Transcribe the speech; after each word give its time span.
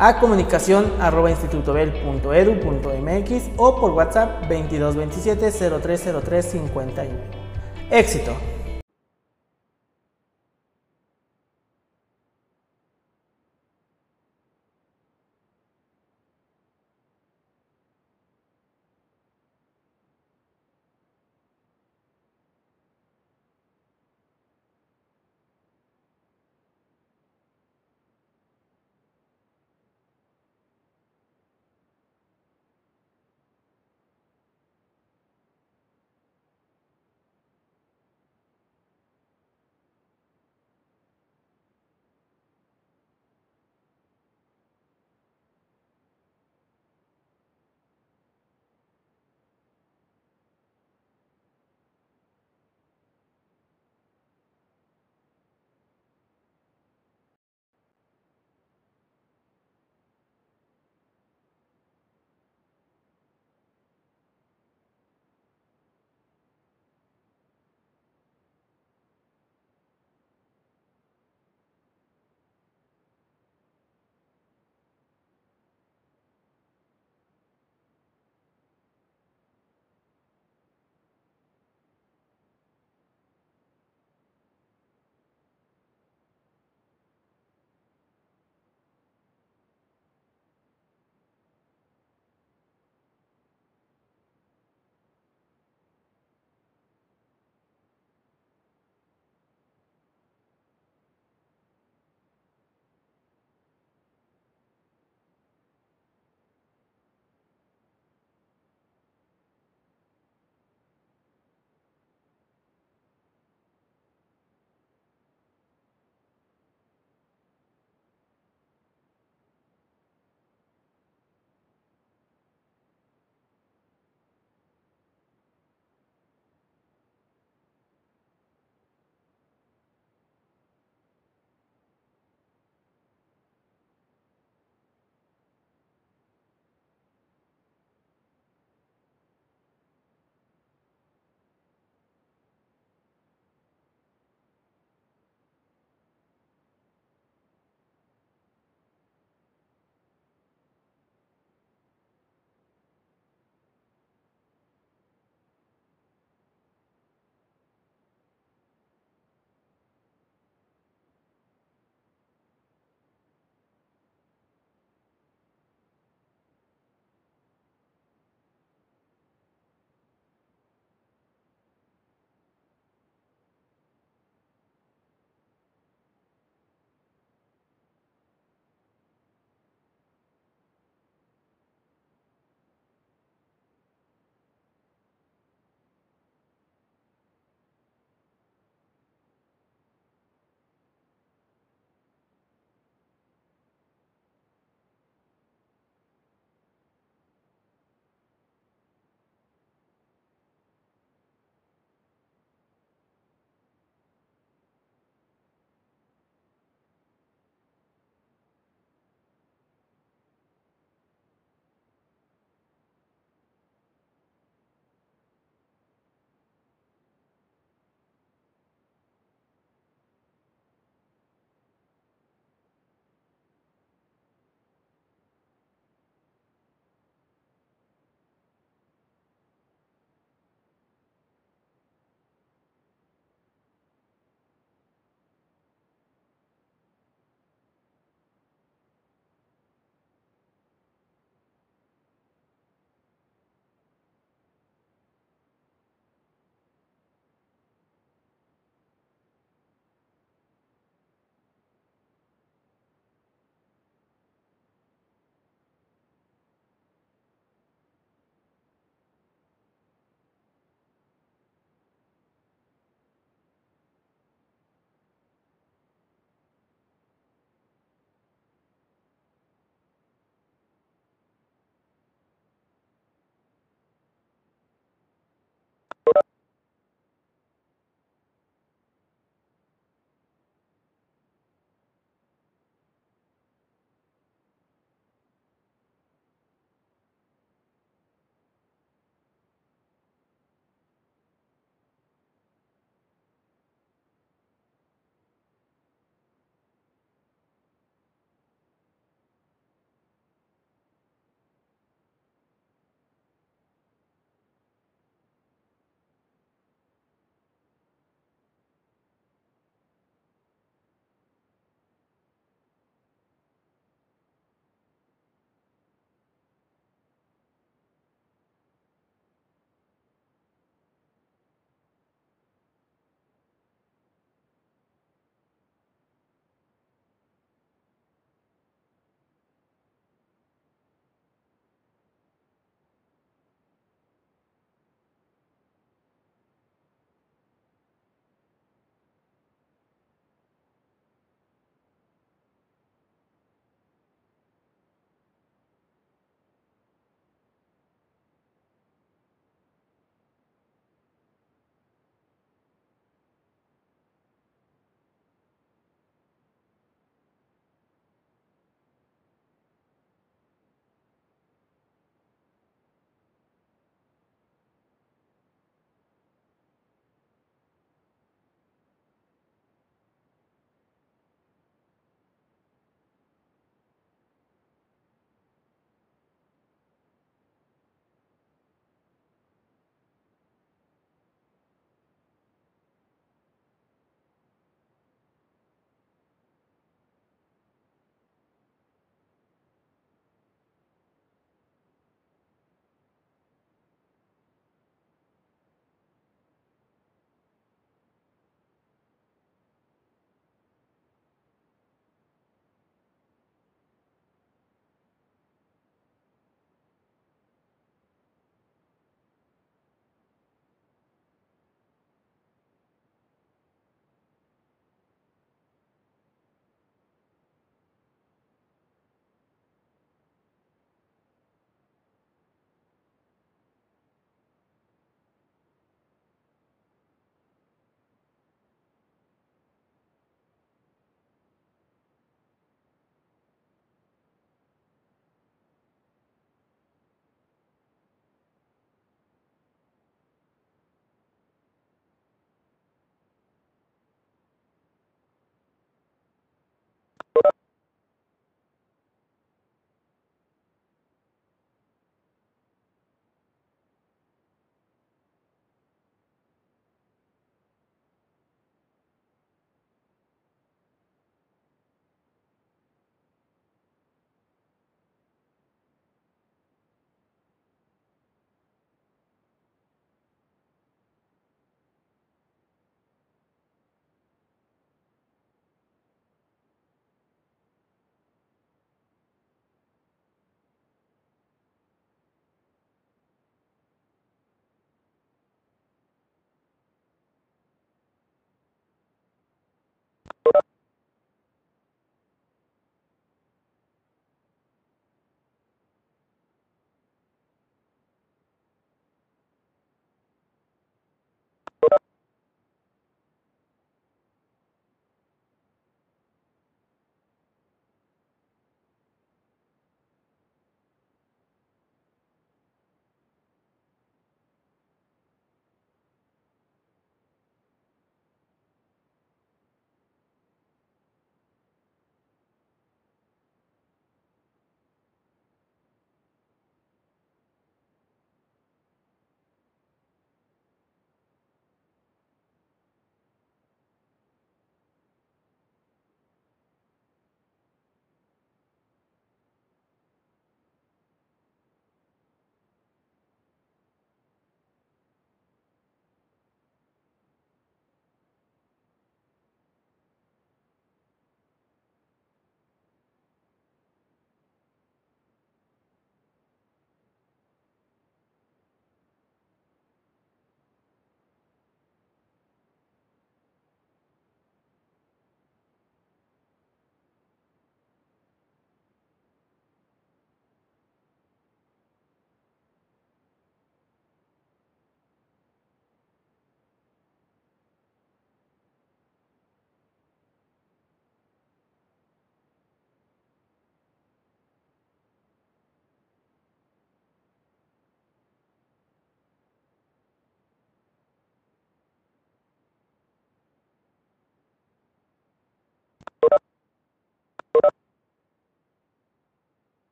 a 0.00 0.18
comunicación 0.18 0.90
arroba 0.98 1.30
institutobel.edu.mx 1.30 3.50
o 3.58 3.78
por 3.78 3.90
WhatsApp 3.90 4.48
2227 4.48 5.52
0303 5.52 6.52
51. 6.52 7.10
Éxito. 7.90 8.32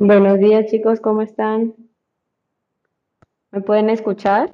Buenos 0.00 0.38
días 0.38 0.66
chicos, 0.70 1.00
¿cómo 1.00 1.22
están? 1.22 1.74
¿Me 3.50 3.60
pueden 3.60 3.90
escuchar? 3.90 4.52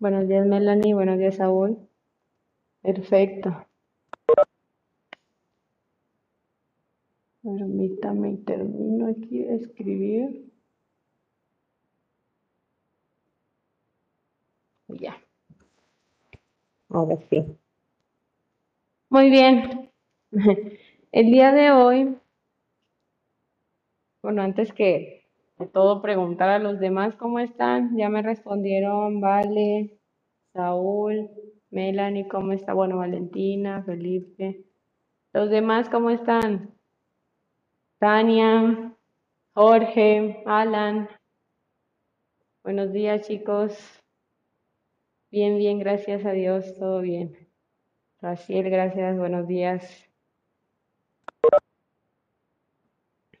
Buenos 0.00 0.26
días 0.26 0.44
Melanie, 0.44 0.94
buenos 0.94 1.18
días 1.18 1.36
Saúl. 1.36 1.78
Perfecto. 2.82 3.66
Permítame, 7.44 8.38
termino 8.38 9.06
aquí 9.06 9.44
de 9.44 9.54
escribir. 9.54 10.52
Ya. 14.88 15.22
Ahora 16.88 17.16
sí. 17.30 17.56
Muy 19.08 19.30
bien. 19.30 19.88
El 21.12 21.26
día 21.26 21.52
de 21.52 21.70
hoy, 21.70 22.16
bueno, 24.22 24.40
antes 24.40 24.72
que 24.72 25.26
de 25.58 25.66
todo 25.66 26.00
preguntar 26.00 26.48
a 26.48 26.58
los 26.58 26.80
demás 26.80 27.14
cómo 27.16 27.38
están, 27.38 27.94
ya 27.98 28.08
me 28.08 28.22
respondieron 28.22 29.20
Vale, 29.20 29.98
Saúl, 30.54 31.28
Melanie, 31.68 32.26
¿cómo 32.28 32.52
está? 32.52 32.72
Bueno, 32.72 32.96
Valentina, 32.96 33.82
Felipe. 33.82 34.64
Los 35.34 35.50
demás, 35.50 35.90
¿cómo 35.90 36.08
están? 36.08 36.74
Tania, 37.98 38.96
Jorge, 39.52 40.42
Alan. 40.46 41.10
Buenos 42.64 42.90
días, 42.90 43.28
chicos. 43.28 44.02
Bien, 45.30 45.58
bien, 45.58 45.78
gracias 45.78 46.24
a 46.24 46.32
Dios, 46.32 46.74
todo 46.78 47.02
bien. 47.02 47.36
Raciel, 48.22 48.70
gracias, 48.70 49.18
buenos 49.18 49.46
días. 49.46 50.11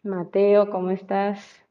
Mateo, 0.04 0.68
¿cómo 0.68 0.90
estás? 0.90 1.62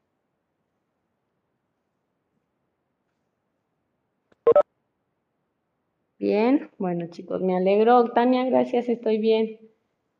Bien, 6.18 6.70
bueno 6.78 7.08
chicos, 7.10 7.42
me 7.42 7.54
alegro. 7.56 8.04
Tania, 8.12 8.44
gracias, 8.46 8.88
estoy 8.88 9.18
bien. 9.18 9.58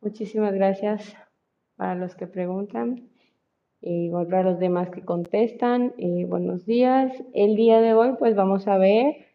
Muchísimas 0.02 0.52
gracias 0.52 1.16
para 1.76 1.94
los 1.94 2.14
que 2.14 2.26
preguntan 2.26 3.08
y 3.80 4.10
para 4.10 4.42
los 4.42 4.58
demás 4.58 4.90
que 4.90 5.04
contestan. 5.04 5.94
buenos 6.26 6.66
días. 6.66 7.12
El 7.32 7.56
día 7.56 7.80
de 7.80 7.94
hoy 7.94 8.14
pues 8.18 8.36
vamos 8.36 8.68
a 8.68 8.76
ver 8.76 9.26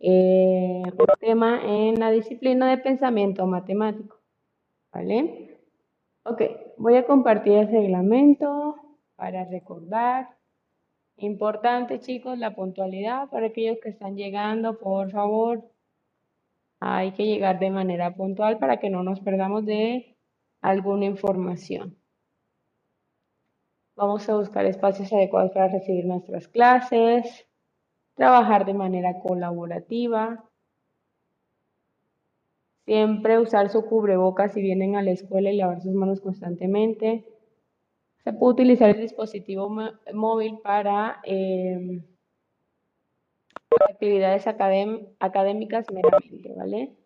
eh, 0.00 0.82
un 0.86 1.06
tema 1.20 1.60
en 1.64 2.00
la 2.00 2.10
disciplina 2.10 2.70
de 2.70 2.78
pensamiento 2.78 3.46
matemático. 3.46 4.16
¿Vale? 4.90 5.58
Ok, 6.24 6.42
voy 6.82 6.96
a 6.96 7.06
compartir 7.06 7.52
el 7.52 7.68
reglamento 7.68 8.74
para 9.14 9.44
recordar. 9.44 10.30
Importante 11.16 12.00
chicos, 12.00 12.36
la 12.38 12.56
puntualidad 12.56 13.28
para 13.30 13.46
aquellos 13.46 13.78
que 13.80 13.90
están 13.90 14.16
llegando, 14.16 14.80
por 14.80 15.12
favor, 15.12 15.62
hay 16.80 17.12
que 17.12 17.24
llegar 17.24 17.60
de 17.60 17.70
manera 17.70 18.16
puntual 18.16 18.58
para 18.58 18.80
que 18.80 18.90
no 18.90 19.04
nos 19.04 19.20
perdamos 19.20 19.64
de 19.64 20.16
alguna 20.60 21.04
información. 21.04 21.96
Vamos 23.94 24.28
a 24.28 24.34
buscar 24.34 24.66
espacios 24.66 25.12
adecuados 25.12 25.52
para 25.52 25.68
recibir 25.68 26.04
nuestras 26.04 26.48
clases, 26.48 27.46
trabajar 28.14 28.64
de 28.64 28.74
manera 28.74 29.20
colaborativa, 29.20 30.50
siempre 32.84 33.38
usar 33.38 33.68
su 33.70 33.84
cubrebocas 33.86 34.52
si 34.52 34.62
vienen 34.62 34.96
a 34.96 35.02
la 35.02 35.12
escuela 35.12 35.50
y 35.50 35.56
lavar 35.56 35.80
sus 35.80 35.94
manos 35.94 36.20
constantemente. 36.20 37.24
Se 38.24 38.32
puede 38.32 38.52
utilizar 38.52 38.90
el 38.90 39.00
dispositivo 39.00 39.68
móvil 40.12 40.58
para 40.62 41.20
eh, 41.24 42.02
actividades 43.90 44.46
académicas 44.46 45.86
meramente, 45.90 46.52
¿vale? 46.56 46.96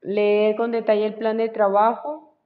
Leer 0.00 0.56
con 0.56 0.72
detalle 0.72 1.06
el 1.06 1.14
plan 1.14 1.36
de 1.36 1.48
trabajo. 1.48 2.38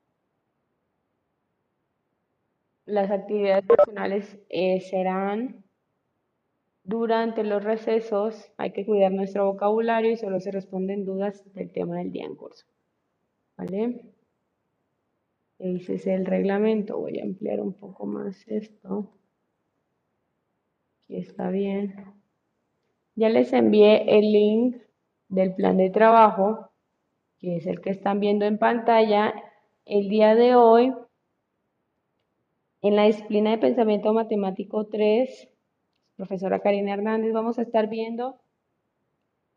Las 2.85 3.11
actividades 3.11 3.67
personales 3.67 4.39
eh, 4.49 4.81
serán 4.81 5.66
durante 6.87 7.43
los 7.45 7.63
recesos. 7.63 8.51
Hay 8.57 8.73
que 8.73 8.87
cuidar 8.87 9.13
nuestro 9.13 9.45
vocabulario 9.53 10.13
y 10.13 10.17
solo 10.17 10.41
se 10.41 10.53
responden 10.53 11.05
dudas 11.05 11.45
del 11.53 11.71
tema 11.71 11.99
del 11.99 12.13
día 12.13 12.25
en 12.25 12.37
curso. 12.37 12.65
¿Vale? 13.57 14.03
Ese 15.59 15.95
es 15.95 16.07
el 16.07 16.27
reglamento. 16.27 16.99
Voy 16.99 17.19
a 17.19 17.25
ampliar 17.25 17.61
un 17.61 17.73
poco 17.73 18.07
más 18.07 18.47
esto. 18.47 19.11
Aquí 21.05 21.17
está 21.17 21.51
bien. 21.51 21.95
Ya 23.15 23.31
les 23.31 23.53
envié 23.53 24.19
el 24.19 24.33
link 24.33 24.77
del 25.29 25.55
plan 25.55 25.79
de 25.79 25.91
trabajo, 25.91 26.71
que 27.39 27.57
es 27.57 27.67
el 27.67 27.81
que 27.81 27.91
están 27.91 28.21
viendo 28.21 28.45
en 28.45 28.59
pantalla. 28.59 29.35
El 29.87 30.09
día 30.09 30.35
de 30.35 30.55
hoy, 30.55 30.93
en 32.83 32.97
la 32.97 33.05
disciplina 33.05 33.51
de 33.51 33.59
pensamiento 33.59 34.13
matemático 34.13 34.87
3, 34.87 35.49
profesora 36.17 36.61
Karina 36.61 36.95
Hernández, 36.95 37.33
vamos 37.33 37.59
a 37.59 37.63
estar 37.63 37.89
viendo 37.89 38.37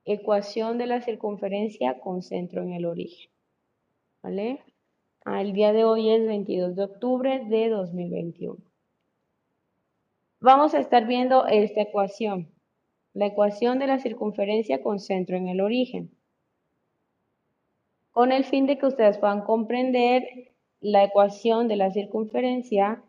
ecuación 0.05 0.77
de 0.77 0.87
la 0.87 1.01
circunferencia 1.01 1.99
con 1.99 2.21
centro 2.21 2.61
en 2.61 2.73
el 2.73 2.85
origen. 2.85 3.31
¿Vale? 4.21 4.61
Ah, 5.25 5.41
el 5.41 5.53
día 5.53 5.73
de 5.73 5.85
hoy 5.85 6.09
es 6.09 6.25
22 6.25 6.75
de 6.75 6.83
octubre 6.83 7.45
de 7.45 7.69
2021. 7.69 8.57
Vamos 10.41 10.73
a 10.73 10.79
estar 10.79 11.05
viendo 11.05 11.47
esta 11.47 11.81
ecuación 11.81 12.49
la 13.13 13.27
ecuación 13.27 13.79
de 13.79 13.87
la 13.87 13.99
circunferencia 13.99 14.81
con 14.81 14.99
centro 14.99 15.35
en 15.35 15.47
el 15.47 15.61
origen, 15.61 16.11
con 18.11 18.31
el 18.31 18.45
fin 18.45 18.65
de 18.65 18.77
que 18.77 18.85
ustedes 18.85 19.17
puedan 19.17 19.41
comprender 19.41 20.51
la 20.81 21.03
ecuación 21.03 21.67
de 21.67 21.75
la 21.75 21.91
circunferencia 21.91 23.03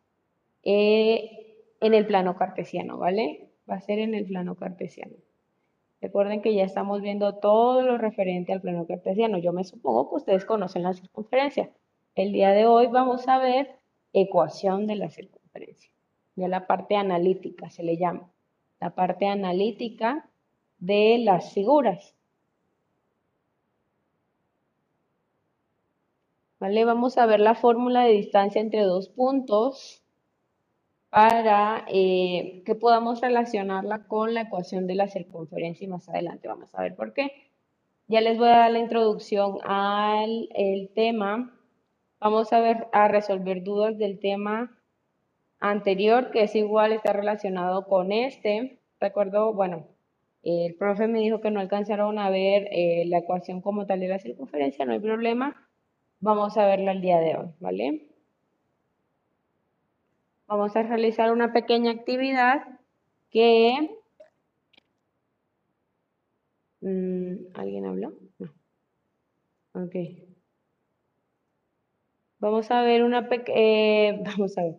eh, 0.62 1.49
en 1.80 1.94
el 1.94 2.06
plano 2.06 2.36
cartesiano, 2.36 2.98
¿vale? 2.98 3.48
Va 3.68 3.76
a 3.76 3.80
ser 3.80 3.98
en 3.98 4.14
el 4.14 4.26
plano 4.26 4.54
cartesiano. 4.54 5.16
Recuerden 6.00 6.40
que 6.40 6.54
ya 6.54 6.64
estamos 6.64 7.02
viendo 7.02 7.36
todo 7.36 7.82
lo 7.82 7.98
referente 7.98 8.52
al 8.52 8.60
plano 8.60 8.86
cartesiano. 8.86 9.38
Yo 9.38 9.52
me 9.52 9.64
supongo 9.64 10.08
que 10.08 10.16
ustedes 10.16 10.44
conocen 10.44 10.82
la 10.82 10.94
circunferencia. 10.94 11.70
El 12.14 12.32
día 12.32 12.50
de 12.50 12.66
hoy 12.66 12.86
vamos 12.86 13.28
a 13.28 13.38
ver 13.38 13.76
ecuación 14.12 14.86
de 14.86 14.96
la 14.96 15.10
circunferencia. 15.10 15.90
Ya 16.36 16.48
la 16.48 16.66
parte 16.66 16.96
analítica 16.96 17.68
se 17.70 17.82
le 17.82 17.96
llama 17.96 18.30
la 18.80 18.94
parte 18.94 19.26
analítica 19.26 20.28
de 20.78 21.18
las 21.18 21.52
figuras. 21.52 22.14
¿Vale? 26.58 26.84
Vamos 26.84 27.18
a 27.18 27.26
ver 27.26 27.40
la 27.40 27.54
fórmula 27.54 28.04
de 28.04 28.12
distancia 28.12 28.60
entre 28.60 28.82
dos 28.82 29.08
puntos 29.08 30.02
para 31.10 31.84
eh, 31.88 32.62
que 32.64 32.74
podamos 32.76 33.20
relacionarla 33.20 34.04
con 34.06 34.32
la 34.32 34.42
ecuación 34.42 34.86
de 34.86 34.94
la 34.94 35.08
circunferencia 35.08 35.84
y 35.84 35.88
más 35.88 36.08
adelante 36.08 36.48
vamos 36.48 36.74
a 36.74 36.82
ver 36.82 36.94
por 36.94 37.12
qué. 37.12 37.32
Ya 38.06 38.20
les 38.20 38.38
voy 38.38 38.48
a 38.48 38.58
dar 38.58 38.70
la 38.72 38.78
introducción 38.78 39.58
al 39.64 40.48
tema. 40.94 41.52
Vamos 42.20 42.52
a 42.52 42.60
ver 42.60 42.86
a 42.92 43.08
resolver 43.08 43.62
dudas 43.62 43.98
del 43.98 44.18
tema 44.18 44.76
anterior, 45.60 46.30
que 46.30 46.42
es 46.42 46.54
igual, 46.56 46.92
está 46.92 47.12
relacionado 47.12 47.86
con 47.86 48.12
este. 48.12 48.80
Recuerdo, 48.98 49.52
bueno, 49.52 49.86
el 50.42 50.74
profe 50.74 51.06
me 51.06 51.20
dijo 51.20 51.40
que 51.40 51.50
no 51.50 51.60
alcanzaron 51.60 52.18
a 52.18 52.30
ver 52.30 52.68
eh, 52.72 53.04
la 53.06 53.18
ecuación 53.18 53.60
como 53.60 53.86
tal 53.86 54.00
de 54.00 54.08
la 54.08 54.18
circunferencia, 54.18 54.84
no 54.84 54.92
hay 54.92 55.00
problema. 55.00 55.68
Vamos 56.20 56.56
a 56.56 56.66
verla 56.66 56.92
el 56.92 57.00
día 57.00 57.18
de 57.18 57.36
hoy, 57.36 57.46
¿vale? 57.60 58.09
Vamos 60.50 60.74
a 60.74 60.82
realizar 60.82 61.30
una 61.30 61.52
pequeña 61.52 61.92
actividad 61.92 62.66
que... 63.30 63.96
Mm, 66.80 67.54
¿Alguien 67.54 67.86
habló? 67.86 68.14
No. 68.40 68.52
Ok. 69.74 69.94
Vamos 72.40 72.68
a 72.72 72.82
ver 72.82 73.04
una 73.04 73.28
pequeña... 73.28 73.60
Eh, 73.60 74.22
vamos 74.26 74.58
a 74.58 74.62
ver. 74.64 74.76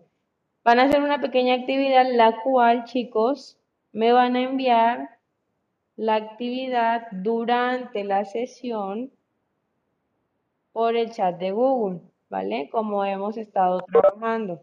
Van 0.66 0.80
a 0.80 0.84
hacer 0.84 1.02
una 1.02 1.22
pequeña 1.22 1.54
actividad 1.54 2.06
la 2.12 2.42
cual, 2.44 2.84
chicos, 2.84 3.58
me 3.94 4.12
van 4.12 4.36
a 4.36 4.42
enviar 4.42 5.20
la 5.96 6.16
actividad 6.16 7.08
durante 7.14 8.04
la 8.04 8.26
sesión 8.26 9.10
por 10.74 10.98
el 10.98 11.12
chat 11.12 11.40
de 11.40 11.52
Google, 11.52 12.02
¿vale? 12.30 12.70
Como 12.70 13.06
hemos 13.06 13.38
estado 13.38 13.80
trabajando. 13.90 14.62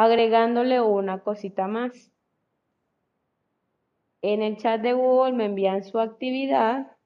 Agregándole 0.00 0.80
una 0.80 1.24
cosita 1.24 1.66
más. 1.66 2.12
En 4.22 4.42
el 4.42 4.56
chat 4.56 4.80
de 4.80 4.92
Google 4.92 5.32
me 5.32 5.46
envían 5.46 5.82
su 5.82 5.98
actividad, 5.98 6.96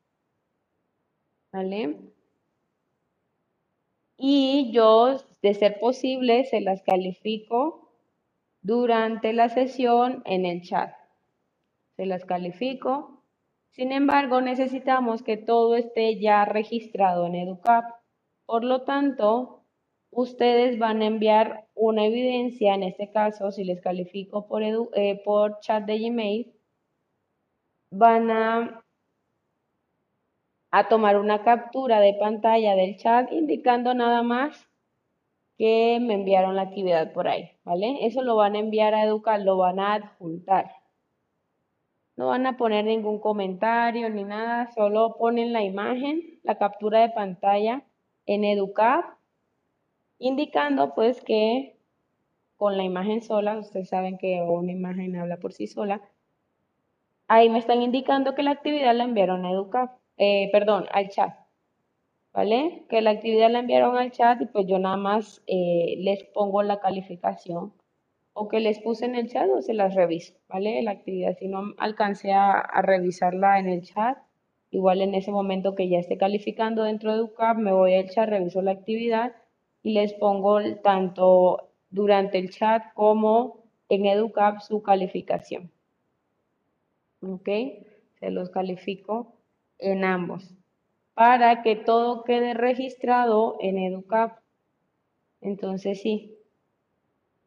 ¿vale? 1.50 2.12
y 4.18 4.72
yo, 4.72 5.16
de 5.40 5.54
ser 5.54 5.80
posible, 5.80 6.44
se 6.44 6.60
las 6.60 6.82
califico 6.82 7.88
durante 8.60 9.32
la 9.32 9.48
sesión 9.48 10.22
en 10.26 10.44
el 10.44 10.60
chat. 10.60 10.94
Se 11.96 12.04
las 12.04 12.26
califico. 12.26 13.24
Sin 13.70 13.90
embargo, 13.90 14.42
necesitamos 14.42 15.22
que 15.22 15.38
todo 15.38 15.76
esté 15.76 16.20
ya 16.20 16.44
registrado 16.44 17.26
en 17.26 17.36
EduCap. 17.36 17.84
Por 18.44 18.64
lo 18.64 18.82
tanto, 18.82 19.61
ustedes 20.12 20.78
van 20.78 21.02
a 21.02 21.06
enviar 21.06 21.66
una 21.74 22.04
evidencia, 22.04 22.74
en 22.74 22.84
este 22.84 23.10
caso, 23.10 23.50
si 23.50 23.64
les 23.64 23.80
califico 23.80 24.46
por, 24.46 24.62
eh, 24.62 25.22
chat 25.60 25.84
de 25.84 25.98
Gmail, 25.98 26.52
van 27.90 28.30
a 28.30 28.84
tomar 30.88 31.18
una 31.18 31.42
captura 31.42 32.00
de 32.00 32.14
pantalla 32.14 32.74
del 32.76 32.96
chat 32.96 33.32
indicando 33.32 33.94
nada 33.94 34.22
más 34.22 34.68
que 35.58 35.98
me 36.00 36.14
enviaron 36.14 36.56
la 36.56 36.62
actividad 36.62 37.12
por 37.12 37.28
ahí, 37.28 37.50
¿vale? 37.64 38.06
Eso 38.06 38.22
lo 38.22 38.36
van 38.36 38.54
a 38.54 38.58
enviar 38.58 38.94
a 38.94 39.04
Educar, 39.04 39.40
lo 39.40 39.56
van 39.56 39.80
a 39.80 39.94
adjuntar. 39.94 40.72
No 42.16 42.28
van 42.28 42.46
a 42.46 42.56
poner 42.56 42.84
ningún 42.84 43.18
comentario 43.20 44.10
ni 44.10 44.24
nada, 44.24 44.70
solo 44.72 45.16
ponen 45.18 45.52
la 45.52 45.62
imagen, 45.62 46.40
la 46.42 46.58
captura 46.58 47.00
de 47.00 47.10
pantalla 47.10 47.84
en 48.26 48.44
Educar, 48.44 49.16
indicando 50.22 50.94
pues 50.94 51.22
que 51.22 51.76
con 52.56 52.76
la 52.76 52.84
imagen 52.84 53.22
sola, 53.22 53.58
ustedes 53.58 53.88
saben 53.88 54.18
que 54.18 54.40
una 54.40 54.72
imagen 54.72 55.16
habla 55.16 55.38
por 55.38 55.52
sí 55.52 55.66
sola, 55.66 56.00
ahí 57.26 57.48
me 57.48 57.58
están 57.58 57.82
indicando 57.82 58.34
que 58.34 58.44
la 58.44 58.52
actividad 58.52 58.94
la 58.94 59.04
enviaron 59.04 59.44
a 59.44 59.50
Educar. 59.50 59.96
Eh, 60.16 60.48
perdón, 60.52 60.86
al 60.92 61.08
chat, 61.08 61.34
¿vale? 62.32 62.84
Que 62.88 63.00
la 63.00 63.10
actividad 63.10 63.50
la 63.50 63.58
enviaron 63.58 63.96
al 63.96 64.12
chat 64.12 64.40
y 64.40 64.46
pues 64.46 64.66
yo 64.66 64.78
nada 64.78 64.96
más 64.96 65.42
eh, 65.48 65.96
les 65.98 66.22
pongo 66.24 66.62
la 66.62 66.78
calificación 66.78 67.72
o 68.34 68.48
que 68.48 68.60
les 68.60 68.78
puse 68.78 69.06
en 69.06 69.16
el 69.16 69.28
chat 69.28 69.48
o 69.50 69.60
se 69.62 69.74
las 69.74 69.94
reviso, 69.94 70.34
¿vale? 70.48 70.80
La 70.82 70.92
actividad, 70.92 71.36
si 71.38 71.48
no 71.48 71.74
alcancé 71.78 72.32
a, 72.32 72.62
revisarla 72.82 73.58
en 73.58 73.68
el 73.68 73.82
chat, 73.82 74.18
igual 74.70 75.02
en 75.02 75.14
ese 75.14 75.32
momento 75.32 75.74
que 75.74 75.88
ya 75.88 75.98
esté 75.98 76.16
calificando 76.16 76.84
dentro 76.84 77.14
de 77.14 77.22
UCAP, 77.22 77.58
me 77.58 77.72
voy 77.72 77.94
al 77.94 78.08
chat, 78.08 78.28
reviso 78.28 78.62
la 78.62 78.70
actividad 78.72 79.34
y 79.82 79.92
les 79.94 80.12
pongo 80.14 80.60
tanto 80.82 81.68
durante 81.90 82.38
el 82.38 82.50
chat 82.50 82.82
como 82.94 83.64
en 83.88 84.06
EduCap 84.06 84.60
su 84.60 84.82
calificación. 84.82 85.70
¿Ok? 87.20 87.48
Se 88.18 88.30
los 88.30 88.50
califico 88.50 89.34
en 89.78 90.04
ambos 90.04 90.54
para 91.14 91.62
que 91.62 91.76
todo 91.76 92.24
quede 92.24 92.54
registrado 92.54 93.56
en 93.60 93.78
EduCap. 93.78 94.38
Entonces 95.40 96.00
sí, 96.00 96.38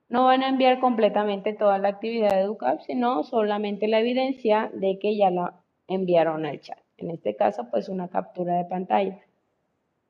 no 0.09 0.25
van 0.25 0.43
a 0.43 0.49
enviar 0.49 0.79
completamente 0.79 1.53
toda 1.53 1.79
la 1.79 1.89
actividad 1.89 2.29
de 2.31 2.41
EduCap, 2.41 2.81
sino 2.81 3.23
solamente 3.23 3.87
la 3.87 3.99
evidencia 3.99 4.69
de 4.73 4.99
que 4.99 5.15
ya 5.17 5.31
la 5.31 5.61
enviaron 5.87 6.45
al 6.45 6.61
chat. 6.61 6.79
En 6.97 7.09
este 7.09 7.35
caso, 7.35 7.67
pues 7.71 7.89
una 7.89 8.07
captura 8.07 8.55
de 8.55 8.65
pantalla. 8.65 9.19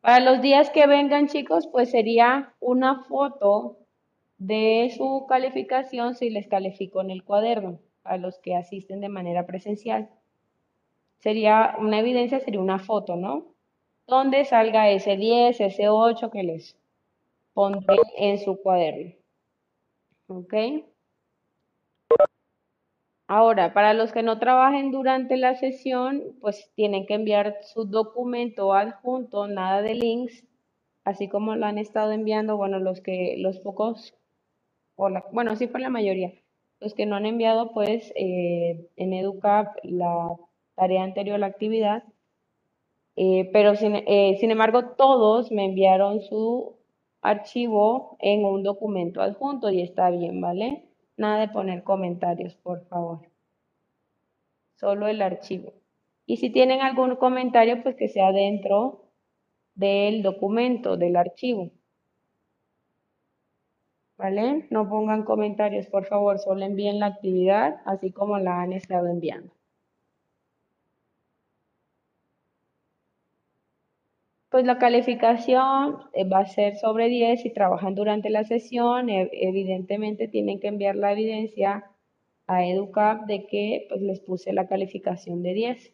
Para 0.05 0.19
los 0.19 0.39
días 0.39 0.69
que 0.69 0.85
vengan, 0.85 1.27
chicos, 1.27 1.65
pues 1.65 1.89
sería 1.89 2.53
una 2.59 3.05
foto 3.05 3.79
de 4.37 4.93
su 4.95 5.25
calificación 5.27 6.13
si 6.13 6.29
les 6.29 6.47
califico 6.47 7.01
en 7.01 7.09
el 7.09 7.23
cuaderno, 7.23 7.79
a 8.03 8.17
los 8.17 8.37
que 8.37 8.55
asisten 8.55 9.01
de 9.01 9.09
manera 9.09 9.47
presencial 9.47 10.07
sería 11.25 11.75
una 11.79 11.97
evidencia, 11.97 12.39
sería 12.39 12.59
una 12.59 12.77
foto, 12.77 13.15
¿no? 13.15 13.47
Donde 14.05 14.45
salga 14.45 14.91
ese 14.91 15.17
10, 15.17 15.59
ese 15.59 15.89
8 15.89 16.29
que 16.29 16.43
les 16.43 16.77
pondré 17.55 17.97
en 18.15 18.37
su 18.37 18.61
cuaderno. 18.61 19.13
¿Ok? 20.27 20.53
Ahora, 23.27 23.73
para 23.73 23.93
los 23.93 24.11
que 24.11 24.21
no 24.21 24.37
trabajen 24.37 24.91
durante 24.91 25.35
la 25.37 25.55
sesión, 25.55 26.23
pues 26.41 26.71
tienen 26.75 27.07
que 27.07 27.15
enviar 27.15 27.57
su 27.63 27.85
documento 27.85 28.73
adjunto, 28.73 29.47
nada 29.47 29.81
de 29.81 29.95
links, 29.95 30.43
así 31.05 31.27
como 31.27 31.55
lo 31.55 31.65
han 31.65 31.79
estado 31.79 32.11
enviando, 32.11 32.55
bueno, 32.57 32.79
los 32.79 33.01
que, 33.01 33.35
los 33.39 33.59
pocos, 33.59 34.15
o 34.95 35.09
bueno, 35.31 35.55
sí 35.55 35.67
fue 35.67 35.79
la 35.79 35.89
mayoría, 35.89 36.33
los 36.79 36.93
que 36.93 37.07
no 37.07 37.15
han 37.15 37.25
enviado, 37.25 37.73
pues 37.73 38.13
eh, 38.15 38.89
en 38.95 39.13
EduCap 39.13 39.75
la 39.83 40.29
tarea 40.75 41.03
anterior 41.03 41.39
la 41.39 41.47
actividad, 41.47 42.03
eh, 43.15 43.49
pero 43.53 43.73
eh, 43.73 44.37
sin 44.39 44.51
embargo 44.51 44.89
todos 44.97 45.51
me 45.51 45.65
enviaron 45.65 46.21
su 46.21 46.75
archivo 47.21 48.17
en 48.19 48.45
un 48.45 48.61
documento 48.61 49.21
adjunto 49.21 49.71
y 49.71 49.81
está 49.81 50.11
bien, 50.11 50.41
¿vale? 50.41 50.83
Nada 51.17 51.39
de 51.39 51.47
poner 51.49 51.83
comentarios, 51.83 52.55
por 52.55 52.85
favor. 52.87 53.19
Solo 54.75 55.07
el 55.07 55.21
archivo. 55.21 55.73
Y 56.25 56.37
si 56.37 56.49
tienen 56.49 56.81
algún 56.81 57.15
comentario, 57.15 57.81
pues 57.83 57.95
que 57.95 58.09
sea 58.09 58.31
dentro 58.31 59.05
del 59.75 60.23
documento, 60.23 60.97
del 60.97 61.15
archivo. 61.15 61.71
¿Vale? 64.17 64.67
No 64.69 64.89
pongan 64.89 65.23
comentarios, 65.23 65.87
por 65.87 66.05
favor, 66.05 66.39
solo 66.39 66.65
envíen 66.65 66.99
la 66.99 67.07
actividad 67.07 67.81
así 67.85 68.11
como 68.11 68.39
la 68.39 68.61
han 68.61 68.71
estado 68.73 69.07
enviando. 69.07 69.53
Pues 74.55 74.65
la 74.65 74.77
calificación 74.77 75.97
eh, 76.13 76.23
va 76.23 76.39
a 76.39 76.45
ser 76.45 76.77
sobre 76.77 77.09
10 77.09 77.41
si 77.41 77.49
trabajan 77.49 77.93
durante 77.93 78.29
la 78.29 78.45
sesión. 78.45 79.09
E, 79.09 79.29
evidentemente 79.33 80.29
tienen 80.29 80.61
que 80.61 80.69
enviar 80.69 80.95
la 80.95 81.11
evidencia 81.11 81.91
a 82.47 82.65
EduCap 82.65 83.25
de 83.25 83.47
que 83.47 83.85
pues, 83.89 84.01
les 84.01 84.21
puse 84.21 84.53
la 84.53 84.65
calificación 84.69 85.43
de 85.43 85.53
10. 85.55 85.93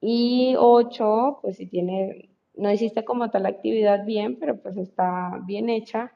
Y 0.00 0.54
8, 0.56 1.40
pues 1.42 1.56
si 1.56 1.66
tiene, 1.66 2.30
no 2.54 2.70
hiciste 2.70 3.04
como 3.04 3.28
tal 3.32 3.44
actividad 3.46 4.04
bien, 4.06 4.38
pero 4.38 4.62
pues 4.62 4.76
está 4.76 5.40
bien 5.44 5.68
hecha 5.70 6.12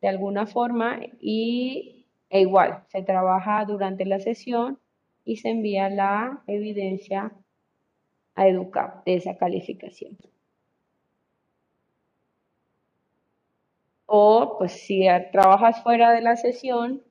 de 0.00 0.08
alguna 0.08 0.46
forma 0.46 0.98
y 1.20 2.06
e 2.30 2.40
igual, 2.40 2.84
se 2.88 3.02
trabaja 3.02 3.66
durante 3.66 4.06
la 4.06 4.18
sesión 4.18 4.78
y 5.26 5.36
se 5.36 5.50
envía 5.50 5.90
la 5.90 6.42
evidencia 6.46 7.32
a 8.34 8.48
educar 8.48 9.02
de 9.04 9.14
esa 9.14 9.36
calificación. 9.36 10.16
O 14.06 14.56
pues 14.58 14.72
si 14.72 15.06
trabajas 15.32 15.82
fuera 15.82 16.12
de 16.12 16.20
la 16.20 16.36
sesión, 16.36 17.02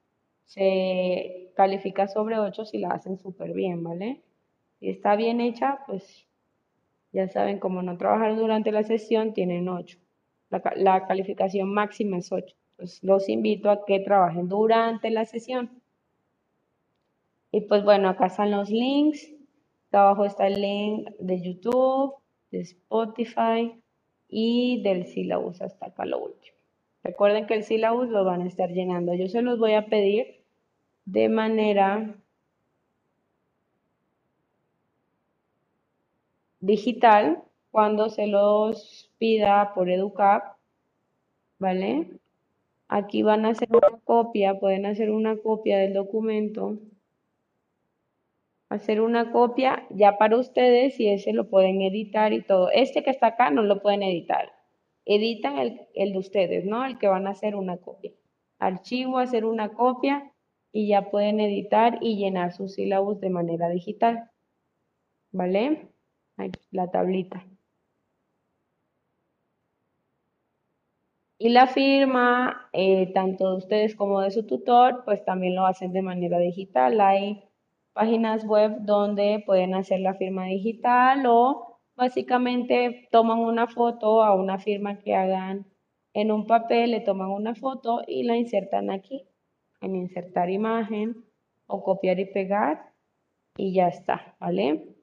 se 0.46 1.52
califica 1.56 2.08
sobre 2.08 2.40
8 2.40 2.66
si 2.66 2.78
la 2.78 2.90
hacen 2.90 3.18
súper 3.18 3.54
bien, 3.54 3.84
¿vale? 3.84 4.22
Si 4.80 4.90
está 4.90 5.16
bien 5.16 5.42
hecha, 5.42 5.80
pues 5.88 6.28
ya 7.12 7.28
saben, 7.28 7.60
como 7.60 7.82
no 7.82 7.98
trabajar 7.98 8.36
durante 8.36 8.72
la 8.72 8.84
sesión, 8.84 9.34
tienen 9.34 9.68
8. 9.68 9.98
La, 10.50 10.62
la 10.76 11.08
calificación 11.08 11.74
máxima 11.74 12.18
es 12.18 12.32
8. 12.32 12.56
Pues 12.78 13.04
los 13.04 13.30
invito 13.30 13.70
a 13.70 13.86
que 13.86 14.00
trabajen 14.00 14.48
durante 14.48 15.10
la 15.10 15.26
sesión. 15.26 15.82
Y 17.52 17.62
pues 17.62 17.84
bueno, 17.84 18.10
acá 18.10 18.28
están 18.28 18.52
los 18.52 18.70
links 18.70 19.28
abajo 19.98 20.26
está 20.26 20.48
el 20.48 20.62
link 20.62 21.10
de 21.20 21.42
YouTube, 21.42 22.16
de 22.52 22.62
Spotify 22.62 23.76
y 24.30 24.82
del 24.84 25.06
syllabus 25.08 25.62
hasta 25.62 25.88
acá 25.88 26.06
lo 26.06 26.20
último. 26.20 26.56
Recuerden 27.04 27.48
que 27.48 27.56
el 27.56 27.64
syllabus 27.64 28.10
lo 28.10 28.24
van 28.24 28.42
a 28.42 28.48
estar 28.48 28.70
llenando. 28.72 29.14
Yo 29.14 29.28
se 29.28 29.42
los 29.42 29.60
voy 29.60 29.74
a 29.74 29.88
pedir 29.88 30.42
de 31.06 31.30
manera 31.30 32.16
digital 36.60 37.44
cuando 37.72 38.10
se 38.10 38.28
los 38.28 39.12
pida 39.18 39.74
por 39.74 39.90
EduCap, 39.90 40.58
¿vale? 41.60 42.12
Aquí 42.88 43.24
van 43.24 43.46
a 43.46 43.50
hacer 43.50 43.70
una 43.72 43.98
copia, 44.04 44.60
pueden 44.60 44.86
hacer 44.86 45.10
una 45.12 45.38
copia 45.38 45.80
del 45.80 45.94
documento 45.94 46.78
hacer 48.72 49.02
una 49.02 49.32
copia 49.34 49.86
ya 49.90 50.18
para 50.18 50.38
ustedes 50.38 50.98
y 51.00 51.10
ese 51.10 51.34
lo 51.34 51.50
pueden 51.50 51.82
editar 51.82 52.32
y 52.32 52.42
todo. 52.42 52.70
Este 52.72 53.04
que 53.04 53.10
está 53.10 53.28
acá 53.28 53.52
no 53.52 53.64
lo 53.64 53.82
pueden 53.82 54.02
editar. 54.02 54.54
Editan 55.06 55.58
el, 55.60 55.82
el 55.94 56.14
de 56.14 56.18
ustedes, 56.18 56.66
¿no? 56.66 56.86
El 56.86 56.98
que 56.98 57.08
van 57.08 57.28
a 57.28 57.32
hacer 57.32 57.56
una 57.56 57.78
copia. 57.78 58.12
Archivo, 58.60 59.18
hacer 59.18 59.44
una 59.44 59.74
copia 59.74 60.32
y 60.72 60.88
ya 60.88 61.12
pueden 61.12 61.42
editar 61.42 62.00
y 62.02 62.16
llenar 62.16 62.54
sus 62.54 62.76
sílabos 62.76 63.20
de 63.20 63.30
manera 63.30 63.68
digital. 63.70 64.30
¿Vale? 65.32 65.90
la 66.72 66.90
tablita. 66.90 67.46
Y 71.38 71.50
la 71.50 71.68
firma, 71.68 72.70
eh, 72.74 73.12
tanto 73.14 73.52
de 73.52 73.58
ustedes 73.58 73.96
como 73.96 74.22
de 74.22 74.32
su 74.32 74.48
tutor, 74.48 75.04
pues 75.06 75.24
también 75.26 75.56
lo 75.56 75.66
hacen 75.66 75.92
de 75.94 76.02
manera 76.02 76.40
digital. 76.40 77.00
Hay 77.02 77.44
páginas 77.94 78.46
web 78.46 78.78
donde 78.82 79.44
pueden 79.46 79.74
hacer 79.74 80.00
la 80.00 80.14
firma 80.14 80.46
digital 80.46 81.26
o 81.26 81.80
básicamente 81.96 83.08
toman 83.12 83.40
una 83.40 83.68
foto 83.68 84.24
a 84.24 84.34
una 84.34 84.58
firma 84.60 85.00
que 85.00 85.16
hagan 85.16 85.66
en 86.14 86.32
un 86.32 86.46
papel, 86.46 86.92
le 86.92 87.02
toman 87.02 87.30
una 87.30 87.56
foto 87.56 88.02
y 88.08 88.24
la 88.24 88.36
insertan 88.36 88.90
aquí, 88.90 89.28
en 89.82 89.96
insertar 89.96 90.50
imagen 90.50 91.26
o 91.68 91.84
copiar 91.84 92.20
y 92.20 92.26
pegar 92.26 92.92
y 93.56 93.74
ya 93.74 93.88
está, 93.88 94.36
¿vale? 94.40 94.96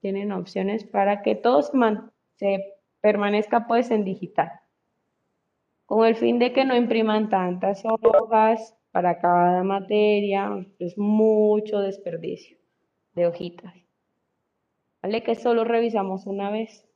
Tienen 0.00 0.32
opciones 0.32 0.84
para 0.84 1.22
que 1.22 1.34
todo 1.34 1.62
se, 1.62 2.76
permanezca 3.00 3.66
pues 3.66 3.90
en 3.90 4.04
digital, 4.04 4.50
con 5.84 6.04
el 6.04 6.16
fin 6.16 6.38
de 6.40 6.52
que 6.52 6.64
no 6.64 6.76
impriman 6.76 7.28
tantas 7.28 7.84
hojas 7.84 8.75
para 8.96 9.18
cada 9.18 9.62
materia, 9.62 10.66
es 10.78 10.96
mucho 10.96 11.80
desperdicio 11.80 12.56
de 13.12 13.26
hojitas. 13.26 13.74
¿Vale? 15.02 15.22
Que 15.22 15.34
solo 15.34 15.64
revisamos 15.64 16.24
una 16.24 16.50
vez, 16.50 16.88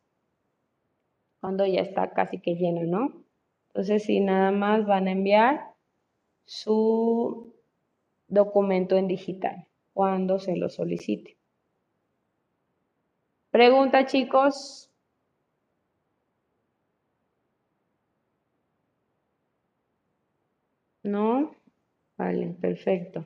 cuando 1.42 1.66
ya 1.66 1.82
está 1.82 2.14
casi 2.14 2.40
que 2.40 2.54
llena, 2.54 2.84
¿no? 2.84 3.22
Entonces, 3.66 4.04
si 4.04 4.20
nada 4.20 4.50
más 4.50 4.86
van 4.86 5.08
a 5.08 5.12
enviar 5.12 5.74
su 6.46 7.52
documento 8.28 8.96
en 8.96 9.06
digital 9.06 9.66
cuando 9.92 10.38
se 10.38 10.56
lo 10.56 10.70
solicite. 10.70 11.36
Pregunta, 13.50 14.06
chicos. 14.06 14.90
¿No? 21.02 21.59
Vale, 22.20 22.54
perfecto. 22.60 23.24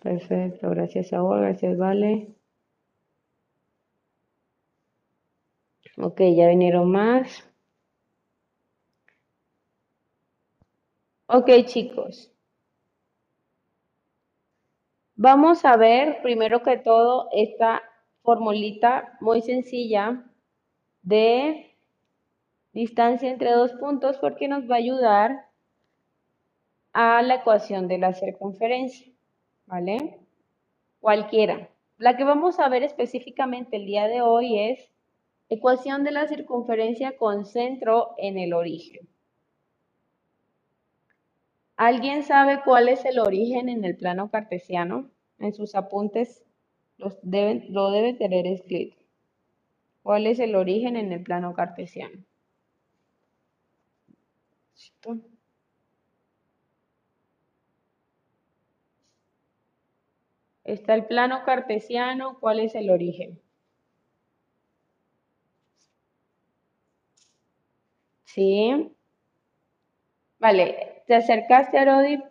Perfecto, 0.00 0.70
gracias 0.70 1.12
a 1.12 1.20
gracias 1.20 1.76
Vale. 1.76 2.34
Ok, 5.98 6.20
ya 6.34 6.48
vinieron 6.48 6.90
más. 6.90 7.44
Ok, 11.28 11.48
chicos. 11.66 12.32
Vamos 15.16 15.64
a 15.64 15.76
ver 15.76 16.22
primero 16.22 16.62
que 16.62 16.76
todo 16.76 17.28
esta 17.32 17.82
formulita 18.22 19.16
muy 19.20 19.42
sencilla 19.42 20.24
de 21.02 21.76
distancia 22.72 23.30
entre 23.30 23.50
dos 23.52 23.72
puntos 23.72 24.18
porque 24.18 24.46
nos 24.46 24.70
va 24.70 24.76
a 24.76 24.78
ayudar 24.78 25.45
a 26.98 27.20
la 27.20 27.34
ecuación 27.34 27.88
de 27.88 27.98
la 27.98 28.14
circunferencia, 28.14 29.12
¿vale? 29.66 30.18
Cualquiera. 30.98 31.68
La 31.98 32.16
que 32.16 32.24
vamos 32.24 32.58
a 32.58 32.70
ver 32.70 32.82
específicamente 32.82 33.76
el 33.76 33.84
día 33.84 34.08
de 34.08 34.22
hoy 34.22 34.58
es 34.58 34.90
ecuación 35.50 36.04
de 36.04 36.12
la 36.12 36.26
circunferencia 36.26 37.18
con 37.18 37.44
centro 37.44 38.14
en 38.16 38.38
el 38.38 38.54
origen. 38.54 39.06
¿Alguien 41.76 42.22
sabe 42.22 42.62
cuál 42.64 42.88
es 42.88 43.04
el 43.04 43.18
origen 43.18 43.68
en 43.68 43.84
el 43.84 43.94
plano 43.98 44.30
cartesiano? 44.30 45.10
En 45.38 45.52
sus 45.52 45.74
apuntes 45.74 46.46
los 46.96 47.18
deben, 47.20 47.66
lo 47.74 47.90
debe 47.90 48.14
tener 48.14 48.46
escrito. 48.46 48.96
¿Cuál 50.02 50.26
es 50.26 50.38
el 50.38 50.54
origen 50.54 50.96
en 50.96 51.12
el 51.12 51.22
plano 51.22 51.52
cartesiano? 51.52 52.24
Está 60.66 60.94
el 60.94 61.06
plano 61.06 61.44
cartesiano, 61.44 62.38
¿cuál 62.40 62.60
es 62.60 62.74
el 62.74 62.90
origen? 62.90 63.40
Sí. 68.24 68.92
Vale, 70.38 71.02
¿Te 71.06 71.14
acercaste 71.14 71.78
a 71.78 71.84
Rodi 71.84 72.22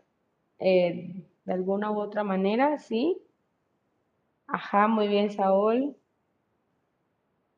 eh, 0.60 1.24
de 1.45 1.54
alguna 1.54 1.91
u 1.91 2.00
otra 2.00 2.24
manera? 2.24 2.78
¿Sí? 2.78 3.17
Ajá, 4.48 4.88
muy 4.88 5.08
bien, 5.08 5.32
Saúl. 5.32 5.95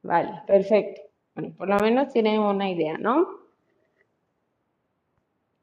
Vale, 0.04 0.42
perfecto. 0.46 1.02
Bueno, 1.36 1.56
por 1.58 1.68
lo 1.68 1.78
menos 1.80 2.14
tienen 2.14 2.40
una 2.40 2.70
idea, 2.70 2.98
¿no? 2.98 3.28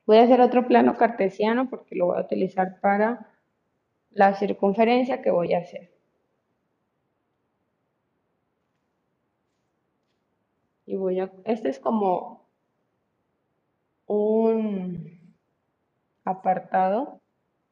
Voy 0.07 0.19
a 0.19 0.23
hacer 0.25 0.41
otro 0.41 0.67
plano 0.67 0.97
cartesiano 0.97 1.71
porque 1.71 1.95
lo 1.95 2.07
voy 2.07 2.19
a 2.19 2.23
utilizar 2.23 2.81
para 2.81 3.34
la 4.15 4.35
circunferencia 4.35 5.23
que 5.23 5.31
voy 5.31 5.55
a 5.55 5.59
hacer. 5.59 5.91
Y 10.87 10.97
voy 10.97 11.21
a, 11.21 11.33
este 11.45 11.69
es 11.71 11.79
como 11.79 12.47
un 14.07 15.35
apartado 16.25 17.21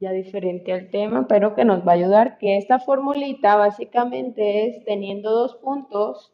ya 0.00 0.10
diferente 0.12 0.72
al 0.72 0.90
tema, 0.90 1.28
pero 1.28 1.54
que 1.54 1.64
nos 1.64 1.86
va 1.86 1.92
a 1.92 1.94
ayudar, 1.94 2.38
que 2.38 2.56
esta 2.56 2.80
formulita 2.80 3.56
básicamente 3.56 4.66
es 4.66 4.84
teniendo 4.84 5.30
dos 5.30 5.54
puntos, 5.56 6.32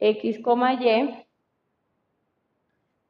x, 0.00 0.38
y, 0.38 1.26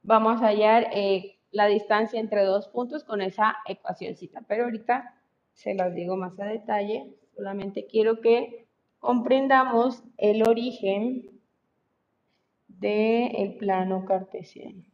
vamos 0.03 0.43
a 0.43 0.47
hallar 0.49 0.89
eh, 0.93 1.39
la 1.51 1.67
distancia 1.67 2.21
entre 2.21 2.45
dos 2.45 2.69
puntos 2.69 3.03
con 3.05 3.23
esa 3.23 3.57
ecuacióncita, 3.67 4.43
pero 4.47 4.65
ahorita 4.65 5.15
se 5.55 5.75
las 5.75 5.95
digo 5.95 6.17
más 6.17 6.39
a 6.41 6.47
detalle, 6.47 7.15
solamente 7.37 7.87
quiero 7.87 8.21
que 8.21 8.67
comprendamos 8.99 10.03
el 10.19 10.47
origen 10.49 11.31
del 12.69 13.57
plano 13.57 14.05
cartesiano. 14.05 14.85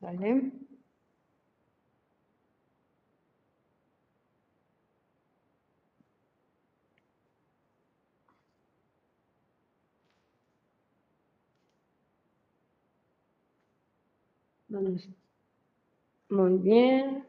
¿Vale? 0.00 0.61
Muy 16.30 16.58
bien. 16.58 17.26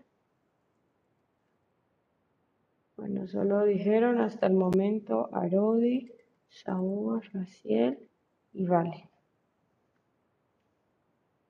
Bueno, 2.96 3.28
solo 3.28 3.66
dijeron 3.66 4.22
hasta 4.22 4.48
el 4.48 4.54
momento 4.54 5.30
Arodi, 5.34 6.10
Saúl, 6.48 7.22
Raciel 7.34 7.98
y 8.54 8.66
Vale. 8.66 9.10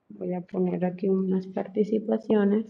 Voy 0.10 0.34
a 0.34 0.42
poner 0.42 0.84
aquí 0.84 1.10
unas 1.10 1.46
participaciones. 1.46 2.66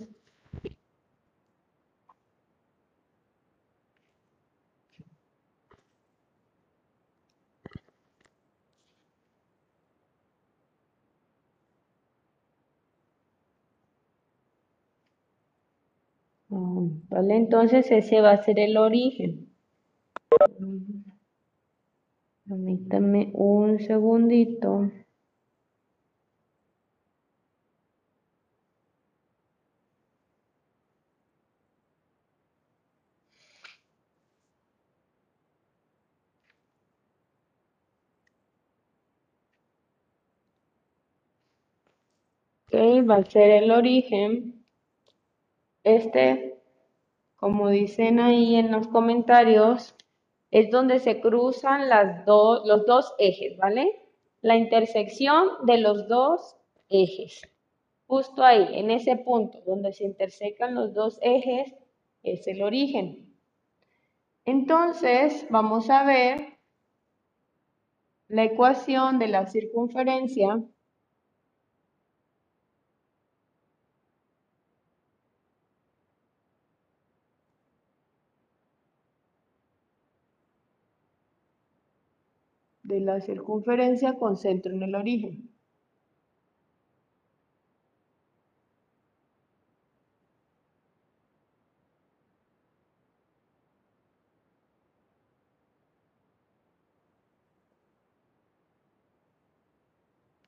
Vale, 17.13 17.35
entonces 17.35 17.91
ese 17.91 18.21
va 18.21 18.31
a 18.31 18.41
ser 18.41 18.57
el 18.57 18.75
origen. 18.75 19.47
Permítame 22.47 23.29
un 23.35 23.79
segundito. 23.79 24.91
va 43.07 43.17
a 43.17 43.25
ser 43.25 43.51
el 43.51 43.69
origen. 43.71 44.65
Este, 45.83 46.62
como 47.43 47.67
dicen 47.67 48.21
ahí 48.21 48.55
en 48.55 48.71
los 48.71 48.87
comentarios, 48.87 49.97
es 50.49 50.71
donde 50.71 50.99
se 50.99 51.19
cruzan 51.19 51.89
los 52.25 52.85
dos 52.85 53.13
ejes, 53.17 53.57
¿vale? 53.57 53.99
La 54.39 54.55
intersección 54.55 55.49
de 55.65 55.79
los 55.79 56.07
dos 56.07 56.55
ejes. 56.87 57.41
Justo 58.07 58.45
ahí, 58.45 58.79
en 58.79 58.91
ese 58.91 59.17
punto 59.17 59.59
donde 59.65 59.91
se 59.91 60.05
intersecan 60.05 60.73
los 60.73 60.93
dos 60.93 61.19
ejes, 61.21 61.75
es 62.21 62.47
el 62.47 62.61
origen. 62.61 63.35
Entonces, 64.45 65.45
vamos 65.49 65.89
a 65.89 66.05
ver 66.05 66.59
la 68.29 68.45
ecuación 68.45 69.19
de 69.19 69.27
la 69.27 69.47
circunferencia 69.47 70.63
de 82.93 82.99
la 82.99 83.19
circunferencia 83.19 84.13
con 84.13 84.37
centro 84.37 84.71
en 84.73 84.83
el 84.83 84.95
origen. 84.95 85.49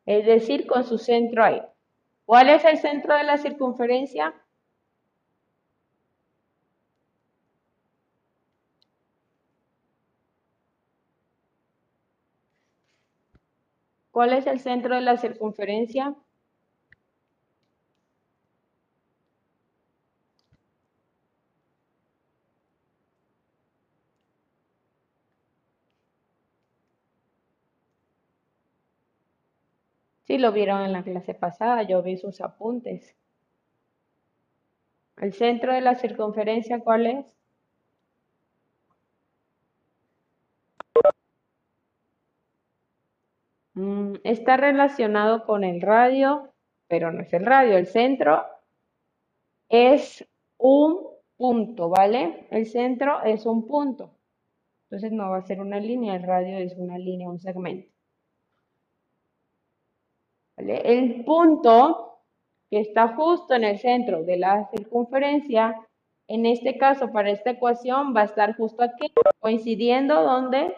Es 0.05 0.25
decir, 0.25 0.65
con 0.65 0.83
su 0.83 0.97
centro 0.97 1.43
ahí. 1.43 1.61
¿Cuál 2.25 2.49
es 2.49 2.65
el 2.65 2.77
centro 2.77 3.15
de 3.15 3.23
la 3.23 3.37
circunferencia? 3.37 4.33
¿Cuál 14.15 14.31
es 14.31 14.47
el 14.47 14.61
centro 14.61 14.95
de 14.95 15.01
la 15.01 15.17
circunferencia? 15.17 16.15
Sí, 30.27 30.37
lo 30.37 30.51
vieron 30.51 30.81
en 30.81 30.91
la 30.91 31.03
clase 31.03 31.33
pasada, 31.33 31.83
yo 31.83 32.03
vi 32.03 32.17
sus 32.17 32.41
apuntes. 32.41 33.15
¿El 35.17 35.33
centro 35.33 35.73
de 35.73 35.81
la 35.81 35.95
circunferencia 35.95 36.79
cuál 36.79 37.07
es? 37.07 37.37
Mm, 43.75 44.15
está 44.23 44.57
relacionado 44.57 45.45
con 45.45 45.63
el 45.63 45.81
radio, 45.81 46.53
pero 46.87 47.11
no 47.11 47.21
es 47.21 47.33
el 47.33 47.45
radio. 47.45 47.77
El 47.77 47.87
centro 47.87 48.43
es 49.69 50.25
un 50.57 51.07
punto, 51.37 51.89
¿vale? 51.89 52.47
El 52.51 52.65
centro 52.65 53.21
es 53.23 53.45
un 53.45 53.67
punto. 53.67 54.11
Entonces 54.85 55.11
no 55.11 55.29
va 55.29 55.37
a 55.37 55.41
ser 55.41 55.59
una 55.59 55.79
línea, 55.79 56.15
el 56.15 56.23
radio 56.23 56.57
es 56.57 56.75
una 56.77 56.97
línea, 56.97 57.29
un 57.29 57.39
segmento. 57.39 57.91
El 60.57 61.25
punto 61.25 62.21
que 62.69 62.79
está 62.79 63.09
justo 63.09 63.55
en 63.55 63.65
el 63.65 63.77
centro 63.79 64.23
de 64.23 64.37
la 64.37 64.69
circunferencia, 64.69 65.75
en 66.27 66.45
este 66.45 66.77
caso 66.77 67.11
para 67.11 67.29
esta 67.29 67.51
ecuación 67.51 68.15
va 68.15 68.21
a 68.21 68.25
estar 68.25 68.55
justo 68.55 68.83
aquí, 68.83 69.11
coincidiendo 69.39 70.23
donde 70.23 70.73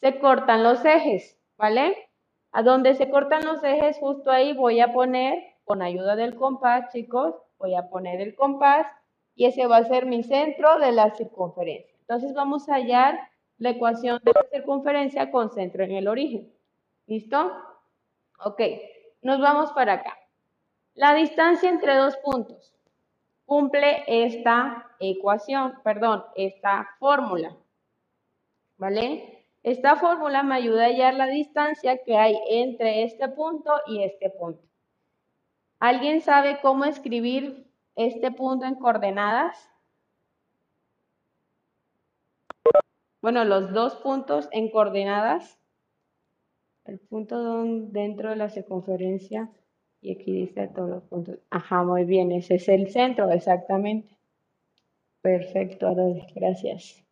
se 0.00 0.18
cortan 0.20 0.62
los 0.62 0.84
ejes. 0.84 1.37
¿Vale? 1.58 2.08
A 2.52 2.62
donde 2.62 2.94
se 2.94 3.10
cortan 3.10 3.44
los 3.44 3.62
ejes, 3.62 3.98
justo 3.98 4.30
ahí 4.30 4.54
voy 4.54 4.80
a 4.80 4.92
poner, 4.94 5.56
con 5.64 5.82
ayuda 5.82 6.16
del 6.16 6.34
compás, 6.34 6.90
chicos, 6.92 7.34
voy 7.58 7.74
a 7.74 7.90
poner 7.90 8.22
el 8.22 8.34
compás 8.34 8.86
y 9.34 9.44
ese 9.44 9.66
va 9.66 9.76
a 9.78 9.84
ser 9.84 10.06
mi 10.06 10.22
centro 10.22 10.78
de 10.78 10.92
la 10.92 11.14
circunferencia. 11.14 11.94
Entonces 12.00 12.32
vamos 12.32 12.68
a 12.68 12.76
hallar 12.76 13.18
la 13.58 13.70
ecuación 13.70 14.20
de 14.24 14.32
la 14.32 14.46
circunferencia 14.50 15.30
con 15.30 15.50
centro 15.50 15.84
en 15.84 15.92
el 15.92 16.08
origen. 16.08 16.50
¿Listo? 17.06 17.52
Ok, 18.44 18.62
nos 19.20 19.40
vamos 19.40 19.72
para 19.72 19.94
acá. 19.94 20.16
La 20.94 21.14
distancia 21.14 21.68
entre 21.68 21.96
dos 21.96 22.16
puntos 22.18 22.74
cumple 23.44 24.04
esta 24.06 24.90
ecuación, 25.00 25.80
perdón, 25.82 26.24
esta 26.36 26.88
fórmula. 26.98 27.56
¿Vale? 28.76 29.37
Esta 29.68 29.96
fórmula 29.96 30.42
me 30.42 30.54
ayuda 30.54 30.84
a 30.84 30.86
hallar 30.86 31.12
la 31.12 31.26
distancia 31.26 32.02
que 32.02 32.16
hay 32.16 32.38
entre 32.48 33.02
este 33.02 33.28
punto 33.28 33.70
y 33.86 34.02
este 34.02 34.30
punto. 34.30 34.62
¿Alguien 35.78 36.22
sabe 36.22 36.58
cómo 36.62 36.86
escribir 36.86 37.70
este 37.94 38.30
punto 38.32 38.64
en 38.64 38.76
coordenadas? 38.76 39.70
Bueno, 43.20 43.44
los 43.44 43.70
dos 43.74 43.96
puntos 43.96 44.48
en 44.52 44.70
coordenadas. 44.70 45.60
El 46.86 46.98
punto 47.00 47.62
dentro 47.90 48.30
de 48.30 48.36
la 48.36 48.48
circunferencia 48.48 49.50
y 50.00 50.12
aquí 50.12 50.32
dice 50.32 50.68
todos 50.68 50.88
los 50.88 51.02
puntos. 51.02 51.40
Ajá, 51.50 51.82
muy 51.82 52.04
bien, 52.04 52.32
ese 52.32 52.54
es 52.54 52.70
el 52.70 52.90
centro, 52.90 53.30
exactamente. 53.30 54.16
Perfecto, 55.20 55.94
gracias. 56.34 57.04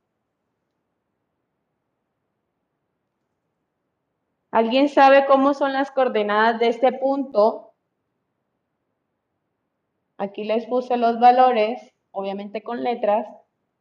¿Alguien 4.56 4.88
sabe 4.88 5.26
cómo 5.26 5.52
son 5.52 5.74
las 5.74 5.90
coordenadas 5.90 6.58
de 6.58 6.68
este 6.68 6.90
punto? 6.90 7.74
Aquí 10.16 10.44
les 10.44 10.64
puse 10.64 10.96
los 10.96 11.20
valores, 11.20 11.92
obviamente 12.10 12.62
con 12.62 12.82
letras. 12.82 13.26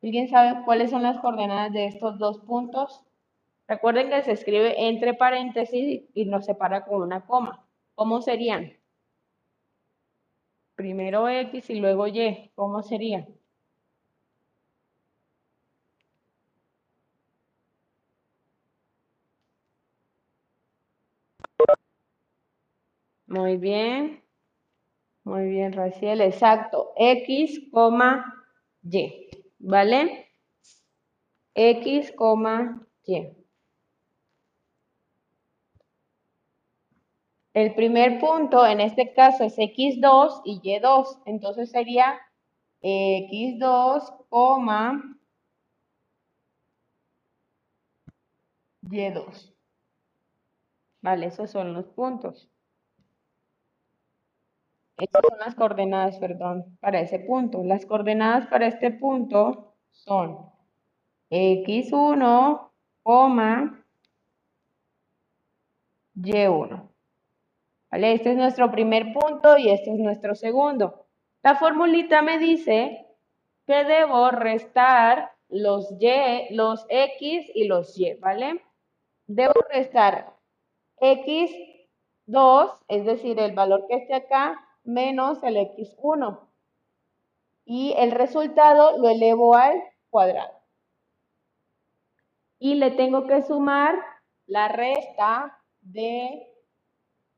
¿Alguien 0.04 0.28
sabe 0.28 0.66
cuáles 0.66 0.92
son 0.92 1.04
las 1.04 1.18
coordenadas 1.20 1.72
de 1.72 1.86
estos 1.86 2.20
dos 2.20 2.40
puntos? 2.40 3.06
Recuerden 3.70 4.10
que 4.10 4.22
se 4.24 4.34
escribe 4.34 4.90
entre 4.90 5.14
paréntesis 5.14 6.04
y 6.14 6.26
nos 6.26 6.44
separa 6.44 6.84
con 6.84 7.04
una 7.04 7.26
coma. 7.26 7.66
¿Cómo 7.94 8.22
serían? 8.22 8.74
Primero 10.76 11.30
X 11.30 11.70
y 11.70 11.80
luego 11.80 12.06
Y. 12.08 12.52
¿Cómo 12.54 12.84
serían? 12.84 13.28
Muy 23.36 23.58
bien. 23.58 24.24
Muy 25.26 25.50
bien, 25.50 25.74
Raciel. 25.74 26.22
Exacto. 26.22 26.94
X, 26.96 27.60
Y. 28.82 29.30
¿Vale? 29.60 30.30
X, 31.54 32.14
Y. 33.04 33.36
El 37.54 37.76
primer 37.76 38.20
punto 38.22 38.66
en 38.66 38.80
este 38.80 39.14
caso 39.14 39.44
es 39.44 39.58
X2 39.58 40.42
y 40.46 40.62
Y2. 40.62 41.24
Entonces 41.26 41.72
sería 41.72 42.18
X2, 42.82 44.14
Y2. 48.82 49.54
Vale, 51.02 51.26
esos 51.26 51.52
son 51.52 51.74
los 51.74 51.86
puntos. 51.88 52.50
Estas 54.98 55.22
son 55.28 55.40
las 55.40 55.56
coordenadas, 55.56 56.18
perdón, 56.20 56.78
para 56.80 57.02
ese 57.02 57.20
punto. 57.20 57.64
Las 57.64 57.86
coordenadas 57.86 58.48
para 58.48 58.68
este 58.68 58.92
punto 58.92 59.74
son 59.92 60.50
x1, 61.30 62.72
y1. 66.16 66.90
¿Vale? 67.92 68.14
Este 68.14 68.32
es 68.32 68.38
nuestro 68.38 68.72
primer 68.72 69.14
punto 69.14 69.58
y 69.58 69.70
este 69.70 69.92
es 69.92 70.00
nuestro 70.00 70.36
segundo. 70.36 71.06
La 71.44 71.56
formulita 71.56 72.22
me 72.22 72.40
dice 72.40 73.06
que 73.68 73.84
debo 73.84 74.32
restar 74.32 75.32
los 75.50 75.92
y, 76.00 76.56
los 76.56 76.86
x 76.90 77.52
y 77.54 77.66
los 77.66 77.98
y, 78.00 78.14
¿vale? 78.16 78.62
Debo 79.28 79.54
restar 79.72 80.34
x2, 81.00 82.72
es 82.88 83.06
decir, 83.06 83.40
el 83.40 83.54
valor 83.54 83.86
que 83.88 83.96
esté 83.96 84.16
acá, 84.16 84.65
menos 84.86 85.42
el 85.44 85.58
x1. 85.58 86.40
Y 87.66 87.94
el 87.98 88.12
resultado 88.12 88.98
lo 88.98 89.10
elevo 89.10 89.56
al 89.56 89.82
cuadrado. 90.10 90.54
Y 92.60 92.76
le 92.76 92.92
tengo 92.92 93.28
que 93.28 93.42
sumar 93.42 93.96
la 94.46 94.68
resta 94.68 95.60
de 95.82 96.48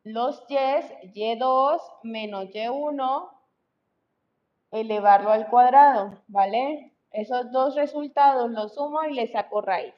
los 0.04 0.44
y, 0.50 0.56
y2 0.56 1.82
menos 2.04 2.46
y1, 2.46 3.30
elevarlo 4.72 5.32
al 5.32 5.50
cuadrado, 5.50 6.22
¿vale? 6.28 6.94
Esos 7.12 7.52
dos 7.52 7.76
resultados 7.76 8.52
los 8.52 8.76
sumo 8.76 9.04
y 9.04 9.14
les 9.14 9.32
saco 9.32 9.62
raíz. 9.62 9.94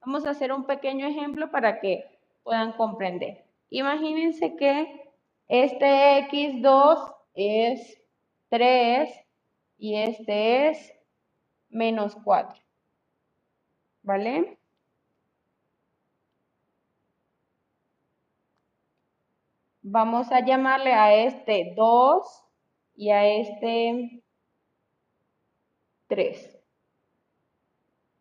Vamos 0.00 0.26
a 0.26 0.30
hacer 0.30 0.52
un 0.52 0.64
pequeño 0.64 1.06
ejemplo 1.06 1.50
para 1.50 1.80
que 1.80 2.04
puedan 2.42 2.72
comprender. 2.72 3.44
Imagínense 3.70 4.56
que 4.56 5.01
este 5.48 6.28
x2 6.30 7.14
es 7.34 8.02
3 8.48 9.10
y 9.78 9.96
este 9.96 10.68
es 10.68 10.92
menos 11.70 12.16
4. 12.24 12.60
¿Vale? 14.02 14.58
Vamos 19.82 20.30
a 20.30 20.44
llamarle 20.44 20.92
a 20.92 21.14
este 21.14 21.74
2 21.76 22.44
y 22.94 23.10
a 23.10 23.26
este 23.26 24.22
3. 26.08 26.58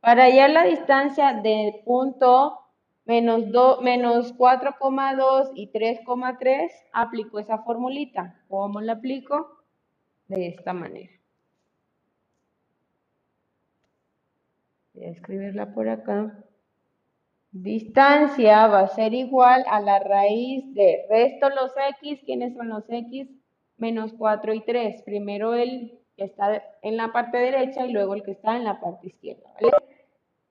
Para 0.00 0.24
hallar 0.24 0.48
la 0.48 0.64
distancia 0.64 1.34
del 1.34 1.82
punto 1.84 2.60
menos, 3.04 3.44
menos 3.82 4.34
4,2 4.38 5.52
y 5.54 5.70
3,3, 5.70 6.70
aplico 6.92 7.38
esa 7.38 7.58
formulita. 7.58 8.40
¿Cómo 8.48 8.80
la 8.80 8.94
aplico? 8.94 9.64
De 10.28 10.48
esta 10.48 10.72
manera. 10.72 11.12
Voy 14.94 15.04
a 15.04 15.10
escribirla 15.10 15.74
por 15.74 15.90
acá. 15.90 16.44
Distancia 17.54 18.66
va 18.66 18.80
a 18.80 18.88
ser 18.88 19.14
igual 19.14 19.64
a 19.68 19.80
la 19.80 20.00
raíz 20.00 20.74
de 20.74 21.06
resto 21.08 21.48
los 21.50 21.70
x. 22.00 22.20
¿Quiénes 22.26 22.52
son 22.54 22.68
los 22.68 22.82
x? 22.88 23.28
Menos 23.76 24.12
4 24.18 24.54
y 24.54 24.64
3. 24.64 25.02
Primero 25.02 25.54
el 25.54 26.00
que 26.16 26.24
está 26.24 26.64
en 26.82 26.96
la 26.96 27.12
parte 27.12 27.38
derecha 27.38 27.86
y 27.86 27.92
luego 27.92 28.14
el 28.14 28.24
que 28.24 28.32
está 28.32 28.56
en 28.56 28.64
la 28.64 28.80
parte 28.80 29.06
izquierda. 29.06 29.48
¿vale? 29.54 29.72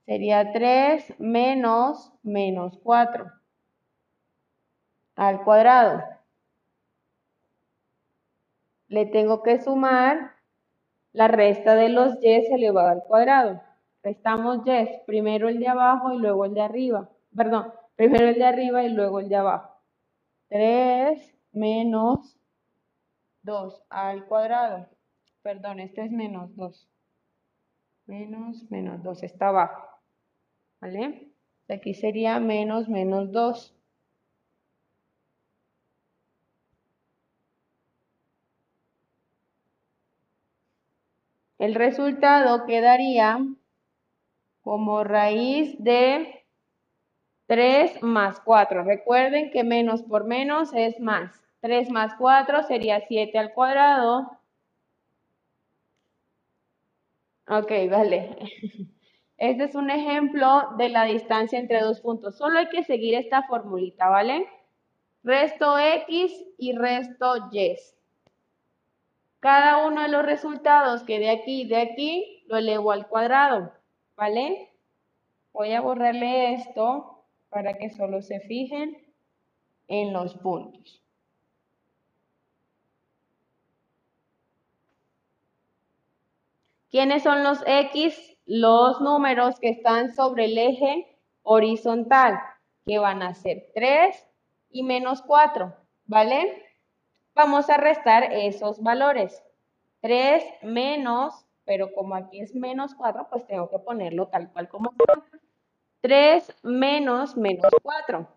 Sería 0.05 0.53
3 0.53 1.15
menos 1.19 2.13
menos 2.23 2.79
4 2.81 3.25
al 5.17 5.43
cuadrado. 5.43 6.03
Le 8.87 9.07
tengo 9.07 9.43
que 9.43 9.59
sumar 9.59 10.35
la 11.11 11.27
resta 11.27 11.75
de 11.75 11.89
los 11.89 12.17
y 12.23 12.29
elevado 12.29 12.87
al 12.87 13.03
cuadrado. 13.03 13.61
Restamos 14.03 14.63
y, 14.65 15.01
primero 15.07 15.49
el 15.49 15.59
de 15.59 15.67
abajo 15.67 16.13
y 16.13 16.17
luego 16.19 16.45
el 16.45 16.53
de 16.53 16.61
arriba. 16.61 17.09
Perdón, 17.35 17.73
primero 17.95 18.27
el 18.27 18.35
de 18.35 18.45
arriba 18.45 18.83
y 18.83 18.89
luego 18.89 19.19
el 19.19 19.29
de 19.29 19.35
abajo. 19.37 19.79
3 20.49 21.35
menos 21.53 22.37
2 23.43 23.81
al 23.89 24.25
cuadrado. 24.25 24.87
Perdón, 25.41 25.79
este 25.79 26.05
es 26.05 26.11
menos 26.11 26.55
2. 26.55 26.89
Menos, 28.05 28.69
menos 28.69 29.01
2, 29.03 29.23
está 29.23 29.47
abajo. 29.49 29.93
¿vale? 30.83 31.29
Aquí 31.69 31.93
sería 31.93 32.39
menos 32.39 32.89
menos 32.89 33.31
2. 33.31 33.73
El 41.57 41.75
resultado 41.75 42.65
quedaría 42.65 43.39
como 44.63 45.03
raíz 45.03 45.75
de 45.83 46.45
3 47.47 48.01
más 48.01 48.39
4. 48.39 48.83
Recuerden 48.83 49.51
que 49.51 49.63
menos 49.63 50.01
por 50.03 50.25
menos 50.25 50.71
es 50.73 50.99
más. 50.99 51.43
3 51.61 51.91
más 51.91 52.15
4 52.17 52.63
sería 52.63 53.01
7 53.07 53.37
al 53.37 53.53
cuadrado. 53.53 54.39
Ok, 57.47 57.71
vale. 57.91 58.37
Este 59.37 59.65
es 59.65 59.75
un 59.75 59.89
ejemplo 59.89 60.69
de 60.77 60.87
la 60.87 61.03
distancia 61.03 61.59
entre 61.59 61.81
dos 61.81 61.99
puntos. 61.99 62.37
Solo 62.37 62.59
hay 62.59 62.69
que 62.69 62.83
seguir 62.83 63.15
esta 63.15 63.43
formulita, 63.43 64.07
¿vale? 64.07 64.47
Resto 65.21 65.77
X 65.77 66.31
y 66.57 66.77
resto 66.77 67.49
Y. 67.51 67.75
Cada 69.41 69.85
uno 69.85 70.03
de 70.03 70.07
los 70.07 70.23
resultados 70.25 71.03
que 71.03 71.19
de 71.19 71.31
aquí 71.31 71.63
y 71.63 71.67
de 71.67 71.77
aquí 71.77 72.45
lo 72.47 72.55
elevo 72.57 72.93
al 72.93 73.07
cuadrado, 73.07 73.73
¿vale? 74.15 74.71
Voy 75.51 75.73
a 75.73 75.81
borrarle 75.81 76.53
esto 76.53 77.25
para 77.49 77.73
que 77.77 77.89
solo 77.89 78.21
se 78.21 78.39
fijen 78.41 78.97
en 79.87 80.13
los 80.13 80.35
puntos. 80.35 81.01
¿Quiénes 86.89 87.23
son 87.23 87.43
los 87.43 87.63
X? 87.65 88.33
los 88.45 88.99
números 88.99 89.59
que 89.59 89.69
están 89.69 90.13
sobre 90.13 90.45
el 90.45 90.57
eje 90.57 91.17
horizontal, 91.43 92.39
que 92.85 92.99
van 92.99 93.21
a 93.21 93.33
ser 93.33 93.71
3 93.73 94.27
y 94.71 94.83
menos 94.83 95.21
4, 95.21 95.73
¿vale? 96.05 96.61
Vamos 97.35 97.69
a 97.69 97.77
restar 97.77 98.31
esos 98.33 98.81
valores. 98.81 99.41
3 100.01 100.43
menos, 100.63 101.42
pero 101.65 101.93
como 101.93 102.15
aquí 102.15 102.41
es 102.41 102.55
menos 102.55 102.95
4, 102.95 103.27
pues 103.29 103.45
tengo 103.47 103.69
que 103.69 103.79
ponerlo 103.79 104.27
tal 104.27 104.51
cual 104.51 104.69
como 104.69 104.91
está. 104.91 105.23
3 106.01 106.55
menos 106.63 107.37
menos 107.37 107.71
4, 107.81 108.27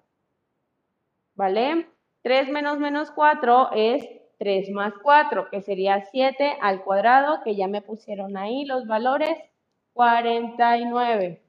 ¿vale? 1.35 1.89
3 2.23 2.49
menos 2.51 2.79
menos 2.79 3.11
4 3.11 3.71
es 3.75 4.09
3 4.39 4.71
más 4.71 4.95
4, 5.03 5.49
que 5.51 5.63
sería 5.63 6.03
7 6.03 6.59
al 6.61 6.85
cuadrado, 6.85 7.43
que 7.43 7.57
ya 7.57 7.69
me 7.69 7.83
pusieron 7.83 8.37
ahí 8.37 8.65
los 8.65 8.87
valores. 8.87 9.39
49. 9.97 11.43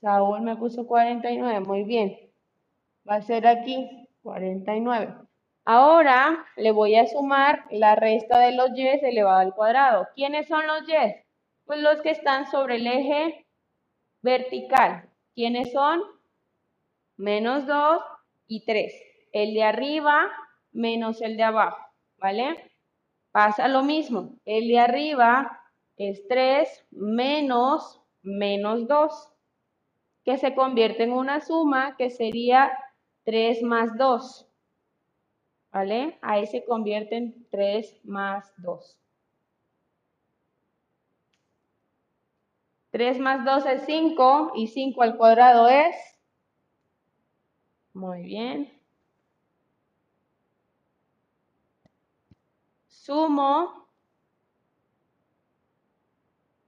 Saúl 0.00 0.42
me 0.42 0.56
puso 0.56 0.86
49, 0.86 1.60
muy 1.60 1.82
bien. 1.84 2.16
Va 3.08 3.16
a 3.16 3.22
ser 3.22 3.46
aquí 3.48 4.08
49. 4.22 5.23
Ahora 5.64 6.46
le 6.56 6.72
voy 6.72 6.96
a 6.96 7.06
sumar 7.06 7.64
la 7.70 7.94
resta 7.94 8.38
de 8.38 8.52
los 8.52 8.74
y 8.74 9.02
elevado 9.02 9.38
al 9.38 9.54
cuadrado. 9.54 10.08
¿Quiénes 10.14 10.46
son 10.46 10.66
los 10.66 10.86
y? 10.86 11.24
Pues 11.64 11.80
los 11.80 12.02
que 12.02 12.10
están 12.10 12.50
sobre 12.50 12.76
el 12.76 12.86
eje 12.86 13.46
vertical. 14.20 15.08
¿Quiénes 15.34 15.72
son? 15.72 16.02
Menos 17.16 17.66
2 17.66 18.02
y 18.46 18.64
3. 18.64 18.92
El 19.32 19.54
de 19.54 19.64
arriba 19.64 20.30
menos 20.72 21.22
el 21.22 21.36
de 21.36 21.44
abajo, 21.44 21.78
¿vale? 22.18 22.72
Pasa 23.32 23.68
lo 23.68 23.82
mismo. 23.82 24.34
El 24.44 24.68
de 24.68 24.78
arriba 24.78 25.60
es 25.96 26.26
3 26.28 26.86
menos 26.90 28.00
menos 28.22 28.88
2, 28.88 29.32
que 30.24 30.38
se 30.38 30.54
convierte 30.54 31.04
en 31.04 31.12
una 31.12 31.40
suma 31.40 31.96
que 31.96 32.10
sería 32.10 32.72
3 33.24 33.62
más 33.62 33.96
2. 33.96 34.43
¿Vale? 35.74 36.16
Ahí 36.22 36.46
se 36.46 36.64
convierte 36.64 37.16
en 37.16 37.48
3 37.50 37.98
más 38.04 38.54
2. 38.58 38.96
3 42.92 43.18
más 43.18 43.44
2 43.44 43.66
es 43.66 43.82
5 43.84 44.52
y 44.54 44.68
5 44.68 45.02
al 45.02 45.16
cuadrado 45.16 45.66
es... 45.66 45.96
Muy 47.92 48.22
bien. 48.22 48.80
Sumo 52.86 53.88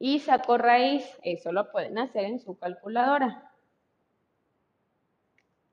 y 0.00 0.18
saco 0.18 0.58
raíz. 0.58 1.04
Eso 1.22 1.52
lo 1.52 1.70
pueden 1.70 1.96
hacer 1.98 2.24
en 2.24 2.40
su 2.40 2.58
calculadora. 2.58 3.52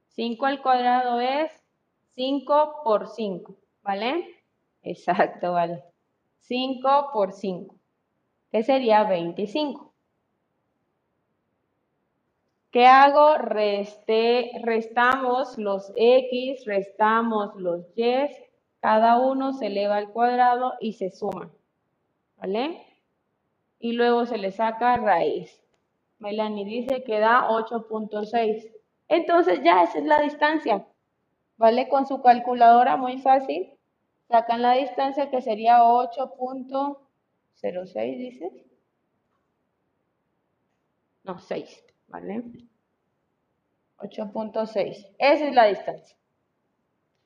5 0.09 0.45
al 0.45 0.61
cuadrado 0.61 1.19
es 1.19 1.62
5 2.15 2.81
por 2.83 3.07
5, 3.07 3.55
¿vale? 3.81 4.43
Exacto, 4.81 5.53
vale. 5.53 5.83
5 6.39 7.09
por 7.13 7.33
5, 7.33 7.75
que 8.51 8.63
sería 8.63 9.03
25. 9.03 9.93
¿Qué 12.71 12.87
hago? 12.87 13.37
Reste, 13.37 14.51
restamos 14.63 15.57
los 15.57 15.91
x, 15.95 16.65
restamos 16.65 17.55
los 17.55 17.85
y, 17.95 18.31
cada 18.79 19.19
uno 19.19 19.53
se 19.53 19.67
eleva 19.67 19.97
al 19.97 20.11
cuadrado 20.11 20.73
y 20.79 20.93
se 20.93 21.11
suma, 21.11 21.51
¿vale? 22.37 22.93
y 23.83 23.91
luego 23.91 24.25
se 24.25 24.37
le 24.37 24.51
saca 24.51 24.95
raíz. 24.95 25.61
Melanie 26.19 26.63
dice 26.63 27.03
que 27.03 27.19
da 27.19 27.49
8.6. 27.49 28.71
Entonces 29.09 29.59
ya 29.61 29.83
esa 29.83 29.99
es 29.99 30.05
la 30.05 30.21
distancia. 30.21 30.87
¿Vale? 31.57 31.89
Con 31.89 32.07
su 32.07 32.21
calculadora 32.21 32.97
muy 32.97 33.21
fácil. 33.21 33.71
Sacan 34.27 34.61
la 34.61 34.73
distancia 34.73 35.29
que 35.29 35.41
sería 35.41 35.83
8.06, 35.83 38.17
dice. 38.17 38.65
no, 41.23 41.39
6, 41.39 41.85
¿vale? 42.07 42.43
8.6. 43.97 45.15
Esa 45.17 45.47
es 45.47 45.53
la 45.53 45.65
distancia. 45.65 46.17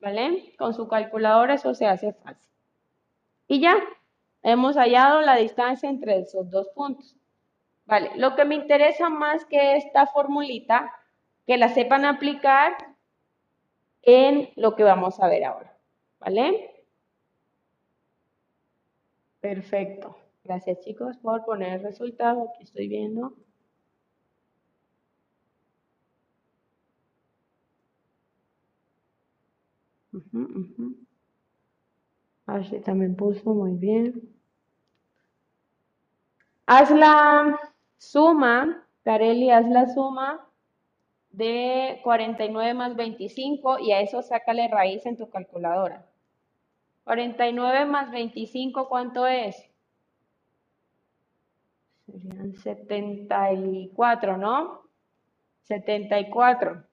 ¿Vale? 0.00 0.54
Con 0.58 0.74
su 0.74 0.86
calculadora 0.86 1.54
eso 1.54 1.74
se 1.74 1.86
hace 1.86 2.12
fácil. 2.12 2.48
Y 3.48 3.60
ya, 3.60 3.76
hemos 4.42 4.76
hallado 4.76 5.22
la 5.22 5.36
distancia 5.36 5.88
entre 5.88 6.20
esos 6.20 6.50
dos 6.50 6.68
puntos. 6.74 7.16
Vale, 7.86 8.10
lo 8.16 8.36
que 8.36 8.44
me 8.44 8.54
interesa 8.54 9.08
más 9.08 9.46
que 9.46 9.76
esta 9.76 10.06
formulita, 10.06 10.92
que 11.46 11.56
la 11.56 11.70
sepan 11.70 12.04
aplicar 12.04 12.76
en 14.02 14.50
lo 14.56 14.74
que 14.76 14.84
vamos 14.84 15.20
a 15.20 15.28
ver 15.28 15.44
ahora. 15.44 15.76
¿Vale? 16.20 16.70
Perfecto. 19.40 20.16
Gracias 20.44 20.80
chicos 20.80 21.16
por 21.18 21.44
poner 21.44 21.74
el 21.74 21.82
resultado. 21.82 22.50
Aquí 22.50 22.64
estoy 22.64 22.88
viendo. 22.88 23.34
Así 32.46 32.80
también 32.80 33.14
puso, 33.14 33.54
muy 33.54 33.74
bien. 33.74 34.34
Haz 36.66 36.90
la 36.90 37.58
suma, 37.98 38.86
Carelli, 39.04 39.50
haz 39.50 39.68
la 39.68 39.86
suma 39.86 40.47
de 41.38 42.00
49 42.02 42.74
más 42.74 42.96
25 42.96 43.78
y 43.78 43.92
a 43.92 44.00
eso 44.00 44.22
sácale 44.22 44.68
raíz 44.68 45.06
en 45.06 45.16
tu 45.16 45.30
calculadora. 45.30 46.04
49 47.04 47.86
más 47.86 48.10
25, 48.10 48.88
¿cuánto 48.88 49.26
es? 49.26 49.56
Serían 52.06 52.54
74, 52.54 54.36
¿no? 54.36 54.82
74 55.62 56.84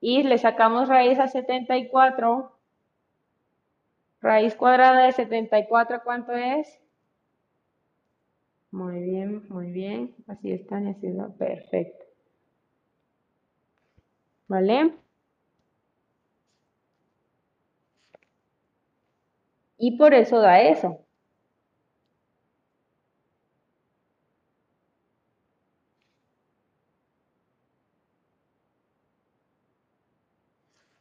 y 0.00 0.24
le 0.24 0.36
sacamos 0.38 0.88
raíz 0.88 1.18
a 1.20 1.28
74. 1.28 2.50
Raíz 4.20 4.54
cuadrada 4.56 5.06
de 5.06 5.12
74, 5.12 6.02
¿cuánto 6.02 6.32
es? 6.32 6.80
Muy 8.72 9.00
bien, 9.00 9.44
muy 9.48 9.70
bien. 9.70 10.14
Así 10.26 10.50
está, 10.50 10.78
así 10.78 11.06
está. 11.06 11.28
Perfecto. 11.28 12.01
¿Vale? 14.52 14.92
Y 19.78 19.96
por 19.98 20.14
eso 20.14 20.40
da 20.40 20.60
eso. 20.62 20.98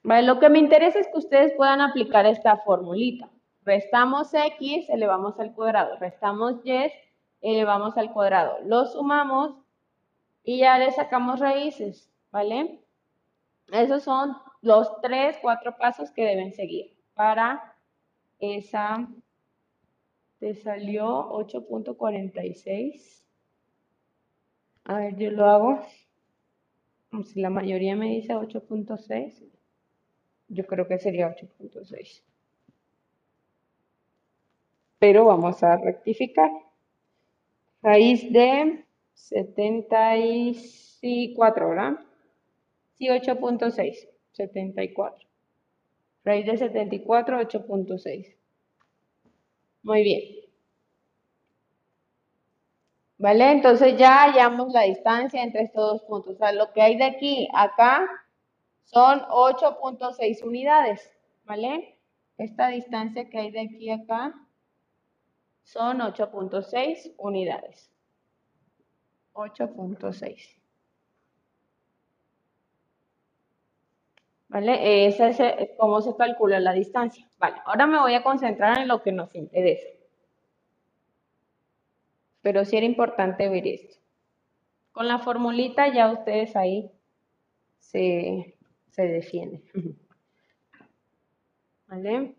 lo 0.04 0.40
que 0.40 0.50
me 0.50 0.60
interesa 0.60 1.00
es 1.00 1.08
que 1.08 1.18
ustedes 1.18 1.54
puedan 1.54 1.82
aplicar 1.82 2.26
esta 2.26 2.58
formulita. 2.58 3.30
Restamos 3.66 4.34
x, 4.34 4.90
elevamos 4.90 5.40
al 5.40 5.54
cuadrado. 5.54 5.98
Restamos 5.98 6.64
y, 6.64 6.92
elevamos 7.42 7.98
al 7.98 8.12
cuadrado. 8.14 8.60
Lo 8.66 8.86
sumamos 8.86 9.56
y 10.44 10.60
ya 10.60 10.78
le 10.78 10.92
sacamos 10.92 11.40
raíces, 11.40 12.10
¿vale? 12.32 12.81
Esos 13.72 14.04
son 14.04 14.36
los 14.62 15.02
tres, 15.02 15.38
cuatro 15.42 15.76
pasos 15.78 16.12
que 16.12 16.26
deben 16.26 16.54
seguir 16.54 16.94
para 17.14 17.76
esa... 18.40 19.08
Te 20.40 20.56
salió 20.56 21.30
8.46. 21.30 23.24
A 24.86 24.98
ver, 24.98 25.16
yo 25.16 25.30
lo 25.30 25.46
hago. 25.46 25.86
Si 27.26 27.40
la 27.40 27.52
mayoría 27.52 27.96
me 27.96 28.08
dice 28.08 28.34
8.6. 28.34 29.44
Yo 30.48 30.66
creo 30.66 30.88
que 30.88 30.98
sería 30.98 31.30
8.6. 31.30 32.24
Pero 34.98 35.26
vamos 35.26 35.62
a 35.62 35.78
rectificar. 35.78 36.50
Raíz 37.84 38.34
de 38.34 38.84
74, 39.14 41.70
¿verdad? 41.70 42.00
Sí, 43.02 43.08
8.6. 43.08 44.10
74. 44.34 45.28
Raíz 46.24 46.46
de 46.46 46.56
74, 46.56 47.40
8.6. 47.40 48.36
Muy 49.82 50.04
bien. 50.04 50.22
¿Vale? 53.18 53.54
Entonces 53.54 53.98
ya 53.98 54.26
hallamos 54.26 54.72
la 54.72 54.84
distancia 54.84 55.42
entre 55.42 55.64
estos 55.64 55.94
dos 55.94 56.04
puntos. 56.04 56.36
O 56.36 56.38
sea, 56.38 56.52
lo 56.52 56.72
que 56.74 56.84
hay 56.84 56.96
de 56.96 57.06
aquí 57.06 57.48
acá 57.56 58.08
son 58.84 59.22
8.6 59.22 60.44
unidades, 60.44 61.12
¿vale? 61.46 61.98
Esta 62.38 62.68
distancia 62.68 63.28
que 63.32 63.40
hay 63.40 63.50
de 63.50 63.62
aquí 63.62 63.90
a 63.90 63.96
acá 63.96 64.48
son 65.64 66.02
8.6 66.02 67.16
unidades. 67.18 67.90
8.6. 69.34 70.61
¿Vale? 74.52 75.08
Esa 75.08 75.30
es 75.30 75.70
cómo 75.78 76.02
se 76.02 76.14
calcula 76.18 76.60
la 76.60 76.74
distancia. 76.74 77.26
Vale, 77.40 77.56
ahora 77.66 77.88
me 77.88 78.00
voy 78.00 78.16
a 78.16 78.22
concentrar 78.22 78.80
en 78.80 78.90
lo 78.90 79.02
que 79.02 79.14
nos 79.14 79.34
interesa. 79.34 79.88
Pero 82.42 82.66
sí 82.66 82.76
era 82.76 82.86
importante 82.86 83.48
ver 83.48 83.66
esto. 83.66 83.96
Con 84.92 85.08
la 85.08 85.20
formulita 85.20 85.88
ya 85.94 86.12
ustedes 86.12 86.54
ahí 86.58 86.92
se, 87.80 88.58
se 88.90 89.04
defiende. 89.04 89.64
¿Vale? 91.88 92.36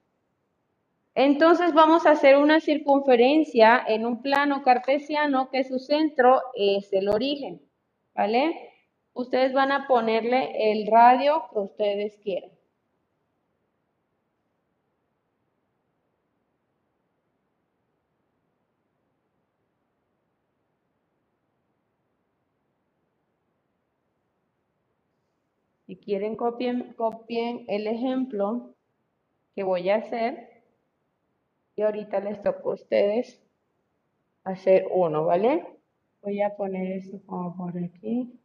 Entonces 1.14 1.72
vamos 1.72 2.04
a 2.04 2.10
hacer 2.10 2.36
una 2.36 2.60
circunferencia 2.60 3.82
en 3.88 4.04
un 4.04 4.20
plano 4.20 4.62
cartesiano 4.62 5.48
que 5.48 5.64
su 5.64 5.78
centro 5.78 6.42
es 6.54 6.92
el 6.92 7.08
origen. 7.08 7.62
¿Vale? 8.14 8.71
Ustedes 9.14 9.52
van 9.52 9.72
a 9.72 9.86
ponerle 9.86 10.72
el 10.72 10.86
radio 10.86 11.44
que 11.52 11.58
ustedes 11.58 12.16
quieran. 12.18 12.50
Si 25.86 25.96
quieren, 25.96 26.36
copien, 26.36 26.94
copien 26.94 27.66
el 27.68 27.86
ejemplo 27.86 28.74
que 29.54 29.62
voy 29.62 29.90
a 29.90 29.96
hacer. 29.96 30.64
Y 31.76 31.82
ahorita 31.82 32.20
les 32.20 32.40
toca 32.40 32.62
a 32.64 32.72
ustedes 32.72 33.42
hacer 34.44 34.86
uno, 34.90 35.26
¿vale? 35.26 35.66
Voy 36.22 36.40
a 36.40 36.56
poner 36.56 36.92
esto 36.92 37.20
como 37.26 37.54
por 37.56 37.76
aquí. 37.76 38.41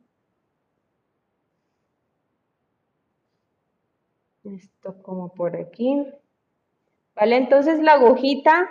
Esto 4.56 5.02
como 5.02 5.34
por 5.34 5.56
aquí. 5.56 6.06
¿Vale? 7.16 7.38
Entonces 7.38 7.80
la 7.80 7.94
agujita 7.94 8.68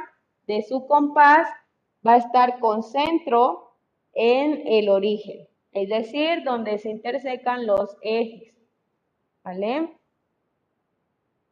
de 0.47 0.63
su 0.63 0.87
compás 0.87 1.49
va 2.07 2.15
a 2.15 2.19
estar 2.19 2.59
con 2.61 2.83
centro 2.83 3.75
en 4.13 4.63
el 4.67 4.89
origen, 4.89 5.47
es 5.73 5.89
decir, 5.89 6.43
donde 6.45 6.79
se 6.79 6.89
intersecan 6.89 7.67
los 7.67 7.97
ejes. 8.01 8.55
¿Vale? 9.43 9.99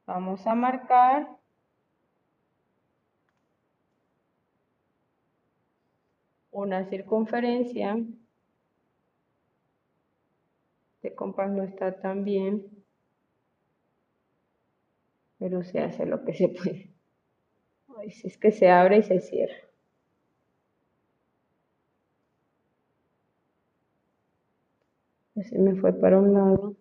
Vamos 0.07 0.47
a 0.47 0.55
marcar 0.55 1.29
una 6.51 6.85
circunferencia. 6.85 7.99
Este 10.95 11.15
compás 11.15 11.51
no 11.51 11.63
está 11.65 12.01
tan 12.01 12.25
bien, 12.25 12.74
pero 15.39 15.63
se 15.63 15.81
hace 15.81 16.07
lo 16.07 16.25
que 16.25 16.35
se 16.35 16.49
puede. 16.49 16.91
Ay, 17.97 18.11
si 18.11 18.29
es 18.29 18.39
que 18.39 18.53
se 18.53 18.69
abre 18.69 18.99
y 18.99 19.03
se 19.03 19.21
cierra. 19.21 19.57
Así 25.37 25.59
me 25.59 25.77
fue 25.81 25.93
para 25.93 26.19
un 26.19 26.35
lado. 26.35 26.77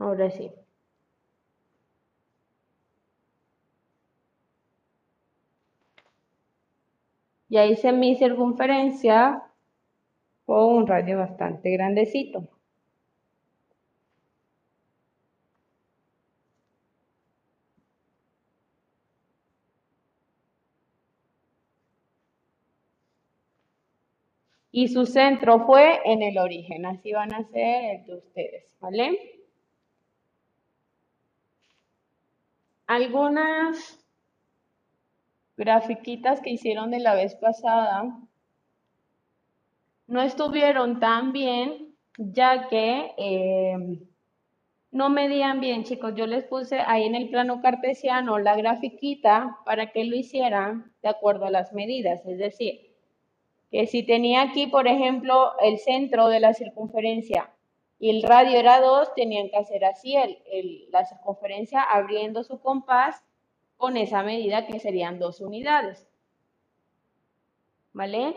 Ahora 0.00 0.30
sí. 0.30 0.50
Ya 7.50 7.66
hice 7.66 7.92
mi 7.92 8.16
circunferencia 8.16 9.42
con 10.46 10.74
un 10.76 10.86
radio 10.86 11.18
bastante 11.18 11.70
grandecito. 11.70 12.48
Y 24.72 24.88
su 24.88 25.04
centro 25.04 25.66
fue 25.66 26.00
en 26.04 26.22
el 26.22 26.38
origen, 26.38 26.86
así 26.86 27.12
van 27.12 27.34
a 27.34 27.44
ser 27.44 27.96
el 27.96 28.06
de 28.06 28.14
ustedes, 28.14 28.76
¿vale? 28.80 29.39
Algunas 32.90 34.04
grafiquitas 35.56 36.40
que 36.40 36.50
hicieron 36.50 36.90
de 36.90 36.98
la 36.98 37.14
vez 37.14 37.36
pasada 37.36 38.18
no 40.08 40.20
estuvieron 40.20 40.98
tan 40.98 41.30
bien, 41.30 41.94
ya 42.18 42.66
que 42.66 43.12
eh, 43.16 43.76
no 44.90 45.08
medían 45.08 45.60
bien, 45.60 45.84
chicos. 45.84 46.16
Yo 46.16 46.26
les 46.26 46.42
puse 46.42 46.80
ahí 46.80 47.04
en 47.04 47.14
el 47.14 47.30
plano 47.30 47.62
cartesiano 47.62 48.40
la 48.40 48.56
grafiquita 48.56 49.58
para 49.64 49.92
que 49.92 50.02
lo 50.02 50.16
hicieran 50.16 50.92
de 51.00 51.10
acuerdo 51.10 51.44
a 51.44 51.52
las 51.52 51.72
medidas, 51.72 52.26
es 52.26 52.38
decir, 52.38 52.90
que 53.70 53.86
si 53.86 54.02
tenía 54.02 54.42
aquí, 54.42 54.66
por 54.66 54.88
ejemplo, 54.88 55.52
el 55.60 55.78
centro 55.78 56.26
de 56.26 56.40
la 56.40 56.54
circunferencia 56.54 57.52
y 58.00 58.10
el 58.10 58.22
radio 58.22 58.58
era 58.58 58.80
2, 58.80 59.14
tenían 59.14 59.50
que 59.50 59.58
hacer 59.58 59.84
así 59.84 60.16
la 60.90 61.04
circunferencia 61.04 61.82
abriendo 61.82 62.42
su 62.42 62.60
compás 62.60 63.22
con 63.76 63.96
esa 63.96 64.22
medida 64.22 64.66
que 64.66 64.80
serían 64.80 65.18
dos 65.18 65.40
unidades. 65.40 66.08
¿Vale? 67.92 68.34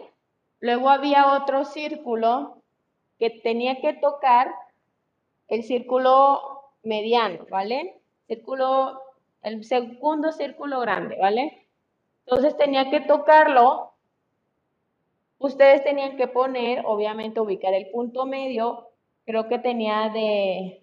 Luego 0.59 0.89
había 0.89 1.33
otro 1.33 1.65
círculo 1.65 2.61
que 3.17 3.29
tenía 3.29 3.81
que 3.81 3.93
tocar 3.93 4.53
el 5.47 5.63
círculo 5.63 6.41
mediano, 6.83 7.45
¿vale? 7.49 8.01
Círculo, 8.27 9.01
el 9.41 9.63
segundo 9.63 10.31
círculo 10.31 10.79
grande, 10.81 11.17
¿vale? 11.19 11.67
Entonces 12.25 12.55
tenía 12.57 12.89
que 12.89 13.01
tocarlo 13.01 13.93
Ustedes 15.43 15.83
tenían 15.83 16.15
que 16.15 16.29
poner, 16.29 16.83
obviamente, 16.85 17.41
ubicar 17.41 17.73
el 17.73 17.89
punto 17.89 18.25
medio. 18.25 18.92
Creo 19.25 19.47
que 19.47 19.59
tenía 19.59 20.09
de, 20.09 20.81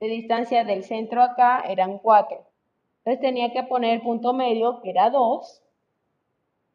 distancia 0.00 0.64
del 0.64 0.84
centro 0.84 1.22
acá, 1.22 1.62
eran 1.68 1.98
4. 1.98 2.38
Entonces 2.98 3.20
tenía 3.20 3.52
que 3.52 3.62
poner 3.64 3.94
el 3.94 4.02
punto 4.02 4.32
medio, 4.32 4.80
que 4.80 4.90
era 4.90 5.10
2, 5.10 5.62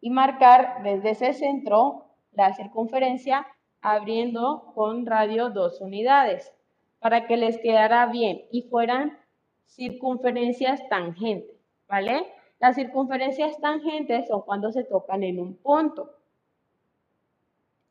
y 0.02 0.10
marcar 0.10 0.84
desde 0.84 1.12
ese 1.12 1.34
centro 1.34 2.06
la 2.34 2.54
circunferencia 2.54 3.48
abriendo 3.82 4.72
con 4.76 5.06
radio 5.06 5.50
2 5.50 5.82
unidades 5.82 6.54
para 7.00 7.26
que 7.28 7.38
les 7.38 7.58
quedara 7.58 8.06
bien 8.08 8.44
y 8.52 8.64
fueran 8.64 9.18
circunferencias 9.66 10.88
tangentes, 10.90 11.56
¿vale? 11.88 12.26
Las 12.60 12.76
circunferencias 12.76 13.60
tangentes 13.60 14.28
son 14.28 14.42
cuando 14.42 14.72
se 14.72 14.84
tocan 14.84 15.24
en 15.24 15.40
un 15.40 15.56
punto. 15.56 16.12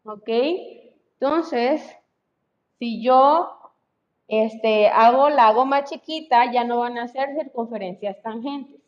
¿Ok? 0.05 0.29
Entonces, 0.29 1.97
si 2.79 3.03
yo 3.03 3.57
este, 4.29 4.89
hago 4.89 5.31
la 5.31 5.53
más 5.65 5.91
chiquita, 5.91 6.53
ya 6.53 6.65
no 6.65 6.79
van 6.79 6.99
a 6.99 7.09
ser 7.09 7.35
circunferencias 7.35 8.21
tangentes. 8.23 8.81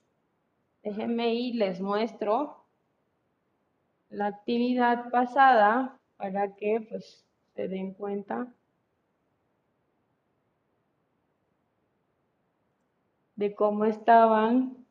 Déjenme 0.82 1.34
y 1.34 1.52
les 1.52 1.80
muestro 1.80 2.64
la 4.10 4.26
actividad 4.26 5.10
pasada 5.10 5.98
para 6.16 6.54
que 6.56 6.80
pues 6.88 7.24
se 7.54 7.68
den 7.68 7.92
cuenta 7.94 8.48
de 13.36 13.54
cómo 13.54 13.84
estaban 13.84 14.84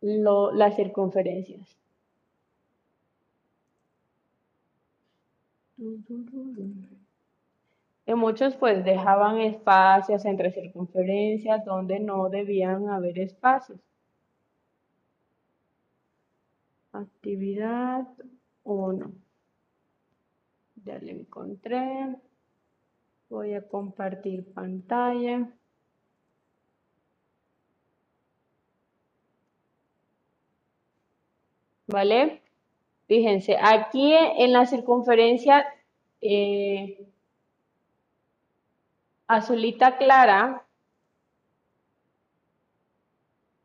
las 0.00 0.76
circunferencias. 0.76 1.76
Muchos 8.06 8.54
pues 8.56 8.84
dejaban 8.84 9.40
espacios 9.40 10.24
entre 10.26 10.52
circunferencias 10.52 11.64
donde 11.64 12.00
no 12.00 12.28
debían 12.28 12.90
haber 12.90 13.18
espacios. 13.18 13.80
Actividad 16.92 18.06
1. 18.62 19.12
Ya 20.84 20.98
le 20.98 21.12
encontré. 21.12 22.16
Voy 23.30 23.54
a 23.54 23.66
compartir 23.66 24.52
pantalla. 24.52 25.48
¿Vale? 31.86 32.42
Fíjense, 33.06 33.56
aquí 33.60 34.14
en 34.14 34.52
la 34.52 34.66
circunferencia 34.66 35.66
eh, 36.20 37.06
azulita 39.26 39.96
clara, 39.96 40.66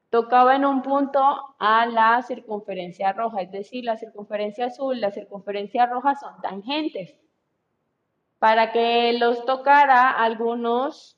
tocaba 0.09 0.55
en 0.55 0.65
un 0.65 0.81
punto 0.81 1.21
a 1.59 1.85
la 1.85 2.21
circunferencia 2.23 3.13
roja, 3.13 3.41
es 3.41 3.51
decir, 3.51 3.85
la 3.85 3.97
circunferencia 3.97 4.67
azul 4.67 4.99
la 4.99 5.11
circunferencia 5.11 5.85
roja 5.85 6.15
son 6.15 6.41
tangentes. 6.41 7.15
Para 8.39 8.71
que 8.71 9.13
los 9.13 9.45
tocara, 9.45 10.11
algunos, 10.11 11.17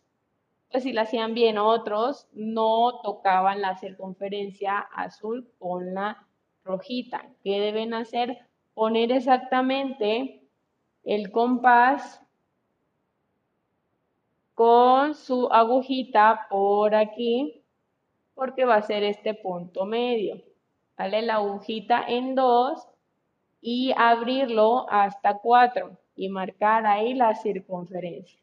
pues 0.72 0.84
si 0.84 0.92
la 0.92 1.04
hacían 1.04 1.34
bien, 1.34 1.58
otros 1.58 2.28
no 2.34 3.00
tocaban 3.04 3.62
la 3.62 3.78
circunferencia 3.78 4.80
azul 4.80 5.48
con 5.60 5.94
la 5.94 6.26
rojita. 6.64 7.28
¿Qué 7.44 7.60
deben 7.60 7.94
hacer? 7.94 8.40
Poner 8.74 9.12
exactamente 9.12 10.42
el 11.04 11.32
compás 11.32 12.21
con 14.62 15.16
su 15.16 15.48
agujita 15.52 16.46
por 16.48 16.94
aquí, 16.94 17.64
porque 18.36 18.64
va 18.64 18.76
a 18.76 18.82
ser 18.84 19.02
este 19.02 19.34
punto 19.34 19.86
medio. 19.86 20.40
¿Vale? 20.96 21.24
La 21.24 21.38
agujita 21.38 22.06
en 22.08 22.36
2 22.36 22.88
y 23.62 23.92
abrirlo 23.98 24.86
hasta 24.88 25.40
4 25.40 25.98
y 26.16 26.30
marcar 26.30 26.86
ahí 26.86 27.16
la 27.16 27.34
circunferencia. 27.34 28.40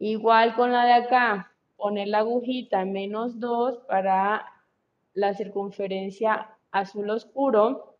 Igual 0.00 0.54
con 0.54 0.70
la 0.70 0.84
de 0.84 0.92
acá, 0.92 1.50
poner 1.76 2.08
la 2.08 2.18
agujita 2.18 2.82
en 2.82 2.92
menos 2.92 3.40
2 3.40 3.78
para 3.88 4.44
la 5.14 5.32
circunferencia 5.32 6.58
azul 6.72 7.08
oscuro 7.08 7.96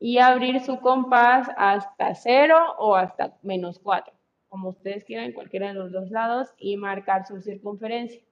y 0.00 0.18
abrir 0.18 0.58
su 0.62 0.80
compás 0.80 1.48
hasta 1.56 2.12
0 2.12 2.74
o 2.78 2.96
hasta 2.96 3.38
menos 3.42 3.78
4, 3.78 4.17
como 4.48 4.70
ustedes 4.70 5.04
quieran, 5.04 5.32
cualquiera 5.32 5.68
de 5.68 5.74
los 5.74 5.92
dos 5.92 6.10
lados, 6.10 6.48
y 6.58 6.76
marcar 6.76 7.26
su 7.26 7.40
circunferencia. 7.40 8.22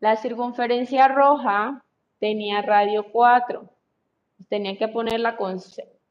La 0.00 0.16
circunferencia 0.16 1.08
roja 1.08 1.84
tenía 2.18 2.62
radio 2.62 3.10
4, 3.12 3.70
tenía 4.48 4.76
que 4.78 4.88
ponerla 4.88 5.36
con, 5.36 5.58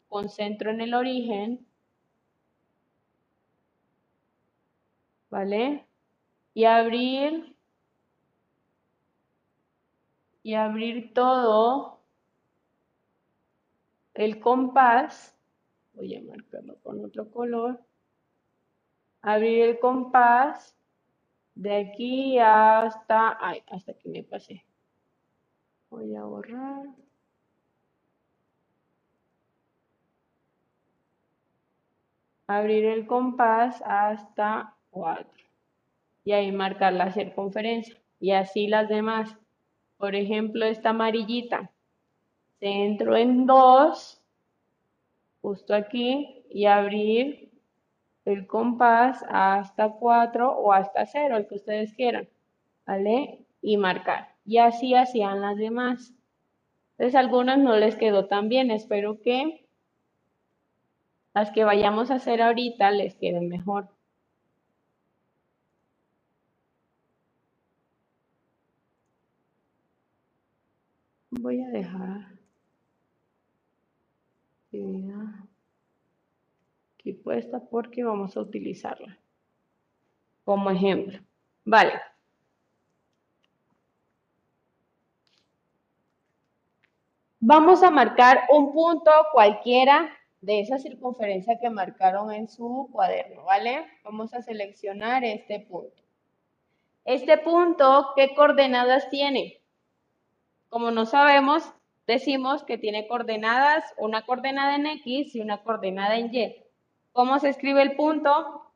con 0.08 0.30
centro 0.30 0.72
en 0.72 0.82
el 0.82 0.94
origen, 0.94 1.66
¿vale? 5.30 5.86
Y 6.54 6.66
abrir 6.66 7.56
y 10.44 10.54
abrir 10.56 11.14
todo 11.14 12.00
el 14.14 14.40
compás, 14.40 15.36
voy 15.94 16.16
a 16.16 16.22
marcarlo 16.22 16.76
con 16.82 17.04
otro 17.06 17.30
color, 17.30 17.80
abrir 19.22 19.62
el 19.64 19.80
compás 19.80 20.76
de 21.56 21.76
aquí 21.76 22.40
hasta, 22.40 23.38
ay, 23.40 23.64
hasta 23.68 23.94
que 23.94 24.10
me 24.10 24.24
pasé. 24.24 24.66
Voy 25.90 26.16
a 26.16 26.24
borrar. 26.24 26.86
Abrir 32.48 32.86
el 32.86 33.06
compás 33.06 33.82
hasta 33.86 34.76
4. 34.92 35.30
Y 36.24 36.32
ahí 36.32 36.52
marcar 36.52 36.94
la 36.94 37.12
circunferencia. 37.12 37.96
Y 38.20 38.32
así 38.32 38.68
las 38.68 38.90
demás. 38.90 39.38
Por 39.98 40.16
ejemplo, 40.16 40.66
esta 40.66 40.90
amarillita 40.90 41.72
centro 42.60 43.16
en 43.16 43.46
dos, 43.46 44.22
justo 45.42 45.74
aquí, 45.74 46.44
y 46.50 46.66
abrir 46.66 47.49
el 48.30 48.48
compás 48.48 49.26
hasta 49.30 49.90
4 49.92 50.52
o 50.52 50.74
hasta 50.74 51.06
0, 51.06 51.38
el 51.38 51.48
que 51.48 51.56
ustedes 51.56 51.94
quieran, 51.94 52.30
¿vale? 52.86 53.46
Y 53.62 53.78
marcar. 53.78 54.36
Y 54.46 54.58
así 54.58 54.96
hacían 54.96 55.42
las 55.42 55.58
demás. 55.58 56.14
Entonces, 56.98 57.16
algunas 57.16 57.60
no 57.60 57.76
les 57.78 57.96
quedó 57.96 58.28
tan 58.28 58.50
bien. 58.50 58.72
Espero 58.72 59.22
que 59.22 59.66
las 61.34 61.52
que 61.52 61.64
vayamos 61.64 62.12
a 62.12 62.16
hacer 62.16 62.42
ahorita 62.42 62.92
les 62.92 63.16
queden 63.16 63.50
mejor. 63.50 63.90
Voy 71.32 71.62
a 71.62 71.70
dejar 71.70 72.40
porque 77.14 78.04
vamos 78.04 78.36
a 78.38 78.42
utilizarla 78.42 79.18
como 80.50 80.72
ejemplo. 80.72 81.20
Vale. 81.64 81.94
Vamos 87.40 87.84
a 87.84 87.92
marcar 87.92 88.42
un 88.50 88.74
punto 88.74 89.12
cualquiera 89.32 90.10
de 90.42 90.62
esa 90.62 90.80
circunferencia 90.80 91.60
que 91.60 91.70
marcaron 91.70 92.32
en 92.34 92.50
su 92.50 92.90
cuaderno, 92.92 93.44
¿vale? 93.44 93.86
Vamos 94.04 94.34
a 94.34 94.42
seleccionar 94.42 95.24
este 95.24 95.60
punto. 95.60 96.02
Este 97.06 97.38
punto, 97.38 98.08
¿qué 98.16 98.34
coordenadas 98.36 99.10
tiene? 99.10 99.62
Como 100.70 100.92
no 100.92 101.06
sabemos, 101.06 101.72
decimos 102.08 102.64
que 102.64 102.78
tiene 102.78 103.08
coordenadas, 103.08 103.84
una 103.98 104.26
coordenada 104.26 104.76
en 104.76 104.88
X 104.88 105.36
y 105.36 105.42
una 105.42 105.62
coordenada 105.64 106.18
en 106.18 106.34
Y. 106.34 106.69
¿Cómo 107.20 107.38
se 107.38 107.50
escribe 107.50 107.82
el 107.82 107.98
punto? 107.98 108.72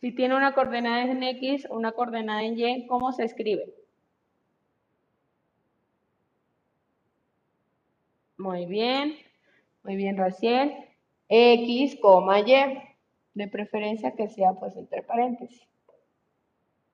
Si 0.00 0.10
tiene 0.10 0.34
una 0.34 0.52
coordenada 0.52 1.02
en 1.04 1.22
X, 1.22 1.68
una 1.70 1.92
coordenada 1.92 2.42
en 2.42 2.58
Y, 2.58 2.88
¿cómo 2.88 3.12
se 3.12 3.22
escribe? 3.22 3.72
Muy 8.36 8.66
bien, 8.66 9.16
muy 9.84 9.94
bien, 9.94 10.16
Raciel. 10.16 10.74
X, 11.28 11.94
Y, 11.94 12.82
de 13.34 13.46
preferencia 13.46 14.16
que 14.16 14.28
sea 14.28 14.54
pues 14.54 14.74
entre 14.74 15.04
paréntesis. 15.04 15.62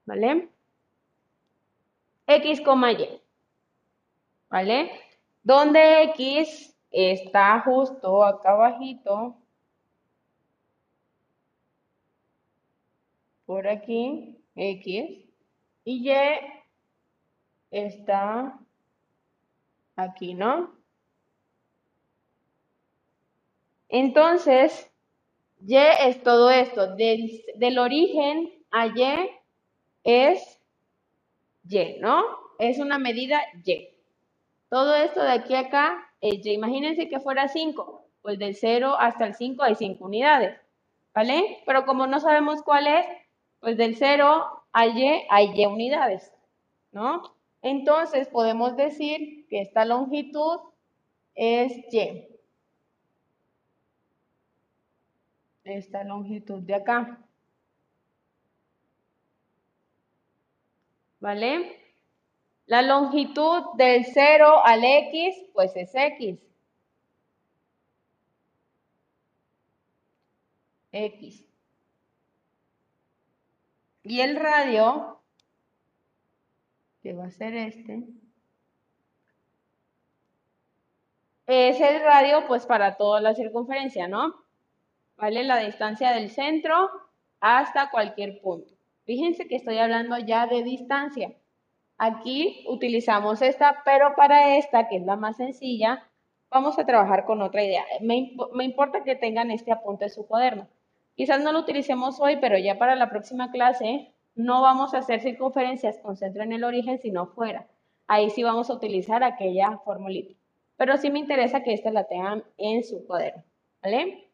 ¿Vale? 0.04 0.50
X, 2.26 2.60
Y. 2.60 3.20
¿Vale? 4.50 4.90
Donde 5.42 6.02
X 6.02 6.77
está 6.90 7.60
justo 7.60 8.24
acá 8.24 8.50
abajito. 8.52 9.36
Por 13.46 13.66
aquí, 13.66 14.38
X. 14.54 15.24
Y 15.84 16.10
Y 16.10 16.12
está 17.70 18.58
aquí, 19.96 20.34
¿no? 20.34 20.76
Entonces, 23.88 24.90
Y 25.60 25.76
es 25.76 26.22
todo 26.22 26.50
esto. 26.50 26.94
Del, 26.94 27.78
origen 27.78 28.52
a 28.70 28.86
Y 28.86 29.30
es 30.04 30.60
Y, 31.68 31.98
¿no? 32.00 32.22
Es 32.58 32.78
una 32.78 32.98
medida 32.98 33.40
Y. 33.64 33.88
Todo 34.68 34.94
esto 34.94 35.22
de 35.22 35.30
aquí 35.30 35.54
a 35.54 35.60
acá 35.60 36.07
Y. 36.20 36.50
Imagínense 36.50 37.08
que 37.08 37.20
fuera 37.20 37.48
5. 37.48 38.04
Pues 38.22 38.38
del 38.38 38.54
0 38.54 38.96
hasta 38.98 39.26
el 39.26 39.34
5 39.34 39.62
hay 39.62 39.74
5 39.74 40.04
unidades. 40.04 40.58
¿Vale? 41.14 41.62
Pero 41.66 41.86
como 41.86 42.06
no 42.06 42.20
sabemos 42.20 42.62
cuál 42.62 42.86
es, 42.86 43.06
pues 43.60 43.76
del 43.76 43.96
0 43.96 44.46
a 44.72 44.86
Y 44.86 45.22
hay 45.30 45.52
Y 45.54 45.66
unidades. 45.66 46.32
¿No? 46.92 47.22
Entonces 47.62 48.28
podemos 48.28 48.76
decir 48.76 49.46
que 49.48 49.60
esta 49.60 49.84
longitud 49.84 50.60
es 51.34 51.72
Y. 51.92 52.28
esta 55.70 56.04
longitud 56.04 56.62
de 56.62 56.74
acá. 56.74 57.18
¿Vale? 61.20 61.77
La 62.68 62.82
longitud 62.82 63.64
del 63.76 64.04
0 64.04 64.62
al 64.64 64.84
X, 64.84 65.36
pues 65.52 65.74
es 65.74 65.94
X. 65.94 66.38
X. 70.92 71.44
Y 74.04 74.20
el 74.20 74.36
radio, 74.36 75.20
que 77.02 77.14
va 77.14 77.24
a 77.26 77.30
ser 77.30 77.54
este, 77.56 78.04
es 81.46 81.80
el 81.80 82.02
radio 82.02 82.46
pues 82.46 82.66
para 82.66 82.96
toda 82.96 83.20
la 83.20 83.34
circunferencia, 83.34 84.08
¿no? 84.08 84.34
¿vale? 85.16 85.44
La 85.44 85.58
distancia 85.58 86.12
del 86.12 86.30
centro 86.30 86.90
hasta 87.40 87.90
cualquier 87.90 88.40
punto. 88.40 88.74
Fíjense 89.04 89.48
que 89.48 89.56
estoy 89.56 89.78
hablando 89.78 90.18
ya 90.18 90.46
de 90.46 90.62
distancia. 90.62 91.34
Aquí 91.98 92.64
utilizamos 92.68 93.42
esta, 93.42 93.82
pero 93.84 94.14
para 94.14 94.56
esta, 94.56 94.88
que 94.88 94.96
es 94.96 95.02
la 95.02 95.16
más 95.16 95.36
sencilla, 95.36 96.08
vamos 96.48 96.78
a 96.78 96.86
trabajar 96.86 97.24
con 97.24 97.42
otra 97.42 97.64
idea. 97.64 97.84
Me, 98.00 98.34
importa 98.64 99.02
que 99.02 99.16
tengan 99.16 99.50
este 99.50 99.72
apunte 99.72 100.04
en 100.04 100.10
su 100.10 100.26
cuaderno. 100.26 100.68
Quizás 101.16 101.42
no 101.42 101.50
lo 101.50 101.58
utilicemos 101.58 102.20
hoy, 102.20 102.36
pero 102.40 102.56
ya 102.56 102.78
para 102.78 102.94
la 102.94 103.10
próxima 103.10 103.50
clase 103.50 104.12
no 104.36 104.62
vamos 104.62 104.94
a 104.94 104.98
hacer 104.98 105.20
circunferencias 105.20 105.98
con 105.98 106.16
centro 106.16 106.44
en 106.44 106.52
el 106.52 106.62
origen, 106.62 107.00
sino 107.00 107.26
fuera. 107.26 107.66
Ahí 108.06 108.30
sí 108.30 108.44
vamos 108.44 108.70
a 108.70 108.74
utilizar 108.74 109.24
aquella 109.24 109.78
formulita. 109.78 110.34
Pero 110.76 110.96
sí 110.96 111.10
me 111.10 111.18
interesa 111.18 111.64
que 111.64 111.74
esta 111.74 111.90
la 111.90 112.04
tengan 112.04 112.44
en 112.56 112.84
su 112.84 113.04
cuaderno. 113.08 113.42
¿Vale? 113.82 114.28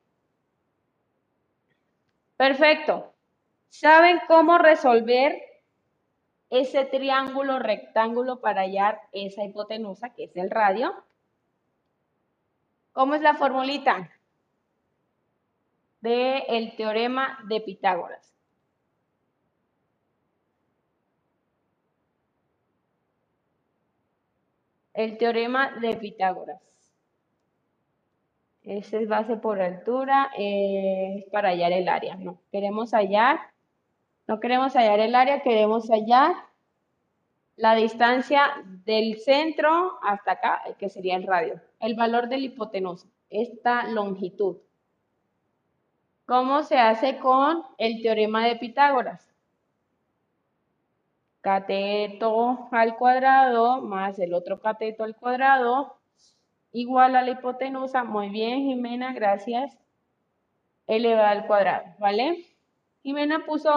Perfecto. 2.36 3.14
¿Saben 3.70 4.20
cómo 4.28 4.58
resolver 4.58 5.53
ese 6.50 6.84
triángulo 6.84 7.58
rectángulo 7.58 8.40
para 8.40 8.62
hallar 8.62 9.00
esa 9.12 9.44
hipotenusa, 9.44 10.10
que 10.14 10.24
es 10.24 10.36
el 10.36 10.50
radio? 10.50 10.94
¿Cómo 12.92 13.14
es 13.14 13.22
la 13.22 13.34
formulita? 13.34 14.10
Del 16.00 16.76
teorema 16.76 17.38
de 17.48 17.60
Pitágoras. 17.60 18.32
El 24.92 25.18
teorema 25.18 25.72
de 25.80 25.96
Pitágoras. 25.96 26.60
Ese 28.62 29.02
es 29.02 29.08
base 29.08 29.36
por 29.36 29.60
altura, 29.60 30.30
es 30.38 31.24
para 31.30 31.50
hallar 31.50 31.72
el 31.72 31.88
área. 31.88 32.16
No, 32.16 32.40
queremos 32.50 32.92
hallar, 32.92 33.38
no 34.26 34.40
queremos 34.40 34.74
hallar 34.74 35.00
el 35.00 35.14
área, 35.14 35.42
queremos 35.42 35.88
hallar 35.88 36.34
la 37.56 37.74
distancia 37.74 38.52
del 38.84 39.18
centro 39.18 39.98
hasta 40.02 40.32
acá, 40.32 40.62
que 40.78 40.88
sería 40.88 41.16
el 41.16 41.26
radio. 41.26 41.60
El 41.78 41.94
valor 41.94 42.28
de 42.28 42.38
la 42.38 42.44
hipotenusa, 42.46 43.06
esta 43.30 43.86
longitud. 43.88 44.56
¿Cómo 46.26 46.62
se 46.62 46.78
hace 46.78 47.18
con 47.18 47.62
el 47.76 48.02
teorema 48.02 48.46
de 48.46 48.56
Pitágoras? 48.56 49.30
Cateto 51.42 52.68
al 52.70 52.96
cuadrado 52.96 53.82
más 53.82 54.18
el 54.18 54.32
otro 54.32 54.58
cateto 54.60 55.04
al 55.04 55.14
cuadrado 55.14 55.98
igual 56.72 57.14
a 57.14 57.22
la 57.22 57.32
hipotenusa. 57.32 58.04
Muy 58.04 58.30
bien, 58.30 58.62
Jimena, 58.62 59.12
gracias. 59.12 59.76
Elevada 60.86 61.30
al 61.30 61.46
cuadrado, 61.46 61.84
¿vale? 61.98 62.46
Jimena 63.02 63.44
puso 63.44 63.70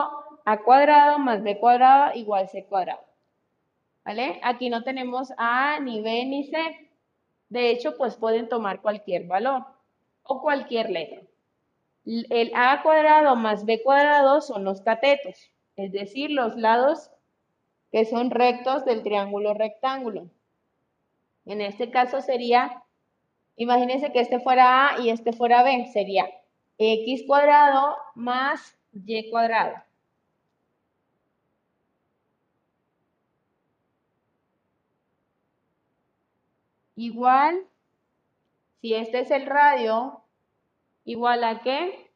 a 0.50 0.60
cuadrado 0.60 1.20
más 1.20 1.44
b 1.44 1.60
cuadrado 1.60 2.16
igual 2.16 2.48
c 2.48 2.64
cuadrado. 2.64 3.04
¿Vale? 4.06 4.40
Aquí 4.44 4.70
no 4.70 4.82
tenemos 4.82 5.34
a 5.38 5.78
ni 5.82 6.02
b 6.02 6.24
ni 6.24 6.46
c. 6.46 6.58
De 7.50 7.70
hecho, 7.70 7.98
pues 7.98 8.16
pueden 8.16 8.48
tomar 8.48 8.82
cualquier 8.82 9.26
valor 9.28 9.66
o 10.24 10.42
cualquier 10.42 10.90
letra. 10.90 11.22
El 12.06 12.54
a 12.56 12.82
cuadrado 12.82 13.36
más 13.36 13.66
b 13.66 13.84
cuadrado 13.84 14.40
son 14.40 14.64
los 14.64 14.80
catetos, 14.80 15.52
es 15.76 15.92
decir, 15.92 16.32
los 16.32 16.56
lados 16.56 17.12
que 17.92 18.06
son 18.06 18.32
rectos 18.32 18.86
del 18.86 19.04
triángulo 19.04 19.54
rectángulo. 19.54 20.30
En 21.46 21.60
este 21.60 21.92
caso 21.92 22.22
sería 22.22 22.84
Imagínense 23.58 24.14
que 24.14 24.22
este 24.22 24.40
fuera 24.40 24.96
A 24.96 25.02
y 25.02 25.10
este 25.10 25.34
fuera 25.34 25.64
B. 25.64 25.90
Sería 25.92 26.30
X 26.78 27.24
cuadrado 27.28 27.98
más 28.16 28.78
Y 28.94 29.30
cuadrado. 29.30 29.87
Igual, 36.98 37.64
si 38.82 38.96
este 38.96 39.20
es 39.20 39.30
el 39.30 39.46
radio 39.46 40.24
igual 41.06 41.44
a 41.44 41.62
qué? 41.62 42.12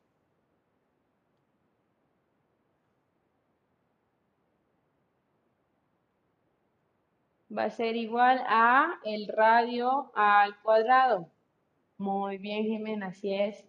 Va 7.55 7.65
a 7.65 7.69
ser 7.69 7.95
igual 7.95 8.43
a 8.47 8.99
el 9.03 9.27
radio 9.27 10.11
al 10.15 10.59
cuadrado. 10.63 11.29
Muy 11.99 12.39
bien, 12.39 12.63
Jimena, 12.63 13.07
así 13.07 13.35
es. 13.35 13.63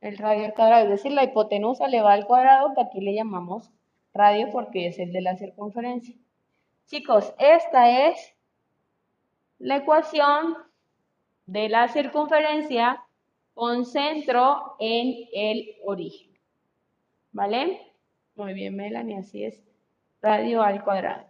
El 0.00 0.16
radio 0.16 0.44
al 0.44 0.54
cuadrado, 0.54 0.84
es 0.84 0.90
decir, 0.90 1.10
la 1.10 1.24
hipotenusa 1.24 1.88
le 1.88 2.02
va 2.02 2.12
al 2.12 2.26
cuadrado, 2.26 2.72
que 2.74 2.82
aquí 2.82 3.00
le 3.00 3.14
llamamos 3.14 3.72
radio 4.14 4.48
porque 4.52 4.86
es 4.86 4.98
el 5.00 5.12
de 5.12 5.22
la 5.22 5.36
circunferencia. 5.36 6.14
Chicos, 6.86 7.34
esta 7.38 8.08
es 8.08 8.36
la 9.62 9.76
ecuación 9.76 10.56
de 11.46 11.68
la 11.68 11.86
circunferencia 11.86 13.04
con 13.54 13.86
centro 13.86 14.74
en 14.80 15.28
el 15.32 15.76
origen. 15.84 16.32
¿Vale? 17.30 17.92
Muy 18.34 18.54
bien, 18.54 18.74
Melanie, 18.74 19.18
así 19.18 19.44
es. 19.44 19.62
Radio 20.20 20.62
al 20.62 20.82
cuadrado. 20.82 21.26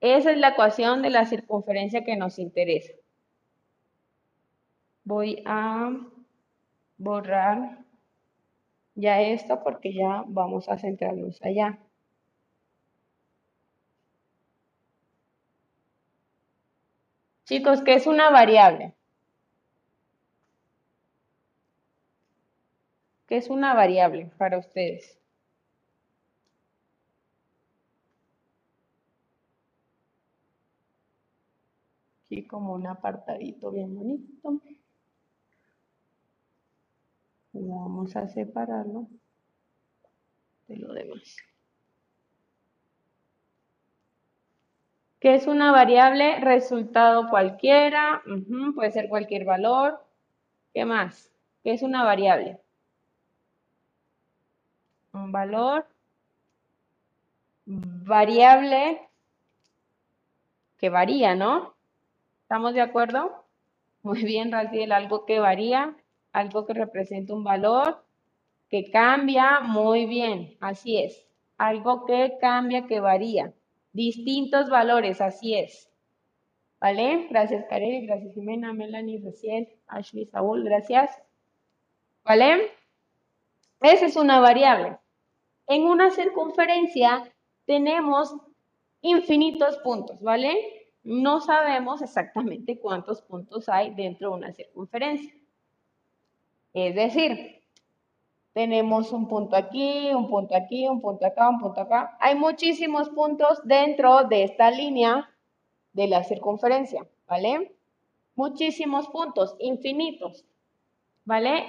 Esa 0.00 0.32
es 0.32 0.38
la 0.38 0.48
ecuación 0.48 1.02
de 1.02 1.10
la 1.10 1.24
circunferencia 1.24 2.04
que 2.04 2.16
nos 2.16 2.40
interesa. 2.40 2.92
Voy 5.04 5.42
a 5.46 5.92
borrar 6.98 7.83
ya 8.94 9.20
esto 9.22 9.62
porque 9.62 9.92
ya 9.94 10.24
vamos 10.26 10.68
a 10.68 10.78
centrarnos 10.78 11.40
allá. 11.42 11.78
Chicos, 17.46 17.80
¿qué 17.82 17.94
es 17.94 18.06
una 18.06 18.28
variable? 18.28 18.92
¿Qué 23.26 23.36
es 23.36 23.50
una 23.50 23.74
variable 23.74 24.30
para 24.38 24.56
ustedes? 24.56 25.18
Aquí 32.26 32.46
como 32.46 32.74
un 32.74 32.86
apartadito 32.86 33.70
bien 33.70 33.94
bonito. 33.94 34.60
Vamos 37.56 38.16
a 38.16 38.26
separarlo 38.26 39.06
de 40.66 40.76
lo 40.76 40.92
demás. 40.92 41.36
¿Qué 45.20 45.36
es 45.36 45.46
una 45.46 45.70
variable? 45.70 46.40
Resultado 46.40 47.30
cualquiera, 47.30 48.22
puede 48.74 48.90
ser 48.90 49.08
cualquier 49.08 49.44
valor. 49.44 50.04
¿Qué 50.74 50.84
más? 50.84 51.30
¿Qué 51.62 51.72
es 51.72 51.82
una 51.82 52.02
variable? 52.02 52.58
Un 55.12 55.30
valor 55.30 55.86
variable 57.66 59.00
que 60.78 60.90
varía, 60.90 61.36
¿no? 61.36 61.74
¿Estamos 62.42 62.74
de 62.74 62.82
acuerdo? 62.82 63.44
Muy 64.02 64.24
bien, 64.24 64.50
Raciel, 64.50 64.90
algo 64.92 65.24
que 65.24 65.38
varía, 65.38 65.96
algo 66.34 66.66
que 66.66 66.74
representa 66.74 67.32
un 67.32 67.44
valor, 67.44 68.04
que 68.68 68.90
cambia, 68.90 69.60
muy 69.60 70.04
bien, 70.04 70.56
así 70.60 70.98
es. 70.98 71.26
Algo 71.56 72.04
que 72.06 72.36
cambia, 72.40 72.86
que 72.88 72.98
varía. 72.98 73.54
Distintos 73.92 74.68
valores, 74.68 75.20
así 75.20 75.54
es. 75.54 75.88
¿Vale? 76.80 77.28
Gracias, 77.30 77.64
Karel, 77.70 78.04
gracias, 78.06 78.34
Jimena, 78.34 78.72
Melanie, 78.72 79.22
Recién, 79.24 79.68
Ashley, 79.86 80.26
Saúl, 80.26 80.64
gracias. 80.64 81.10
¿Vale? 82.24 82.72
Esa 83.80 84.06
es 84.06 84.16
una 84.16 84.40
variable. 84.40 84.98
En 85.68 85.84
una 85.84 86.10
circunferencia 86.10 87.32
tenemos 87.64 88.34
infinitos 89.02 89.78
puntos, 89.78 90.20
¿vale? 90.20 90.90
No 91.04 91.40
sabemos 91.40 92.02
exactamente 92.02 92.80
cuántos 92.80 93.22
puntos 93.22 93.68
hay 93.68 93.94
dentro 93.94 94.30
de 94.30 94.36
una 94.36 94.52
circunferencia. 94.52 95.32
Es 96.74 96.96
decir, 96.96 97.62
tenemos 98.52 99.12
un 99.12 99.28
punto 99.28 99.54
aquí, 99.54 100.12
un 100.12 100.28
punto 100.28 100.56
aquí, 100.56 100.86
un 100.88 101.00
punto 101.00 101.24
acá, 101.24 101.48
un 101.48 101.60
punto 101.60 101.80
acá. 101.80 102.16
Hay 102.20 102.34
muchísimos 102.34 103.08
puntos 103.10 103.60
dentro 103.64 104.24
de 104.24 104.42
esta 104.42 104.70
línea 104.70 105.30
de 105.92 106.08
la 106.08 106.24
circunferencia, 106.24 107.06
¿vale? 107.28 107.76
Muchísimos 108.34 109.08
puntos, 109.08 109.54
infinitos, 109.60 110.44
¿vale? 111.24 111.64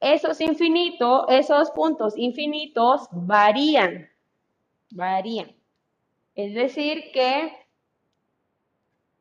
Esos 0.00 0.40
infinitos, 0.40 1.26
esos 1.28 1.70
puntos 1.70 2.18
infinitos 2.18 3.08
varían, 3.12 4.10
varían. 4.90 5.54
Es 6.34 6.54
decir 6.54 7.12
que 7.12 7.52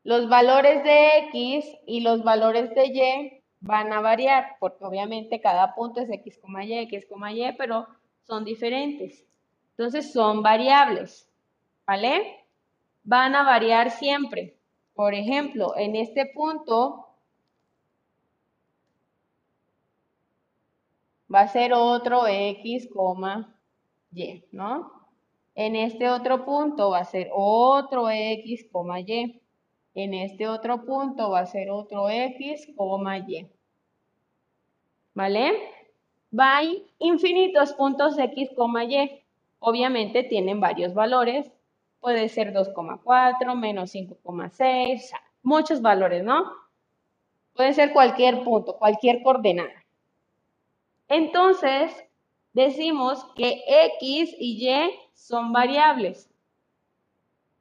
los 0.04 0.28
valores 0.28 0.84
de 0.84 1.20
X 1.30 1.66
y 1.86 2.02
los 2.02 2.24
valores 2.24 2.74
de 2.74 2.86
Y 2.88 3.43
van 3.64 3.94
a 3.94 4.02
variar, 4.02 4.58
porque 4.60 4.84
obviamente 4.84 5.40
cada 5.40 5.74
punto 5.74 6.02
es 6.02 6.10
x, 6.10 6.38
y, 6.66 6.74
x, 6.80 7.08
y, 7.32 7.52
pero 7.58 7.88
son 8.28 8.44
diferentes. 8.44 9.26
Entonces 9.72 10.12
son 10.12 10.44
variables, 10.44 11.30
¿vale? 11.88 12.46
Van 13.06 13.36
a 13.36 13.44
variar 13.44 13.90
siempre. 13.92 14.58
Por 14.94 15.14
ejemplo, 15.14 15.76
en 15.78 15.96
este 15.96 16.26
punto 16.26 17.08
va 21.34 21.42
a 21.42 21.48
ser 21.48 21.72
otro 21.74 22.28
x, 22.28 22.90
y, 24.12 24.44
¿no? 24.52 24.92
En 25.56 25.76
este 25.78 26.10
otro 26.10 26.44
punto 26.44 26.90
va 26.90 27.00
a 27.00 27.06
ser 27.06 27.30
otro 27.34 28.10
x, 28.10 28.66
y. 29.08 29.43
En 29.96 30.14
este 30.14 30.48
otro 30.48 30.86
punto 30.86 31.30
va 31.30 31.40
a 31.40 31.46
ser 31.46 31.70
otro 31.70 32.10
x, 32.10 32.68
y. 32.68 33.48
¿Vale? 35.14 35.54
Hay 36.38 36.86
infinitos 36.98 37.74
puntos 37.74 38.18
x, 38.18 38.50
y. 38.52 39.24
Obviamente 39.60 40.24
tienen 40.24 40.60
varios 40.60 40.94
valores. 40.94 41.52
Puede 42.00 42.28
ser 42.28 42.54
2,4, 42.54 43.56
menos 43.56 43.94
5,6, 43.94 45.12
muchos 45.44 45.82
valores, 45.82 46.24
¿no? 46.24 46.52
Puede 47.54 47.74
ser 47.74 47.94
cualquier 47.94 48.44
punto, 48.44 48.78
cualquier 48.78 49.22
coordenada. 49.22 49.86
Entonces, 51.08 51.94
decimos 52.52 53.26
que 53.36 53.62
x 53.68 54.36
y 54.40 54.68
y 54.68 54.92
son 55.14 55.54
variables. 55.54 56.33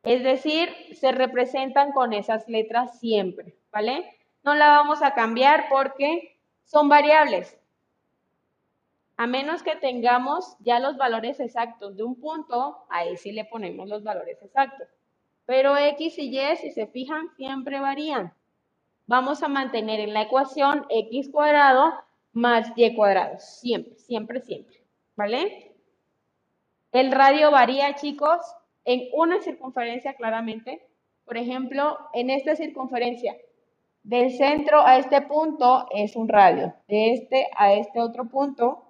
Es 0.03 0.23
decir, 0.25 0.69
se 0.95 1.13
representan 1.13 1.93
con 1.93 2.13
esas 2.13 2.49
letras 2.49 2.99
siempre, 2.99 3.57
¿vale? 3.71 4.19
No 4.43 4.55
la 4.55 4.69
vamos 4.69 5.03
a 5.03 5.15
cambiar 5.15 5.67
porque 5.71 6.37
son 6.65 6.89
variables. 6.89 7.57
A 9.17 9.27
menos 9.27 9.63
que 9.63 9.77
tengamos 9.77 10.57
ya 10.61 10.81
los 10.81 10.97
valores 10.97 11.39
exactos 11.39 11.97
de 11.97 12.03
un 12.03 12.19
punto, 12.19 12.85
ahí 12.89 13.17
sí 13.17 13.31
le 13.31 13.45
ponemos 13.45 13.89
los 13.89 14.03
valores 14.03 14.43
exactos. 14.43 14.89
Pero 15.47 15.77
x 15.77 16.19
y 16.19 16.37
y, 16.37 16.57
si 16.57 16.73
se 16.73 16.89
fijan, 16.89 17.29
siempre 17.37 17.79
varían. 17.79 18.33
Vamos 19.07 19.43
a 19.43 19.49
mantener 19.49 20.01
en 20.01 20.15
la 20.15 20.23
ecuación 20.23 20.87
x 20.89 21.29
cuadrado 21.31 21.93
más 22.33 22.73
y 22.75 22.95
cuadrado. 22.95 23.39
Siempre, 23.39 23.95
siempre, 23.97 24.41
siempre. 24.41 24.83
¿Vale? 25.15 25.77
El 26.91 27.13
radio 27.13 27.51
varía, 27.51 27.95
chicos, 27.95 28.41
en 28.85 29.09
una 29.13 29.41
circunferencia 29.41 30.15
claramente. 30.15 30.87
Por 31.25 31.37
ejemplo, 31.37 31.99
en 32.13 32.31
esta 32.31 32.57
circunferencia, 32.57 33.37
del 34.03 34.33
centro 34.33 34.85
a 34.85 34.99
este 34.99 35.23
punto 35.23 35.87
es 35.93 36.17
un 36.17 36.29
radio. 36.29 36.75
De 36.89 37.13
este 37.13 37.49
a 37.57 37.73
este 37.73 38.01
otro 38.01 38.29
punto 38.29 38.85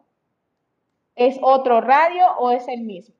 es 1.14 1.38
otro 1.42 1.80
radio 1.80 2.24
o 2.38 2.50
es 2.50 2.66
el 2.68 2.82
mismo. 2.82 3.14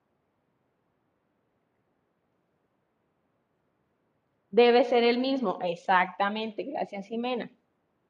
Debe 4.51 4.85
ser 4.85 5.05
el 5.05 5.18
mismo. 5.18 5.59
Exactamente. 5.62 6.62
Gracias, 6.64 7.07
Jimena. 7.07 7.51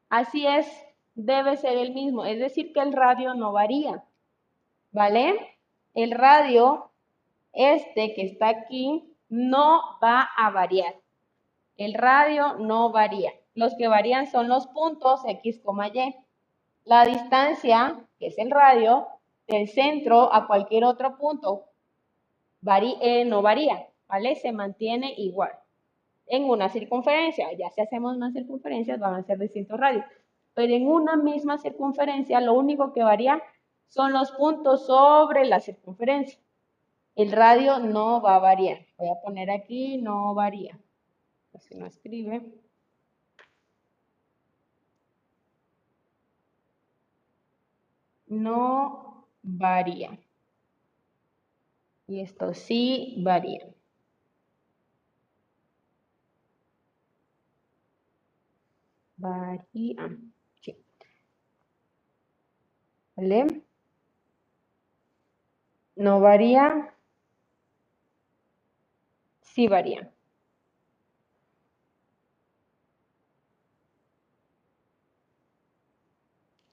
Así 0.08 0.46
es. 0.46 0.66
Debe 1.14 1.56
ser 1.56 1.76
el 1.78 1.92
mismo. 1.92 2.24
Es 2.24 2.38
decir, 2.38 2.72
que 2.72 2.80
el 2.80 2.92
radio 2.92 3.34
no 3.34 3.52
varía. 3.52 4.04
¿Vale? 4.92 5.58
El 5.94 6.12
radio 6.12 6.91
este 7.53 8.14
que 8.14 8.22
está 8.22 8.48
aquí 8.48 9.05
no 9.28 9.80
va 10.03 10.28
a 10.36 10.50
variar. 10.50 10.94
El 11.76 11.94
radio 11.94 12.55
no 12.59 12.90
varía. 12.90 13.32
Los 13.55 13.74
que 13.76 13.88
varían 13.88 14.26
son 14.26 14.48
los 14.48 14.66
puntos 14.68 15.22
X, 15.26 15.61
Y. 15.64 16.14
La 16.84 17.05
distancia, 17.05 18.07
que 18.18 18.28
es 18.28 18.38
el 18.38 18.50
radio, 18.50 19.07
del 19.46 19.68
centro 19.68 20.32
a 20.32 20.46
cualquier 20.46 20.84
otro 20.84 21.16
punto, 21.18 21.66
eh, 23.00 23.24
no 23.24 23.42
varía, 23.42 23.88
¿vale? 24.09 24.36
Se 24.36 24.53
mantiene 24.53 25.14
igual 25.16 25.53
en 26.26 26.44
una 26.44 26.68
circunferencia. 26.68 27.53
Ya 27.59 27.70
si 27.70 27.80
hacemos 27.80 28.16
más 28.18 28.32
circunferencias 28.32 28.98
van 28.98 29.14
a 29.14 29.22
ser 29.22 29.38
distintos 29.38 29.78
radios. 29.78 30.05
Pero 30.55 30.72
en 30.74 30.86
una 30.86 31.16
misma 31.16 31.59
circunferencia 31.59 32.40
lo 32.40 32.55
único 32.55 32.92
que 32.92 33.03
varía 33.03 33.42
son 33.88 34.12
los 34.12 34.32
puntos 34.32 34.86
sobre 34.86 35.44
la 35.44 35.61
circunferencia. 35.61 36.38
El 37.14 37.30
radio 37.32 37.78
no 37.78 38.20
va 38.22 38.36
a 38.36 38.38
variar. 38.38 38.86
Voy 38.98 39.08
a 39.10 39.20
poner 39.20 39.50
aquí, 39.50 39.98
no 39.98 40.34
varía. 40.34 40.78
Si 41.60 41.74
no 41.74 41.86
escribe. 41.86 42.42
No 48.28 49.26
varía. 49.42 50.18
Y 52.06 52.20
esto 52.20 52.54
sí 52.54 53.16
varía. 53.22 53.66
Varía. 59.16 60.18
Sí. 60.60 60.76
¿Vale? 63.16 63.62
No 65.96 66.20
varía. 66.20 66.94
Sí 69.55 69.68
varía. 69.68 70.11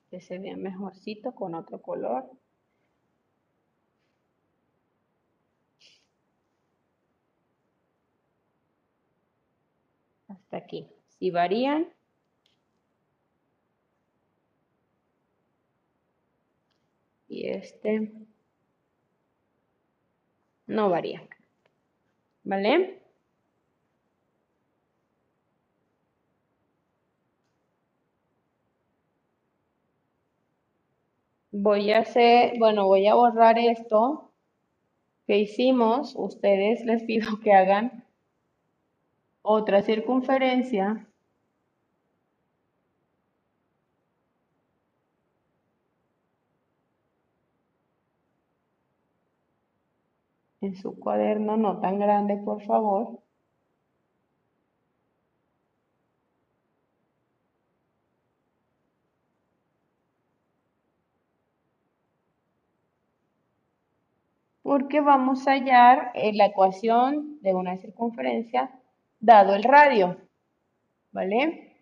Que 0.09 0.21
se 0.21 0.39
mejorcito 0.39 1.33
con 1.35 1.55
otro 1.55 1.81
color. 1.81 2.29
Hasta 10.29 10.57
aquí. 10.57 10.87
Si 11.19 11.31
varían, 11.31 11.93
y 17.27 17.47
este 17.49 18.11
no 20.67 20.89
varía. 20.89 21.27
¿Vale? 22.49 22.99
Voy 31.51 31.91
a 31.91 31.99
hacer, 31.99 32.57
bueno, 32.57 32.87
voy 32.87 33.05
a 33.05 33.13
borrar 33.13 33.59
esto 33.59 34.31
que 35.27 35.37
hicimos. 35.37 36.15
Ustedes 36.15 36.83
les 36.85 37.03
pido 37.03 37.39
que 37.43 37.53
hagan 37.53 38.03
otra 39.43 39.83
circunferencia 39.83 41.08
en 50.69 50.75
su 50.75 50.99
cuaderno, 50.99 51.57
no 51.57 51.79
tan 51.79 51.99
grande, 51.99 52.37
por 52.37 52.61
favor. 52.63 53.19
Porque 64.61 65.01
vamos 65.01 65.47
a 65.47 65.53
hallar 65.53 66.11
la 66.33 66.45
ecuación 66.45 67.39
de 67.41 67.55
una 67.55 67.77
circunferencia 67.77 68.69
dado 69.19 69.55
el 69.55 69.63
radio. 69.63 70.17
¿Vale? 71.11 71.75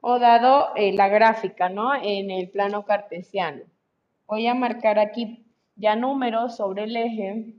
O 0.00 0.18
dado 0.18 0.74
eh, 0.76 0.92
la 0.92 1.08
gráfica, 1.08 1.68
¿no? 1.68 1.94
En 1.94 2.30
el 2.30 2.50
plano 2.50 2.84
cartesiano. 2.84 3.62
Voy 4.26 4.46
a 4.46 4.54
marcar 4.54 4.98
aquí 4.98 5.44
ya 5.76 5.96
números 5.96 6.56
sobre 6.56 6.84
el 6.84 6.96
eje. 6.96 7.54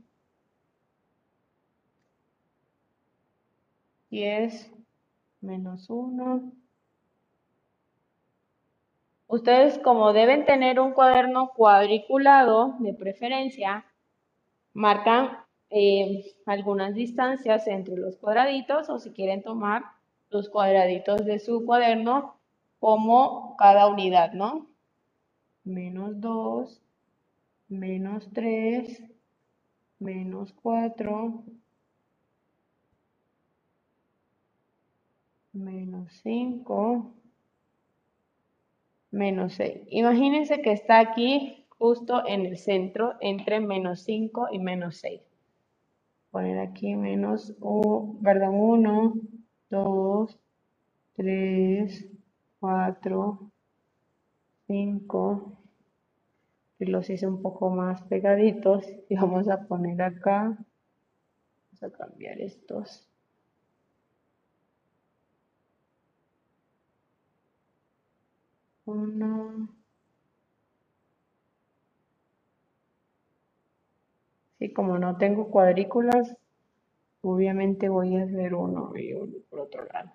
10 4.10 4.72
menos 5.40 5.90
1. 5.90 6.52
Ustedes 9.28 9.78
como 9.78 10.12
deben 10.12 10.44
tener 10.44 10.80
un 10.80 10.92
cuaderno 10.92 11.52
cuadriculado 11.54 12.76
de 12.78 12.94
preferencia, 12.94 13.84
marcan 14.72 15.30
eh, 15.70 16.24
algunas 16.46 16.94
distancias 16.94 17.66
entre 17.66 17.96
los 17.96 18.16
cuadraditos 18.16 18.88
o 18.88 18.98
si 18.98 19.10
quieren 19.12 19.42
tomar 19.42 19.82
los 20.30 20.48
cuadraditos 20.48 21.24
de 21.24 21.38
su 21.38 21.64
cuaderno 21.64 22.36
como 22.78 23.56
cada 23.56 23.88
unidad, 23.88 24.32
¿no? 24.32 24.68
Menos 25.66 26.20
2, 26.20 26.80
menos 27.68 28.30
3, 28.32 29.02
menos 29.98 30.52
4, 30.52 31.44
menos 35.52 36.12
5, 36.22 37.12
menos 39.10 39.54
6. 39.54 39.88
Imagínense 39.90 40.62
que 40.62 40.72
está 40.72 41.00
aquí 41.00 41.66
justo 41.78 42.24
en 42.26 42.46
el 42.46 42.58
centro 42.58 43.14
entre 43.20 43.58
menos 43.60 44.00
5 44.04 44.48
y 44.52 44.60
menos 44.60 44.98
6. 44.98 45.20
Poner 46.30 46.60
aquí 46.60 46.94
menos, 46.94 47.56
perdón, 48.22 48.54
1, 48.54 49.14
2, 49.70 50.38
3, 51.16 52.08
4, 52.60 53.50
5 54.66 55.52
y 56.78 56.86
los 56.86 57.08
hice 57.10 57.26
un 57.26 57.42
poco 57.42 57.70
más 57.70 58.02
pegaditos 58.02 58.84
y 59.08 59.16
vamos 59.16 59.48
a 59.48 59.66
poner 59.66 60.02
acá 60.02 60.56
vamos 61.64 61.82
a 61.82 61.90
cambiar 61.90 62.40
estos. 62.40 63.08
Uno. 68.86 69.68
Sí 74.58 74.72
como 74.72 74.98
no 74.98 75.16
tengo 75.18 75.50
cuadrículas 75.50 76.36
obviamente 77.22 77.88
voy 77.88 78.16
a 78.16 78.24
hacer 78.24 78.54
uno 78.54 78.92
y 78.96 79.12
uno 79.12 79.34
por 79.50 79.60
otro 79.60 79.84
lado 79.86 80.12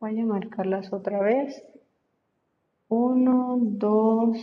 Voy 0.00 0.18
a 0.18 0.24
marcarlas 0.24 0.94
otra 0.94 1.20
vez. 1.20 1.62
1, 2.88 3.58
2, 3.60 4.38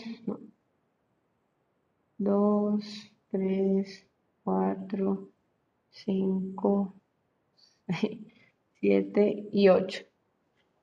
2, 2.19 3.11
3, 3.31 4.07
4, 4.43 5.29
5, 5.89 6.93
7 8.79 9.49
y 9.51 9.69
8. 9.69 10.03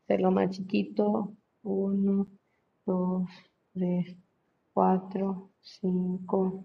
Hacerlo 0.03 0.33
más 0.33 0.51
chiquito. 0.51 1.33
1, 1.63 2.27
2, 2.85 3.29
3, 3.75 4.17
4, 4.73 5.51
5, 5.61 6.65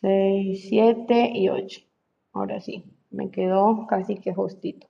6, 0.00 0.66
7 0.68 1.32
y 1.34 1.48
8. 1.48 1.80
Ahora 2.32 2.60
sí, 2.60 2.84
me 3.10 3.32
quedó 3.32 3.88
casi 3.88 4.20
que 4.20 4.32
justito. 4.32 4.89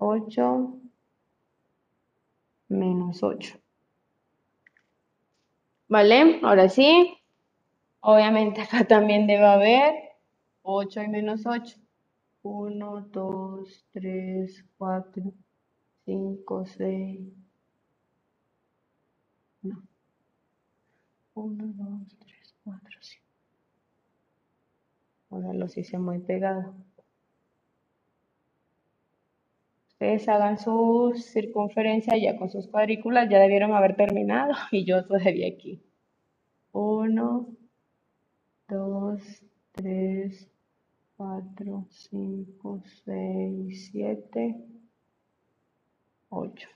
8 0.00 0.80
menos 2.68 3.22
8. 3.22 3.58
¿Vale? 5.88 6.40
Ahora 6.42 6.68
sí. 6.68 7.16
Obviamente 8.00 8.62
acá 8.62 8.84
también 8.88 9.26
debe 9.26 9.46
haber 9.46 9.94
8 10.62 11.02
y 11.02 11.08
menos 11.08 11.44
8. 11.46 11.76
1, 12.42 13.00
2, 13.12 13.86
3, 13.92 14.64
4, 14.78 15.22
5, 16.06 16.66
6. 16.66 17.20
No. 19.62 19.82
1, 21.34 21.64
2, 21.76 22.16
3, 22.20 22.54
4, 22.64 22.98
5. 23.00 23.24
Ahora 25.30 25.52
los 25.52 25.76
hice 25.76 25.98
muy 25.98 26.20
pegados. 26.20 26.74
Ustedes 30.00 30.30
hagan 30.30 30.58
su 30.58 31.12
circunferencia 31.14 32.16
ya 32.16 32.38
con 32.38 32.48
sus 32.48 32.66
cuadrículas, 32.68 33.28
ya 33.28 33.38
debieron 33.38 33.74
haber 33.74 33.96
terminado 33.96 34.54
y 34.72 34.86
yo 34.86 35.04
todavía 35.04 35.46
aquí. 35.48 35.82
1, 36.72 37.46
2, 38.68 39.22
3, 39.72 40.50
4, 41.18 41.86
5, 41.90 42.82
6, 43.04 43.90
7 43.92 44.64
8. 46.30 46.68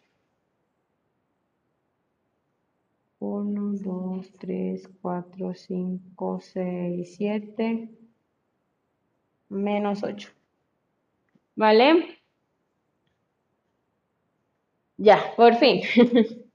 1, 3.20 3.72
2, 3.72 4.32
3, 4.38 4.88
4, 5.00 5.54
5, 5.54 6.40
6, 6.42 7.16
7, 7.16 7.88
menos 9.48 10.02
8. 10.02 10.28
¿Vale? 11.56 12.23
Ya, 14.96 15.34
por 15.36 15.54
fin. 15.56 15.82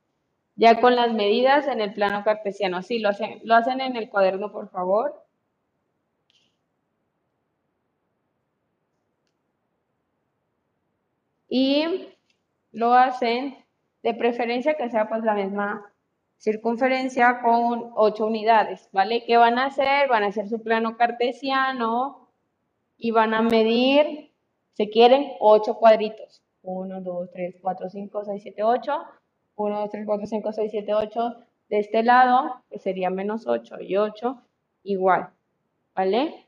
ya 0.55 0.79
con 0.81 0.95
las 0.95 1.13
medidas 1.13 1.67
en 1.67 1.81
el 1.81 1.93
plano 1.93 2.23
cartesiano. 2.23 2.81
Sí, 2.83 2.99
lo 2.99 3.09
hacen, 3.09 3.39
lo 3.43 3.55
hacen 3.55 3.81
en 3.81 3.95
el 3.95 4.09
cuaderno, 4.09 4.51
por 4.51 4.69
favor. 4.69 5.13
Y 11.49 12.07
lo 12.71 12.93
hacen 12.93 13.57
de 14.03 14.13
preferencia 14.13 14.75
que 14.75 14.89
sea 14.89 15.09
pues 15.09 15.23
la 15.23 15.33
misma 15.33 15.91
circunferencia 16.37 17.41
con 17.41 17.91
8 17.95 18.25
unidades, 18.25 18.89
¿vale? 18.93 19.25
¿Qué 19.25 19.37
van 19.37 19.59
a 19.59 19.65
hacer? 19.65 20.07
Van 20.09 20.23
a 20.23 20.27
hacer 20.27 20.47
su 20.49 20.61
plano 20.63 20.95
cartesiano 20.97 22.29
y 22.97 23.11
van 23.11 23.33
a 23.33 23.41
medir, 23.41 24.31
si 24.73 24.89
quieren, 24.89 25.33
8 25.39 25.75
cuadritos. 25.75 26.43
1, 26.63 27.01
2, 27.01 27.31
3, 27.31 27.55
4, 27.61 27.89
5, 27.89 28.25
6, 28.25 28.43
7, 28.43 28.63
8. 28.63 28.91
1, 29.55 29.79
2, 29.79 29.89
3, 29.89 30.05
4, 30.05 30.25
5, 30.27 30.53
6, 30.53 30.71
7, 30.71 30.93
8. 30.93 31.35
De 31.69 31.79
este 31.79 32.03
lado, 32.03 32.63
que 32.69 32.79
sería 32.79 33.09
menos 33.09 33.45
8 33.47 33.81
y 33.81 33.95
8, 33.95 34.41
igual, 34.83 35.29
¿vale? 35.95 36.47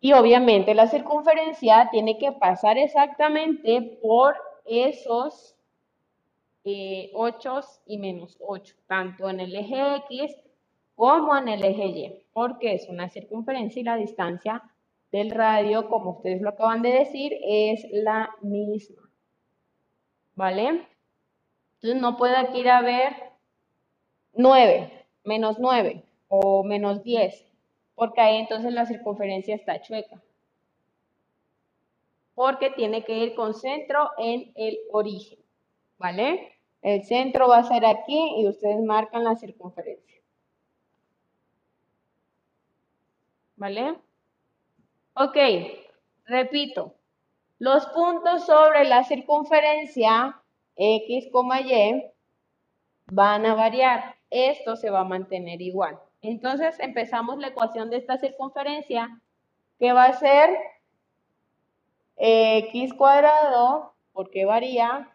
Y 0.00 0.12
obviamente 0.12 0.74
la 0.74 0.88
circunferencia 0.88 1.88
tiene 1.90 2.18
que 2.18 2.32
pasar 2.32 2.76
exactamente 2.76 3.98
por 4.02 4.34
esos 4.66 5.54
eh, 6.64 7.10
8 7.14 7.60
y 7.86 7.98
menos 7.98 8.36
8, 8.40 8.74
tanto 8.86 9.30
en 9.30 9.40
el 9.40 9.54
eje 9.54 9.96
X 10.08 10.36
como 10.94 11.36
en 11.36 11.48
el 11.48 11.64
eje 11.64 11.86
Y, 11.86 12.26
porque 12.32 12.74
es 12.74 12.88
una 12.88 13.08
circunferencia 13.08 13.80
y 13.80 13.84
la 13.84 13.96
distancia 13.96 14.62
del 15.12 15.30
radio, 15.30 15.88
como 15.88 16.12
ustedes 16.12 16.40
lo 16.40 16.48
acaban 16.48 16.82
de 16.82 16.90
decir, 16.90 17.38
es 17.44 17.86
la 17.92 18.34
misma. 18.40 19.08
¿Vale? 20.34 20.86
Entonces 21.74 22.00
no 22.00 22.16
puede 22.16 22.36
aquí 22.36 22.60
ir 22.60 22.70
a 22.70 22.80
ver 22.80 23.12
9, 24.32 25.06
menos 25.24 25.58
9 25.58 26.02
o 26.28 26.64
menos 26.64 27.02
10, 27.02 27.44
porque 27.94 28.22
ahí 28.22 28.36
entonces 28.38 28.72
la 28.72 28.86
circunferencia 28.86 29.54
está 29.54 29.82
chueca. 29.82 30.22
Porque 32.34 32.70
tiene 32.70 33.04
que 33.04 33.18
ir 33.18 33.34
con 33.34 33.52
centro 33.52 34.10
en 34.16 34.52
el 34.56 34.78
origen. 34.90 35.38
¿Vale? 35.98 36.52
El 36.80 37.04
centro 37.04 37.48
va 37.48 37.58
a 37.58 37.64
ser 37.64 37.84
aquí 37.84 38.40
y 38.40 38.48
ustedes 38.48 38.80
marcan 38.80 39.24
la 39.24 39.36
circunferencia. 39.36 40.20
¿Vale? 43.56 43.98
Ok, 45.14 45.36
repito. 46.24 46.94
Los 47.58 47.84
puntos 47.86 48.46
sobre 48.46 48.84
la 48.84 49.04
circunferencia 49.04 50.40
X, 50.74 51.26
Y 51.26 52.04
van 53.06 53.44
a 53.44 53.54
variar. 53.54 54.16
Esto 54.30 54.74
se 54.74 54.88
va 54.88 55.00
a 55.00 55.04
mantener 55.04 55.60
igual. 55.60 55.98
Entonces 56.22 56.78
empezamos 56.80 57.38
la 57.38 57.48
ecuación 57.48 57.90
de 57.90 57.98
esta 57.98 58.16
circunferencia 58.16 59.20
que 59.78 59.92
va 59.92 60.04
a 60.04 60.12
ser 60.14 60.56
X 62.16 62.94
cuadrado, 62.94 63.94
porque 64.12 64.46
varía, 64.46 65.14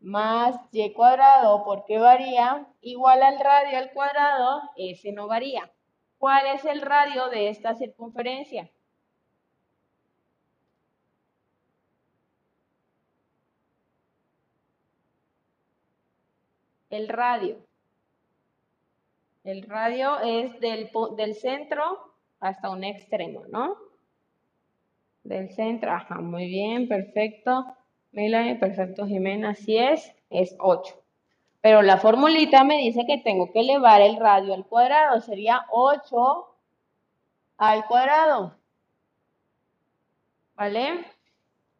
más 0.00 0.56
y 0.72 0.92
cuadrado, 0.92 1.62
porque 1.64 1.98
varía, 1.98 2.66
igual 2.80 3.22
al 3.22 3.38
radio 3.38 3.78
al 3.78 3.92
cuadrado, 3.92 4.62
ese 4.76 5.12
no 5.12 5.28
varía. 5.28 5.70
¿Cuál 6.18 6.46
es 6.46 6.64
el 6.64 6.80
radio 6.80 7.28
de 7.28 7.48
esta 7.50 7.74
circunferencia? 7.74 8.70
El 16.96 17.08
radio. 17.08 17.58
El 19.44 19.64
radio 19.64 20.18
es 20.20 20.58
del, 20.60 20.90
del 21.18 21.34
centro 21.34 22.14
hasta 22.40 22.70
un 22.70 22.84
extremo, 22.84 23.44
¿no? 23.48 23.76
Del 25.22 25.50
centro, 25.50 25.92
ajá, 25.92 26.22
muy 26.22 26.46
bien, 26.46 26.88
perfecto. 26.88 27.66
Melanie, 28.12 28.54
perfecto, 28.54 29.06
Jimena, 29.06 29.50
así 29.50 29.76
es, 29.76 30.10
es 30.30 30.56
8. 30.58 30.94
Pero 31.60 31.82
la 31.82 31.98
formulita 31.98 32.64
me 32.64 32.78
dice 32.78 33.04
que 33.06 33.18
tengo 33.18 33.52
que 33.52 33.60
elevar 33.60 34.00
el 34.00 34.16
radio 34.16 34.54
al 34.54 34.64
cuadrado, 34.64 35.20
sería 35.20 35.66
8 35.72 36.46
al 37.58 37.84
cuadrado. 37.84 38.56
¿Vale? 40.54 41.04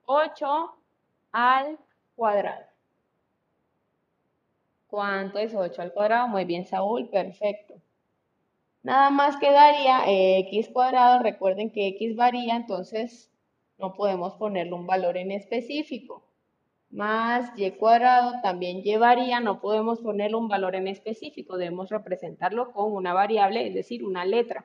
8 0.04 0.74
al 1.32 1.78
cuadrado. 2.14 2.75
¿Cuánto 4.96 5.38
es 5.38 5.54
8 5.54 5.82
al 5.82 5.92
cuadrado? 5.92 6.26
Muy 6.26 6.46
bien, 6.46 6.64
Saúl, 6.64 7.10
perfecto. 7.10 7.74
Nada 8.82 9.10
más 9.10 9.36
quedaría 9.36 10.00
x 10.06 10.70
cuadrado. 10.72 11.22
Recuerden 11.22 11.70
que 11.70 11.88
x 11.88 12.16
varía, 12.16 12.56
entonces 12.56 13.30
no 13.76 13.92
podemos 13.92 14.36
ponerle 14.36 14.72
un 14.72 14.86
valor 14.86 15.18
en 15.18 15.32
específico. 15.32 16.24
Más 16.88 17.52
y 17.58 17.70
cuadrado 17.72 18.40
también 18.42 18.80
llevaría, 18.82 19.38
no 19.38 19.60
podemos 19.60 20.00
ponerle 20.00 20.38
un 20.38 20.48
valor 20.48 20.74
en 20.74 20.88
específico, 20.88 21.58
debemos 21.58 21.90
representarlo 21.90 22.72
con 22.72 22.90
una 22.90 23.12
variable, 23.12 23.66
es 23.68 23.74
decir, 23.74 24.02
una 24.02 24.24
letra. 24.24 24.64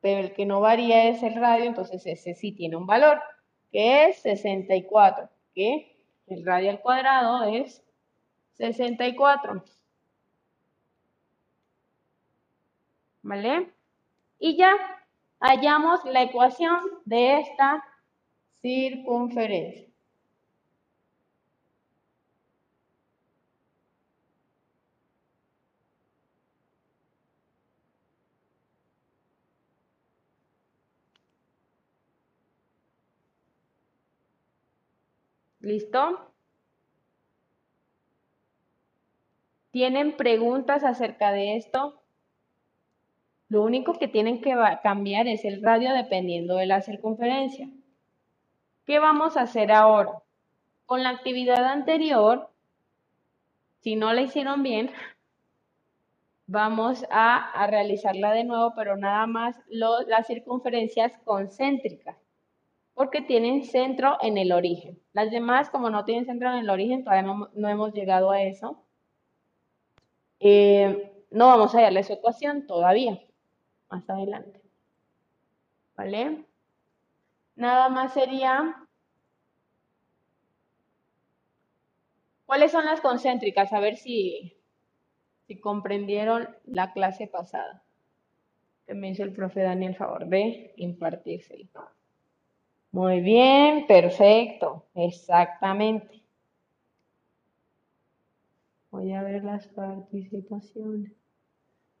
Pero 0.00 0.18
el 0.18 0.32
que 0.32 0.46
no 0.46 0.60
varía 0.60 1.08
es 1.08 1.22
el 1.22 1.36
radio, 1.36 1.66
entonces 1.66 2.04
ese 2.06 2.34
sí 2.34 2.50
tiene 2.50 2.74
un 2.74 2.88
valor, 2.88 3.20
que 3.70 4.06
es 4.06 4.16
64, 4.16 5.28
que 5.54 5.96
el 6.26 6.44
radio 6.44 6.70
al 6.70 6.80
cuadrado 6.80 7.44
es 7.44 7.85
64. 8.58 9.64
¿Vale? 13.22 13.72
Y 14.38 14.56
ya 14.56 14.72
hallamos 15.40 16.04
la 16.04 16.22
ecuación 16.22 16.80
de 17.04 17.40
esta 17.40 17.84
circunferencia. 18.62 19.86
¿Listo? 35.60 36.35
¿Tienen 39.76 40.16
preguntas 40.16 40.84
acerca 40.84 41.32
de 41.32 41.58
esto? 41.58 42.00
Lo 43.50 43.62
único 43.62 43.92
que 43.98 44.08
tienen 44.08 44.40
que 44.40 44.54
cambiar 44.82 45.28
es 45.28 45.44
el 45.44 45.62
radio 45.62 45.92
dependiendo 45.92 46.56
de 46.56 46.64
la 46.64 46.80
circunferencia. 46.80 47.68
¿Qué 48.86 48.98
vamos 48.98 49.36
a 49.36 49.42
hacer 49.42 49.70
ahora? 49.72 50.22
Con 50.86 51.02
la 51.02 51.10
actividad 51.10 51.62
anterior, 51.66 52.48
si 53.80 53.96
no 53.96 54.14
la 54.14 54.22
hicieron 54.22 54.62
bien, 54.62 54.90
vamos 56.46 57.04
a, 57.10 57.66
realizarla 57.66 58.32
de 58.32 58.44
nuevo, 58.44 58.72
pero 58.74 58.96
nada 58.96 59.26
más 59.26 59.60
las 59.68 60.26
circunferencias 60.26 61.12
concéntricas, 61.22 62.16
porque 62.94 63.20
tienen 63.20 63.62
centro 63.62 64.16
en 64.22 64.38
el 64.38 64.52
origen. 64.52 64.98
Las 65.12 65.30
demás, 65.30 65.68
como 65.68 65.90
no 65.90 66.06
tienen 66.06 66.24
centro 66.24 66.50
en 66.50 66.60
el 66.60 66.70
origen, 66.70 67.04
todavía 67.04 67.30
no, 67.52 67.68
hemos 67.68 67.92
llegado 67.92 68.30
a 68.30 68.40
eso. 68.40 68.85
Eh, 70.40 71.12
no 71.30 71.46
vamos 71.46 71.74
a 71.74 71.82
darle 71.82 72.02
su 72.02 72.12
ecuación 72.12 72.66
todavía 72.66 73.20
más 73.90 74.08
adelante. 74.08 74.60
¿Vale? 75.96 76.44
Nada 77.54 77.88
más 77.88 78.12
sería... 78.12 78.76
¿Cuáles 82.44 82.70
son 82.70 82.84
las 82.84 83.00
concéntricas? 83.00 83.72
A 83.72 83.80
ver 83.80 83.96
si, 83.96 84.56
si 85.46 85.58
comprendieron 85.58 86.48
la 86.64 86.92
clase 86.92 87.26
pasada. 87.26 87.82
Que 88.86 88.94
me 88.94 89.10
hizo 89.10 89.24
el 89.24 89.32
profe 89.32 89.62
Daniel 89.62 89.96
favor 89.96 90.26
de 90.26 90.72
impartirse. 90.76 91.68
Muy 92.92 93.20
bien, 93.20 93.86
perfecto, 93.86 94.86
exactamente. 94.94 96.22
Voy 98.96 99.12
a 99.12 99.22
ver 99.22 99.44
las 99.44 99.68
participaciones. 99.68 101.12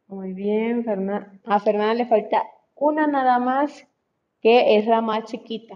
Muy 0.06 0.32
bien, 0.32 0.82
Fernan 0.82 1.42
a 1.44 1.60
Fernanda 1.60 1.92
le 1.92 2.06
falta 2.06 2.42
una 2.74 3.06
nada 3.06 3.38
más, 3.38 3.86
que 4.40 4.78
es 4.78 4.86
la 4.86 5.02
más 5.02 5.24
chiquita. 5.24 5.74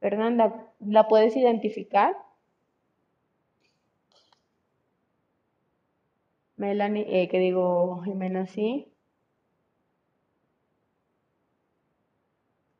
Fernanda, 0.00 0.72
¿la 0.80 1.08
puedes 1.08 1.36
identificar? 1.36 2.16
Melanie, 6.56 7.04
eh, 7.06 7.28
que 7.28 7.38
digo 7.38 8.00
Jimena, 8.02 8.46
sí. 8.46 8.88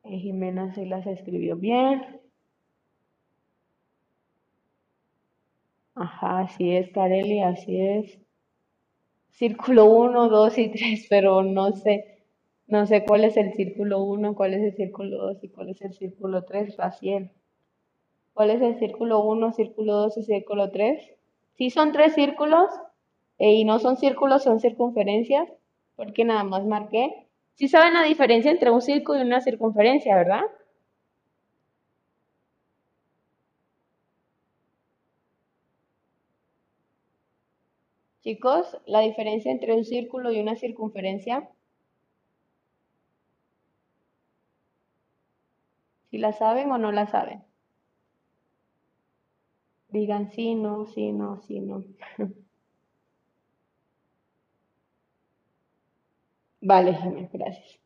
Eh, 0.01 0.17
Jimena 0.17 0.73
sí 0.73 0.85
las 0.87 1.05
escribió 1.05 1.57
bien. 1.57 2.24
Ajá, 5.95 6.39
así 6.41 6.75
es, 6.75 6.91
Kareli, 6.91 7.39
así 7.41 7.79
es. 7.79 8.19
Círculo 9.31 9.85
1, 9.85 10.29
2 10.29 10.57
y 10.57 10.69
3, 10.69 11.07
pero 11.09 11.41
no 11.41 11.71
sé, 11.71 12.23
no 12.67 12.85
sé 12.85 13.03
cuál 13.05 13.23
es 13.23 13.37
el 13.37 13.53
círculo 13.53 14.03
1, 14.03 14.35
cuál 14.35 14.53
es 14.53 14.61
el 14.63 14.75
círculo 14.75 15.17
2 15.17 15.43
y 15.43 15.49
cuál 15.49 15.69
es 15.69 15.81
el 15.81 15.93
círculo 15.93 16.43
3, 16.43 16.75
Raciel. 16.77 17.31
¿Cuál 18.33 18.51
es 18.51 18.61
el 18.61 18.77
círculo 18.77 19.23
1, 19.23 19.53
círculo 19.53 19.93
2 19.93 20.17
y 20.17 20.23
círculo 20.23 20.71
3? 20.71 21.01
Si 21.53 21.69
son 21.69 21.93
tres 21.93 22.13
círculos 22.13 22.69
eh, 23.39 23.53
y 23.53 23.63
no 23.63 23.79
son 23.79 23.95
círculos, 23.95 24.43
son 24.43 24.59
circunferencias, 24.59 25.47
porque 25.95 26.25
nada 26.25 26.43
más 26.43 26.65
marqué. 26.65 27.27
Si 27.53 27.69
saben 27.69 27.93
la 27.93 28.03
diferencia 28.03 28.51
entre 28.51 28.71
un 28.71 28.81
círculo 28.81 29.19
y 29.19 29.21
una 29.21 29.39
circunferencia, 29.39 30.17
¿verdad? 30.17 30.43
Chicos, 38.25 38.77
la 38.87 39.01
diferencia 39.01 39.51
entre 39.51 39.73
un 39.73 39.85
círculo 39.85 40.31
y 40.31 40.39
una 40.39 40.55
circunferencia. 40.55 41.47
¿Si 46.09 46.17
la 46.17 46.33
saben 46.33 46.71
o 46.71 46.79
no 46.79 46.91
la 46.91 47.05
saben? 47.05 47.43
Digan 49.89 50.31
sí, 50.31 50.55
no, 50.55 50.87
sí, 50.87 51.11
no, 51.11 51.39
sí, 51.41 51.59
no. 51.59 51.83
Vale, 56.61 56.93
Jiménez, 56.95 57.29
gracias. 57.31 57.79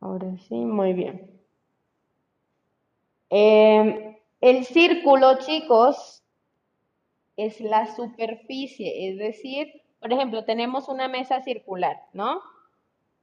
Ahora 0.00 0.36
sí, 0.48 0.56
muy 0.56 0.92
bien. 0.92 1.30
Em, 3.30 4.16
el 4.40 4.64
círculo, 4.64 5.38
chicos, 5.38 6.23
es 7.36 7.60
la 7.60 7.94
superficie, 7.94 9.08
es 9.08 9.18
decir, 9.18 9.82
por 10.00 10.12
ejemplo, 10.12 10.44
tenemos 10.44 10.88
una 10.88 11.08
mesa 11.08 11.42
circular, 11.42 12.02
¿no? 12.12 12.40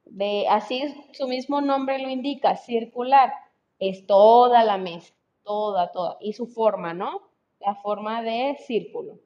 De, 0.05 0.47
así 0.49 0.83
su 1.13 1.27
mismo 1.27 1.61
nombre 1.61 1.99
lo 1.99 2.09
indica, 2.09 2.55
circular, 2.55 3.31
es 3.79 4.05
toda 4.07 4.63
la 4.63 4.77
mesa, 4.77 5.13
toda, 5.43 5.91
toda, 5.91 6.17
y 6.19 6.33
su 6.33 6.47
forma, 6.47 6.93
¿no? 6.93 7.21
La 7.59 7.75
forma 7.75 8.21
de 8.21 8.57
círculo. 8.65 9.19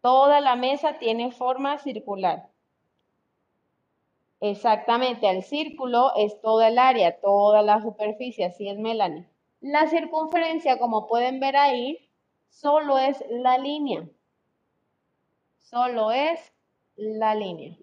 Toda 0.00 0.40
la 0.40 0.56
mesa 0.56 0.98
tiene 0.98 1.30
forma 1.30 1.78
circular. 1.78 2.48
Exactamente, 4.40 5.28
el 5.28 5.42
círculo 5.42 6.14
es 6.16 6.40
toda 6.40 6.68
el 6.68 6.78
área, 6.78 7.20
toda 7.20 7.62
la 7.62 7.80
superficie, 7.80 8.44
así 8.44 8.68
es 8.68 8.78
Melanie. 8.78 9.26
La 9.60 9.88
circunferencia, 9.88 10.78
como 10.78 11.06
pueden 11.06 11.40
ver 11.40 11.56
ahí, 11.56 12.05
solo 12.60 12.98
es 12.98 13.22
la 13.28 13.58
línea. 13.58 14.08
Solo 15.60 16.10
es 16.10 16.40
la 16.96 17.34
línea. 17.34 17.76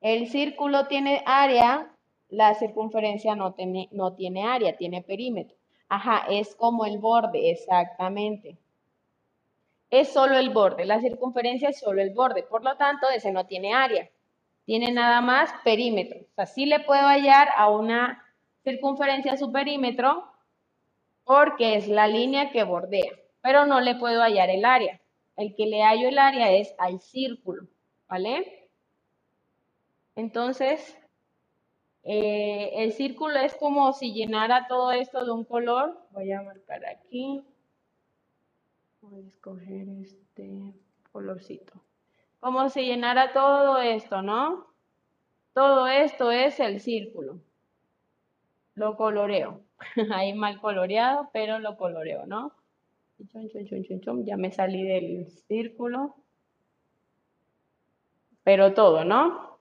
El 0.00 0.28
círculo 0.28 0.86
tiene 0.88 1.22
área, 1.24 1.90
la 2.28 2.54
circunferencia 2.54 3.34
no 3.34 3.54
tiene, 3.54 3.88
no 3.92 4.14
tiene 4.14 4.46
área, 4.46 4.76
tiene 4.76 5.02
perímetro. 5.02 5.56
Ajá, 5.88 6.26
es 6.28 6.54
como 6.54 6.84
el 6.84 6.98
borde, 6.98 7.50
exactamente. 7.50 8.58
Es 9.90 10.12
solo 10.12 10.36
el 10.36 10.50
borde, 10.50 10.84
la 10.84 11.00
circunferencia 11.00 11.70
es 11.70 11.80
solo 11.80 12.02
el 12.02 12.12
borde, 12.12 12.42
por 12.42 12.62
lo 12.62 12.76
tanto, 12.76 13.08
ese 13.08 13.32
no 13.32 13.46
tiene 13.46 13.72
área, 13.72 14.10
tiene 14.66 14.92
nada 14.92 15.22
más 15.22 15.50
perímetro. 15.64 16.20
O 16.36 16.46
sea, 16.46 16.66
le 16.66 16.80
puedo 16.80 17.06
hallar 17.06 17.48
a 17.56 17.70
una 17.70 18.22
circunferencia 18.64 19.38
su 19.38 19.50
perímetro 19.50 20.30
porque 21.24 21.76
es 21.76 21.88
la 21.88 22.06
línea 22.06 22.50
que 22.50 22.64
bordea 22.64 23.12
pero 23.48 23.64
no 23.64 23.80
le 23.80 23.94
puedo 23.94 24.20
hallar 24.20 24.50
el 24.50 24.66
área. 24.66 25.00
El 25.34 25.54
que 25.54 25.64
le 25.64 25.82
hallo 25.82 26.10
el 26.10 26.18
área 26.18 26.52
es 26.52 26.74
al 26.76 27.00
círculo, 27.00 27.66
¿vale? 28.06 28.68
Entonces, 30.16 30.98
eh, 32.02 32.72
el 32.74 32.92
círculo 32.92 33.38
es 33.38 33.54
como 33.54 33.94
si 33.94 34.12
llenara 34.12 34.66
todo 34.68 34.92
esto 34.92 35.24
de 35.24 35.30
un 35.30 35.46
color. 35.46 35.98
Voy 36.10 36.30
a 36.30 36.42
marcar 36.42 36.84
aquí. 36.84 37.42
Voy 39.00 39.24
a 39.24 39.28
escoger 39.28 39.88
este 40.02 40.74
colorcito. 41.10 41.72
Como 42.40 42.68
si 42.68 42.84
llenara 42.84 43.32
todo 43.32 43.78
esto, 43.78 44.20
¿no? 44.20 44.66
Todo 45.54 45.86
esto 45.86 46.30
es 46.32 46.60
el 46.60 46.82
círculo. 46.82 47.40
Lo 48.74 48.94
coloreo. 48.98 49.62
Ahí 50.12 50.34
mal 50.34 50.60
coloreado, 50.60 51.30
pero 51.32 51.58
lo 51.60 51.78
coloreo, 51.78 52.26
¿no? 52.26 52.57
Ya 54.24 54.36
me 54.36 54.50
salí 54.50 54.82
del 54.84 55.26
círculo. 55.26 56.14
Pero 58.44 58.72
todo, 58.74 59.04
¿no? 59.04 59.58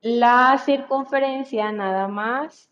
La 0.00 0.58
circunferencia 0.64 1.70
nada 1.70 2.08
más 2.08 2.70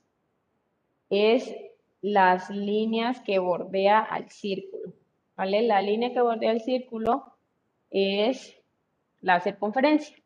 es 1.11 1.55
las 2.01 2.51
líneas 2.51 3.21
que 3.21 3.39
bordea 3.39 4.01
al 4.01 4.31
círculo. 4.31 4.95
¿Vale? 5.37 5.63
La 5.63 5.81
línea 5.81 6.13
que 6.13 6.21
bordea 6.21 6.53
el 6.53 6.61
círculo 6.61 7.25
es 7.91 8.57
la 9.21 9.41
circunferencia. 9.41 10.17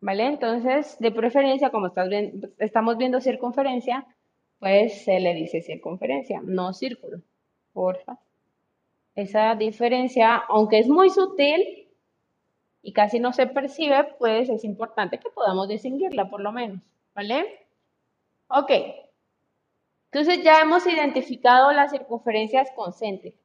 ¿Vale? 0.00 0.26
Entonces, 0.26 0.96
de 0.98 1.10
preferencia, 1.12 1.70
como 1.70 1.92
estamos 2.58 2.96
viendo 2.96 3.20
circunferencia, 3.20 4.06
pues 4.60 5.04
se 5.04 5.20
le 5.20 5.34
dice 5.34 5.60
circunferencia, 5.60 6.40
no 6.42 6.72
círculo 6.72 7.22
porfa. 7.78 8.18
Esa 9.14 9.54
diferencia, 9.54 10.34
aunque 10.48 10.80
es 10.80 10.88
muy 10.88 11.10
sutil 11.10 11.88
y 12.82 12.92
casi 12.92 13.20
no 13.20 13.32
se 13.32 13.46
percibe, 13.46 14.02
pues 14.18 14.48
es 14.48 14.64
importante 14.64 15.18
que 15.20 15.30
podamos 15.30 15.68
distinguirla 15.68 16.28
por 16.28 16.40
lo 16.40 16.50
menos, 16.50 16.80
¿vale? 17.14 17.68
Ok. 18.48 18.72
Entonces 20.10 20.42
ya 20.42 20.60
hemos 20.60 20.86
identificado 20.86 21.70
las 21.72 21.92
circunferencias 21.92 22.68
concéntricas, 22.74 23.40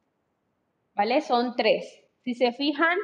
¿vale? 0.95 1.21
Son 1.21 1.55
tres. 1.55 1.85
Si 2.23 2.33
se 2.33 2.53
fijan, 2.53 2.97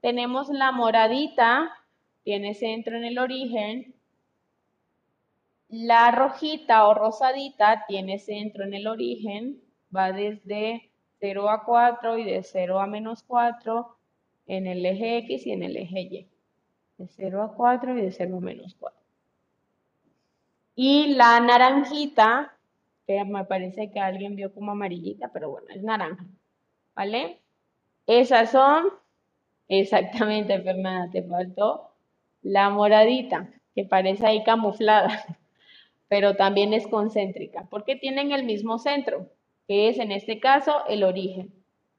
tenemos 0.00 0.48
la 0.48 0.72
moradita, 0.72 1.70
tiene 2.22 2.54
centro 2.54 2.96
en 2.96 3.04
el 3.04 3.18
origen. 3.18 3.94
La 5.68 6.10
rojita 6.10 6.86
o 6.86 6.94
rosadita 6.94 7.84
tiene 7.86 8.18
centro 8.18 8.64
en 8.64 8.72
el 8.72 8.86
origen 8.86 9.60
va 9.94 10.12
desde 10.12 10.90
0 11.20 11.50
a 11.50 11.64
4 11.64 12.18
y 12.18 12.24
de 12.24 12.42
0 12.42 12.80
a 12.80 12.86
menos 12.86 13.22
4 13.24 13.96
en 14.46 14.66
el 14.66 14.84
eje 14.84 15.18
X 15.18 15.46
y 15.46 15.52
en 15.52 15.62
el 15.62 15.76
eje 15.76 16.00
Y. 16.00 16.28
De 16.98 17.06
0 17.06 17.42
a 17.42 17.54
4 17.54 17.98
y 17.98 18.02
de 18.02 18.12
0 18.12 18.36
a 18.36 18.40
menos 18.40 18.76
4. 18.78 18.98
Y 20.74 21.14
la 21.14 21.40
naranjita, 21.40 22.56
que 23.06 23.24
me 23.24 23.44
parece 23.44 23.90
que 23.90 24.00
alguien 24.00 24.36
vio 24.36 24.52
como 24.54 24.72
amarillita, 24.72 25.30
pero 25.32 25.50
bueno, 25.50 25.66
es 25.70 25.82
naranja. 25.82 26.24
¿Vale? 26.94 27.40
Esas 28.06 28.50
son, 28.50 28.86
exactamente, 29.68 30.60
Fernanda, 30.60 31.10
te 31.12 31.22
faltó 31.22 31.90
la 32.42 32.70
moradita, 32.70 33.50
que 33.74 33.84
parece 33.84 34.26
ahí 34.26 34.42
camuflada, 34.42 35.08
pero 36.08 36.36
también 36.36 36.72
es 36.72 36.86
concéntrica, 36.86 37.66
porque 37.70 37.96
tienen 37.96 38.32
el 38.32 38.44
mismo 38.44 38.78
centro 38.78 39.28
que 39.70 39.88
es 39.88 40.00
en 40.00 40.10
este 40.10 40.40
caso 40.40 40.84
el 40.88 41.04
origen. 41.04 41.54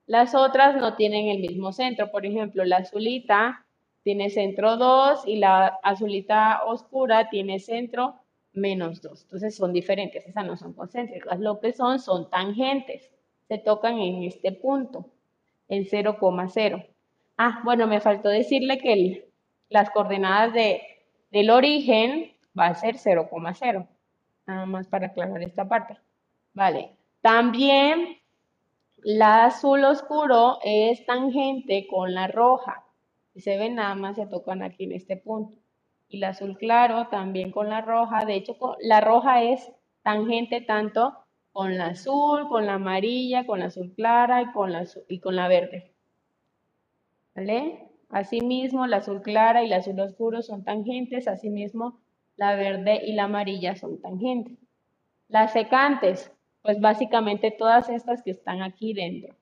Las 0.06 0.36
otras 0.36 0.76
no 0.76 0.98
tienen 0.98 1.30
el 1.30 1.40
mismo 1.40 1.72
centro, 1.72 2.12
por 2.12 2.26
ejemplo, 2.26 2.66
la 2.66 2.80
azulita 2.80 3.66
tiene 4.04 4.30
centro 4.30 4.76
2 4.76 5.26
y 5.26 5.38
la 5.38 5.80
azulita 5.82 6.64
oscura 6.66 7.30
tiene 7.30 7.60
centro 7.60 8.16
menos 8.52 9.02
2. 9.02 9.22
Entonces 9.22 9.56
son 9.56 9.72
diferentes, 9.72 10.28
esas 10.28 10.46
no 10.46 10.58
son 10.58 10.74
concéntricas. 10.74 11.40
Lo 11.40 11.62
que 11.62 11.72
son 11.72 12.00
son 12.00 12.30
tangentes, 12.30 13.10
se 13.48 13.58
tocan 13.58 14.00
en 14.00 14.24
este 14.24 14.52
punto, 14.52 15.06
en 15.70 15.86
0,0. 15.86 16.86
Ah, 17.38 17.62
bueno, 17.64 17.88
me 17.88 18.02
faltó 18.02 18.28
decirle 18.28 18.80
que 18.80 19.30
las 19.70 19.90
coordenadas 19.92 20.54
de, 20.54 20.82
del 21.32 21.50
origen 21.50 22.34
va 22.60 22.68
a 22.68 22.76
ser 22.76 22.98
0,0. 22.98 23.88
Nada 24.46 24.66
más 24.66 24.90
para 24.90 25.08
aclarar 25.08 25.42
esta 25.42 25.70
parte. 25.70 25.98
Vale. 26.54 26.98
También 27.22 28.18
la 28.98 29.46
azul 29.46 29.84
oscuro 29.84 30.60
es 30.64 31.06
tangente 31.06 31.88
con 31.88 32.14
la 32.14 32.28
roja. 32.28 32.84
Si 33.34 33.42
se 33.42 33.58
ven, 33.58 33.76
nada 33.76 33.96
más 33.96 34.16
se 34.16 34.28
tocan 34.28 34.62
aquí 34.62 34.84
en 34.84 34.92
este 34.92 35.18
punto. 35.18 35.58
Y 36.10 36.18
la 36.18 36.30
azul 36.30 36.58
claro 36.58 37.08
también 37.08 37.52
con 37.52 37.70
la 37.70 37.82
roja. 37.82 38.26
De 38.26 38.36
hecho, 38.36 38.58
la 38.82 39.02
roja 39.02 39.44
es 39.44 39.72
tangente 40.04 40.62
tanto 40.62 41.18
con 41.52 41.78
la 41.78 41.88
azul, 41.88 42.48
con 42.48 42.66
la 42.66 42.76
amarilla, 42.76 43.46
con 43.46 43.60
la 43.60 43.66
azul 43.66 43.94
clara 43.96 44.42
y 44.42 44.52
con 44.52 44.72
la, 44.72 44.86
y 45.08 45.20
con 45.20 45.36
la 45.36 45.48
verde. 45.48 45.94
¿Vale? 47.36 47.88
Asimismo, 48.10 48.88
la 48.88 48.98
azul 48.98 49.22
clara 49.22 49.64
y 49.64 49.68
la 49.68 49.78
azul 49.78 50.00
oscuro 50.00 50.42
son 50.42 50.64
tangentes, 50.64 51.28
asimismo, 51.28 52.00
la 52.36 52.56
verde 52.56 53.02
y 53.06 53.14
la 53.14 53.24
amarilla 53.24 53.76
son 53.76 54.02
tangentes. 54.02 54.58
Las 55.30 55.54
secantes, 55.54 56.32
pues 56.62 56.80
básicamente 56.80 57.52
todas 57.52 57.90
estas 57.90 58.22
que 58.24 58.32
están 58.32 58.62
aquí 58.62 58.94
dentro. 58.94 59.36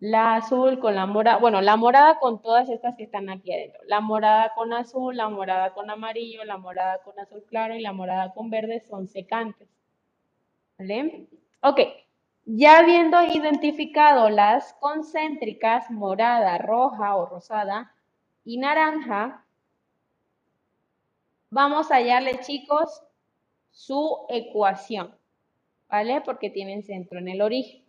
La 0.00 0.34
azul 0.34 0.80
con 0.80 0.94
la 0.94 1.06
morada, 1.06 1.38
bueno, 1.38 1.60
la 1.62 1.76
morada 1.76 2.18
con 2.18 2.42
todas 2.42 2.68
estas 2.68 2.96
que 2.96 3.04
están 3.04 3.30
aquí 3.30 3.52
adentro. 3.52 3.80
La 3.86 4.00
morada 4.00 4.52
con 4.54 4.72
azul, 4.72 5.16
la 5.16 5.28
morada 5.28 5.72
con 5.72 5.90
amarillo, 5.90 6.44
la 6.44 6.58
morada 6.58 6.98
con 7.02 7.18
azul 7.18 7.44
claro 7.48 7.74
y 7.74 7.80
la 7.80 7.92
morada 7.92 8.32
con 8.34 8.50
verde 8.50 8.80
son 8.80 9.06
secantes. 9.08 9.68
¿Vale? 10.78 11.28
Ok, 11.62 11.80
ya 12.44 12.80
habiendo 12.80 13.22
identificado 13.22 14.28
las 14.28 14.74
concéntricas 14.74 15.90
morada, 15.90 16.58
roja 16.58 17.16
o 17.16 17.26
rosada 17.26 17.94
y 18.44 18.58
naranja, 18.58 19.46
vamos 21.48 21.90
a 21.90 21.96
hallarle, 21.96 22.40
chicos, 22.40 23.02
su 23.70 24.26
ecuación, 24.28 25.14
¿vale? 25.94 26.20
Porque 26.22 26.50
tienen 26.50 26.82
centro 26.82 27.20
en 27.20 27.28
el 27.28 27.40
origen. 27.40 27.84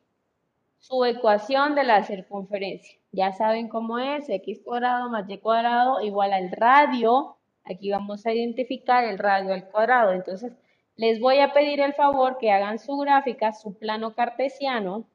Su 0.78 1.04
ecuación 1.06 1.74
de 1.74 1.84
la 1.84 2.04
circunferencia. 2.04 3.00
Ya 3.12 3.32
saben 3.32 3.68
cómo 3.68 3.98
es, 3.98 4.30
x 4.30 4.62
cuadrado 4.64 5.10
más 5.10 5.28
y 5.28 5.40
cuadrado 5.40 6.02
igual 6.02 6.32
al 6.32 6.52
radio. 6.52 7.36
Aquí 7.64 7.90
vamos 7.90 8.28
a 8.28 8.32
identificar 8.32 9.06
el 9.06 9.18
radio 9.18 9.54
al 9.56 9.68
cuadrado. 9.72 10.12
Entonces, 10.12 10.54
les 10.98 11.20
voy 11.20 11.40
a 11.40 11.52
pedir 11.52 11.80
el 11.80 11.96
favor 11.96 12.38
que 12.38 12.52
hagan 12.52 12.78
su 12.78 12.96
gráfica, 12.96 13.54
su 13.54 13.74
plano 13.74 14.14
cartesiano. 14.14 15.06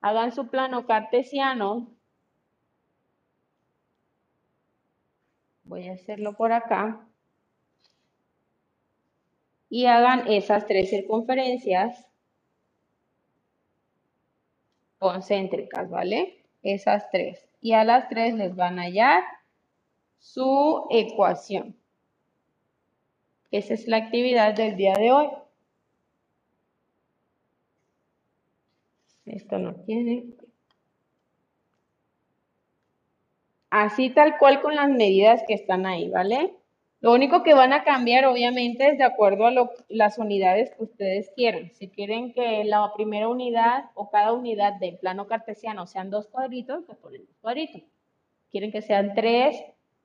Hagan 0.00 0.32
su 0.32 0.48
plano 0.48 0.86
cartesiano. 0.86 1.88
Voy 5.64 5.88
a 5.88 5.92
hacerlo 5.92 6.32
por 6.32 6.52
acá. 6.52 7.06
Y 9.72 9.86
hagan 9.86 10.30
esas 10.30 10.66
tres 10.66 10.90
circunferencias 10.90 12.06
concéntricas, 14.98 15.88
¿vale? 15.88 16.44
Esas 16.62 17.10
tres. 17.10 17.48
Y 17.62 17.72
a 17.72 17.82
las 17.82 18.06
tres 18.10 18.34
les 18.34 18.54
van 18.54 18.78
a 18.78 18.82
hallar 18.82 19.22
su 20.18 20.86
ecuación. 20.90 21.74
Esa 23.50 23.72
es 23.72 23.88
la 23.88 23.96
actividad 23.96 24.52
del 24.52 24.76
día 24.76 24.92
de 24.92 25.10
hoy. 25.10 25.28
Esto 29.24 29.56
no 29.56 29.74
tiene. 29.86 30.34
Así 33.70 34.10
tal 34.10 34.36
cual 34.36 34.60
con 34.60 34.76
las 34.76 34.90
medidas 34.90 35.42
que 35.48 35.54
están 35.54 35.86
ahí, 35.86 36.10
¿vale? 36.10 36.54
Lo 37.02 37.12
único 37.12 37.42
que 37.42 37.52
van 37.52 37.72
a 37.72 37.82
cambiar, 37.82 38.26
obviamente, 38.26 38.88
es 38.88 38.96
de 38.96 39.02
acuerdo 39.02 39.46
a 39.48 39.70
las 39.88 40.18
unidades 40.18 40.70
que 40.70 40.84
ustedes 40.84 41.32
quieran. 41.34 41.72
Si 41.72 41.88
quieren 41.88 42.32
que 42.32 42.62
la 42.62 42.92
primera 42.94 43.26
unidad 43.28 43.86
o 43.94 44.08
cada 44.08 44.32
unidad 44.32 44.74
del 44.74 44.98
plano 44.98 45.26
cartesiano 45.26 45.88
sean 45.88 46.10
dos 46.10 46.28
cuadritos, 46.28 46.84
pues 46.86 46.96
ponen 46.98 47.26
dos 47.26 47.36
cuadritos. 47.40 47.82
Quieren 48.52 48.70
que 48.70 48.82
sean 48.82 49.14
tres, 49.14 49.60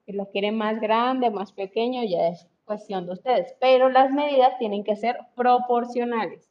si 0.08 0.14
lo 0.14 0.32
quieren 0.32 0.58
más 0.58 0.82
grande, 0.82 1.30
más 1.30 1.52
pequeño, 1.52 2.04
ya 2.04 2.30
es 2.30 2.48
cuestión 2.66 3.06
de 3.06 3.14
ustedes. 3.14 3.54
Pero 3.60 3.90
las 3.90 4.12
medidas 4.12 4.58
tienen 4.58 4.84
que 4.84 4.96
ser 4.96 5.20
proporcionales. 5.36 6.50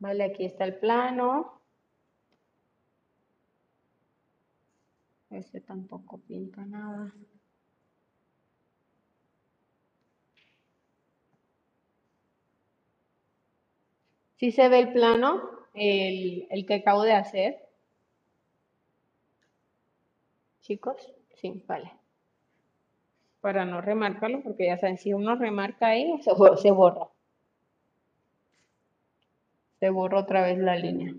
Vale, 0.00 0.24
aquí 0.24 0.46
está 0.46 0.64
el 0.64 0.74
plano. 0.74 1.59
Este 5.30 5.62
tampoco 5.62 6.18
pinta 6.18 6.62
nada. 6.66 7.14
Si 14.38 14.50
se 14.50 14.68
ve 14.68 14.80
el 14.80 14.92
plano, 14.92 15.40
el, 15.72 16.48
el 16.50 16.66
que 16.66 16.74
acabo 16.74 17.04
de 17.04 17.12
hacer. 17.12 17.60
Chicos, 20.62 21.12
sí, 21.34 21.62
vale. 21.66 21.90
Para 23.40 23.64
no 23.64 23.80
remarcarlo, 23.80 24.40
porque 24.42 24.66
ya 24.66 24.78
saben, 24.78 24.96
si 24.96 25.12
uno 25.12 25.34
remarca 25.34 25.88
ahí, 25.88 26.20
se 26.22 26.70
borra. 26.70 27.08
Se 29.80 29.90
borra 29.90 30.20
otra 30.20 30.42
vez 30.42 30.58
la 30.58 30.76
línea. 30.76 31.12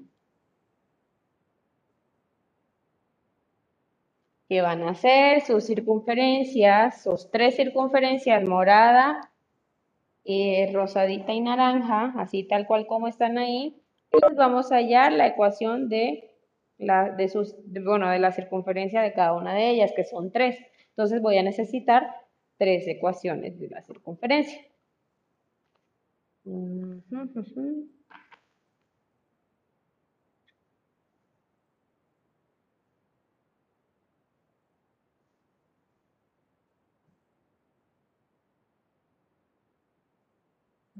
¿Qué 4.51 4.61
van 4.61 4.83
a 4.83 4.89
hacer? 4.89 5.39
Sus 5.39 5.63
circunferencias, 5.63 7.03
sus 7.03 7.31
tres 7.31 7.55
circunferencias 7.55 8.43
morada, 8.43 9.31
eh, 10.25 10.69
rosadita 10.73 11.31
y 11.31 11.39
naranja, 11.39 12.11
así 12.17 12.43
tal 12.43 12.67
cual 12.67 12.85
como 12.85 13.07
están 13.07 13.37
ahí, 13.37 13.81
pues 14.09 14.35
vamos 14.35 14.73
a 14.73 14.75
hallar 14.75 15.13
la 15.13 15.27
ecuación 15.27 15.87
de 15.87 16.35
la, 16.77 17.11
de 17.11 17.29
sus, 17.29 17.55
bueno, 17.65 18.09
de 18.09 18.19
la 18.19 18.33
circunferencia 18.33 19.01
de 19.01 19.13
cada 19.13 19.31
una 19.35 19.53
de 19.53 19.69
ellas, 19.69 19.93
que 19.95 20.03
son 20.03 20.33
tres. 20.33 20.57
Entonces 20.89 21.21
voy 21.21 21.37
a 21.37 21.43
necesitar 21.43 22.13
tres 22.57 22.85
ecuaciones 22.89 23.57
de 23.57 23.69
la 23.69 23.81
circunferencia. 23.83 24.59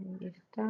Ahí 0.06 0.26
está. 0.28 0.64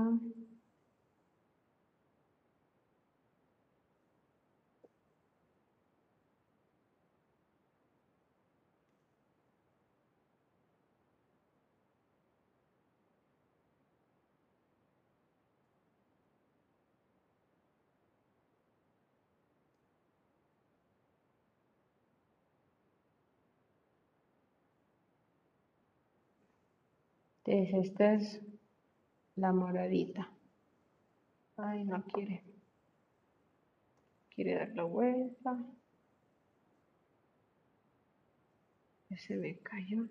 Entonces, 27.45 27.73
este 27.85 28.13
es 28.15 28.41
la 29.41 29.51
moradita. 29.51 30.29
Ay, 31.57 31.83
no 31.83 32.03
quiere. 32.03 32.43
Quiere 34.29 34.55
dar 34.55 34.69
la 34.75 34.83
vuelta. 34.83 35.57
Se 39.17 39.35
me 39.35 39.57
cayó. 39.57 40.07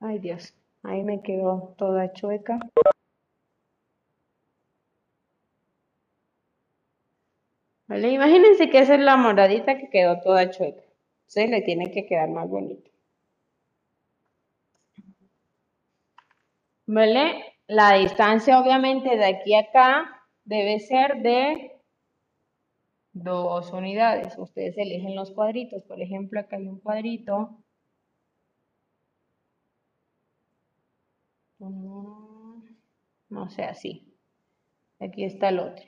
Ay 0.00 0.18
Dios, 0.18 0.54
ahí 0.82 1.04
me 1.04 1.22
quedó 1.22 1.74
toda 1.78 2.12
chueca. 2.12 2.58
Imagínense 7.96 8.70
que 8.70 8.78
esa 8.78 8.94
es 8.94 9.00
la 9.00 9.16
moradita 9.16 9.78
que 9.78 9.90
quedó 9.90 10.20
toda 10.20 10.50
chueca. 10.50 10.82
Se 11.26 11.46
le 11.48 11.62
tiene 11.62 11.90
que 11.90 12.06
quedar 12.06 12.28
más 12.28 12.48
bonito. 12.48 12.90
¿Vale? 16.86 17.56
La 17.66 17.94
distancia 17.94 18.60
obviamente 18.60 19.16
de 19.16 19.24
aquí 19.24 19.54
a 19.54 19.60
acá 19.60 20.22
debe 20.44 20.78
ser 20.80 21.22
de 21.22 21.72
dos 23.12 23.72
unidades. 23.72 24.36
Ustedes 24.38 24.76
eligen 24.78 25.14
los 25.14 25.30
cuadritos. 25.30 25.82
Por 25.84 26.00
ejemplo, 26.00 26.40
acá 26.40 26.56
hay 26.56 26.66
un 26.66 26.80
cuadrito. 26.80 27.58
No 31.58 33.48
sé, 33.48 33.64
así. 33.64 34.14
Aquí 35.00 35.24
está 35.24 35.48
el 35.48 35.60
otro, 35.60 35.84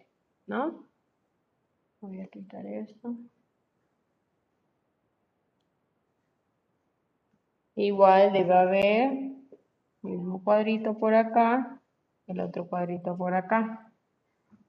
¿no? 0.47 0.89
Voy 2.07 2.21
a 2.21 2.27
quitar 2.27 2.67
esto. 2.67 3.15
Igual 7.77 8.31
debe 8.35 8.53
haber 8.53 9.33
mismo 10.03 10.45
cuadrito 10.45 10.99
por 10.99 11.15
acá, 11.15 11.81
el 12.27 12.41
otro 12.41 12.69
cuadrito 12.69 13.17
por 13.17 13.33
acá. 13.33 13.91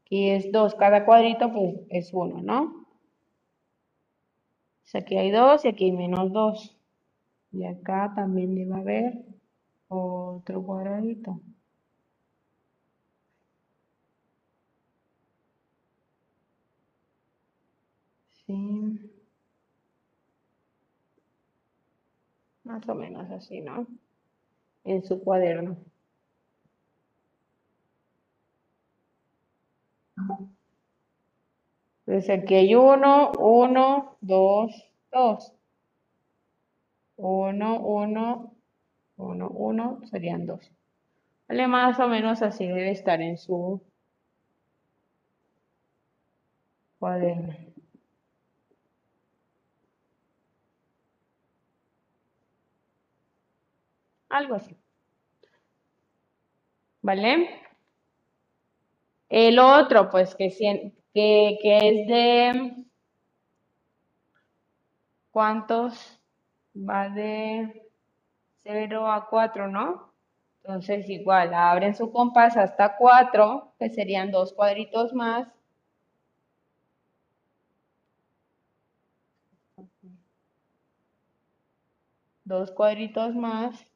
Aquí 0.02 0.30
es 0.30 0.50
2, 0.50 0.76
cada 0.76 1.04
cuadrito 1.04 1.52
pues 1.52 1.76
es 1.90 2.14
1, 2.14 2.42
¿no? 2.42 2.88
Pues 4.84 4.96
aquí 4.96 5.18
hay 5.18 5.30
2 5.30 5.66
y 5.66 5.68
aquí 5.68 5.86
hay 5.86 5.92
menos 5.92 6.32
2. 6.32 6.78
Y 7.52 7.66
acá 7.66 8.14
también 8.16 8.56
debe 8.56 8.76
haber 8.76 9.26
otro 9.90 10.64
cuadradito. 10.64 11.42
Sí. 18.48 19.12
Más 22.64 22.88
o 22.90 22.96
menos 22.96 23.30
así, 23.32 23.62
¿no? 23.62 23.88
En 24.84 25.04
su 25.04 25.22
cuaderno. 25.24 25.78
Entonces 32.06 32.30
aquí 32.44 32.56
hay 32.56 32.76
1, 32.76 33.32
1, 33.40 34.18
2, 34.22 34.92
2. 35.12 35.54
1, 37.18 37.80
1, 37.80 38.54
1, 39.18 39.50
1, 39.50 40.00
serían 40.06 40.46
2. 40.46 40.72
Vale, 41.48 41.68
más 41.68 42.00
o 42.00 42.08
menos 42.08 42.42
así 42.42 42.68
debe 42.68 42.92
estar 42.92 43.22
en 43.22 43.38
su 43.38 43.82
cuaderno. 47.00 47.65
Algo 54.36 54.56
así. 54.56 54.76
¿Vale? 57.02 57.62
El 59.30 59.60
otro, 59.60 60.10
pues, 60.10 60.36
que, 60.36 60.48
es 60.48 62.08
de... 62.08 62.86
¿Cuántos? 65.32 66.20
Va 66.76 67.08
de 67.10 67.90
0 68.64 69.10
a 69.10 69.28
4, 69.30 69.70
¿no? 69.70 70.12
Entonces, 70.64 71.10
igual, 71.10 71.54
abren 71.54 71.96
su 71.96 72.12
compás 72.12 72.58
hasta 72.58 72.98
4, 72.98 73.74
que 73.80 73.90
serían 73.90 74.32
dos 74.32 74.52
cuadritos 74.54 75.14
más. 75.14 75.48
Dos 82.44 82.72
cuadritos 82.72 83.36
más. 83.36 83.95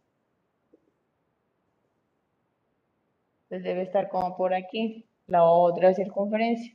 Entonces 3.49 3.63
debe 3.63 3.81
estar 3.81 4.09
como 4.09 4.37
por 4.37 4.53
aquí, 4.53 5.07
la 5.25 5.43
otra 5.43 5.95
circunferencia. 5.95 6.71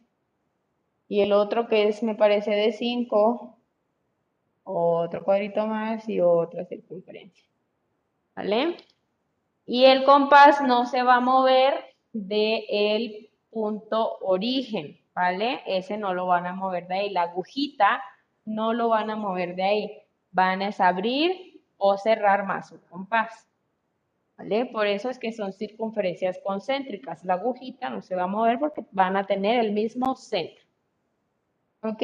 Y 1.07 1.21
el 1.21 1.33
otro 1.33 1.69
que 1.69 1.87
es, 1.87 2.03
me 2.03 2.17
parece, 2.17 2.51
de 2.51 2.73
5, 2.73 3.57
otro 4.65 5.25
cuadrito 5.25 5.69
más 5.69 6.09
y 6.09 6.21
otra 6.21 6.65
circunferencia. 6.65 7.45
¿Vale? 8.35 8.77
Y 9.67 9.85
el 9.85 10.03
compás 10.03 10.61
no 10.63 10.87
se 10.87 11.05
va 11.05 11.17
a 11.17 11.21
mover 11.21 11.75
del 12.13 13.31
punto 13.51 14.19
origen, 14.23 14.99
¿vale? 15.15 15.63
Ese 15.67 15.97
no 15.97 16.13
lo 16.13 16.27
van 16.27 16.47
a 16.47 16.55
mover 16.55 16.89
de 16.89 16.95
ahí. 16.97 17.11
La 17.11 17.23
agujita 17.23 18.03
no 18.45 18.73
lo 18.73 18.89
van 18.89 19.11
a 19.11 19.17
mover 19.17 19.55
de 19.55 19.63
ahí. 19.63 20.03
Van 20.33 20.61
a 20.61 20.71
abrir 20.79 21.63
o 21.77 21.97
cerrar 21.97 22.45
más 22.45 22.71
su 22.71 22.85
compás. 22.87 23.47
¿Vale? 24.36 24.66
Por 24.66 24.86
eso 24.86 25.11
es 25.11 25.19
que 25.19 25.32
son 25.32 25.52
circunferencias 25.52 26.39
concéntricas. 26.44 27.24
La 27.24 27.35
agujita 27.35 27.90
no 27.90 28.02
se 28.02 28.15
va 28.16 28.24
a 28.24 28.27
mover 28.27 28.59
porque 28.59 28.85
van 28.93 29.16
a 29.16 29.27
tener 29.27 29.59
el 29.65 29.73
mismo 29.73 30.16
centro. 30.16 30.65
¿Ok? 31.82 32.02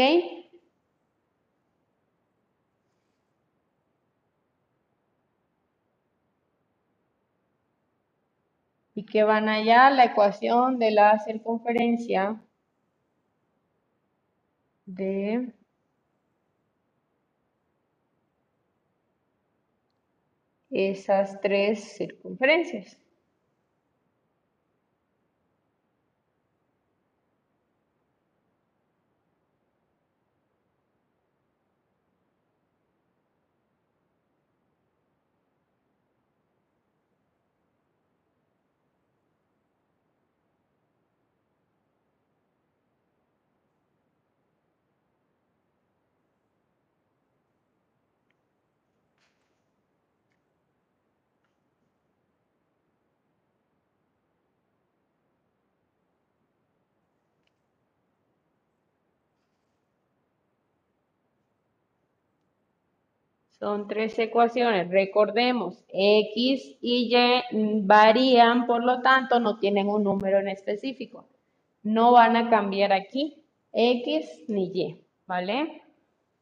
Y 8.94 9.05
que 9.05 9.23
van 9.24 9.48
allá 9.48 9.90
la 9.90 10.05
ecuación 10.05 10.78
de 10.78 10.90
la 10.93 11.19
circunferencia 11.20 12.40
de 14.86 15.52
esas 20.89 21.40
tres 21.40 21.81
circunferencias. 21.97 23.00
Son 63.61 63.87
tres 63.89 64.19
ecuaciones. 64.19 64.89
Recordemos, 64.89 65.85
X 65.89 66.78
y 66.81 67.15
Y 67.15 67.82
varían, 67.82 68.66
por 68.66 68.82
lo 68.82 69.03
tanto, 69.03 69.39
no 69.39 69.59
tienen 69.59 69.89
un 69.89 70.03
número 70.03 70.39
en 70.39 70.49
específico. 70.49 71.28
No 71.82 72.12
van 72.12 72.37
a 72.37 72.49
cambiar 72.49 72.95
aquí 72.95 73.45
X 73.73 74.45
ni 74.49 74.73
Y, 74.73 75.05
¿vale? 75.27 75.82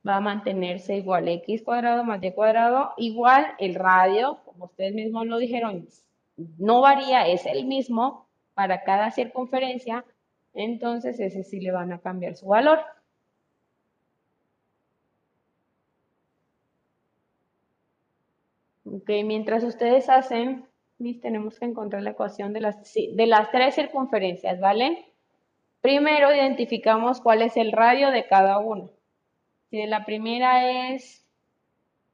Va 0.07 0.17
a 0.17 0.21
mantenerse 0.21 0.97
igual 0.97 1.27
X 1.27 1.63
cuadrado 1.65 2.05
más 2.05 2.23
Y 2.23 2.31
cuadrado, 2.31 2.93
igual 2.97 3.49
el 3.59 3.75
radio, 3.75 4.39
como 4.45 4.67
ustedes 4.67 4.95
mismos 4.95 5.27
lo 5.27 5.39
dijeron, 5.39 5.89
no 6.37 6.81
varía, 6.81 7.27
es 7.27 7.47
el 7.47 7.67
mismo 7.67 8.29
para 8.55 8.85
cada 8.85 9.11
circunferencia, 9.11 10.05
entonces 10.55 11.19
ese 11.19 11.43
sí 11.43 11.59
le 11.59 11.73
van 11.73 11.93
a 11.93 11.99
cambiar 11.99 12.37
su 12.37 12.47
valor. 12.47 12.79
Ok, 18.91 19.09
mientras 19.25 19.65
ustedes 19.65 20.09
hacen, 20.09 20.67
tenemos 21.21 21.59
que 21.59 21.67
encontrar 21.67 22.03
la 22.03 22.11
ecuación 22.11 22.53
de 22.53 22.61
las, 22.61 22.77
de 22.95 23.27
las 23.27 23.51
tres 23.51 23.75
circunferencias, 23.75 24.59
¿vale? 24.61 25.13
Primero 25.81 26.35
identificamos 26.35 27.21
cuál 27.21 27.43
es 27.43 27.57
el 27.57 27.73
radio 27.73 28.11
de 28.11 28.27
cada 28.27 28.59
uno. 28.59 28.91
Si 29.71 29.85
la 29.87 30.05
primera 30.05 30.91
es 30.91 31.25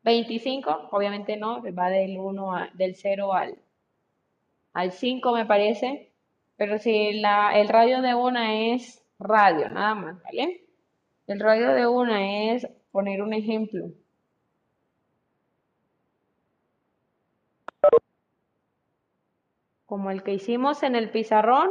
25, 0.02 0.88
obviamente 0.90 1.36
no, 1.36 1.62
va 1.72 1.88
del 1.88 2.18
1 2.18 2.52
del 2.74 2.94
0 2.94 3.32
al, 3.32 3.58
al 4.72 4.92
5 4.92 5.32
me 5.32 5.46
parece. 5.46 6.10
Pero 6.56 6.78
si 6.78 7.14
la, 7.14 7.58
el 7.58 7.68
radio 7.68 8.02
de 8.02 8.14
una 8.14 8.74
es 8.74 9.04
radio, 9.18 9.68
nada 9.70 9.94
más, 9.94 10.22
¿vale? 10.22 10.62
El 11.26 11.40
radio 11.40 11.72
de 11.72 11.86
una 11.86 12.52
es, 12.52 12.68
poner 12.92 13.22
un 13.22 13.32
ejemplo, 13.32 13.86
como 19.94 20.10
el 20.10 20.24
que 20.24 20.32
hicimos 20.32 20.82
en 20.82 20.96
el 20.96 21.12
pizarrón, 21.12 21.70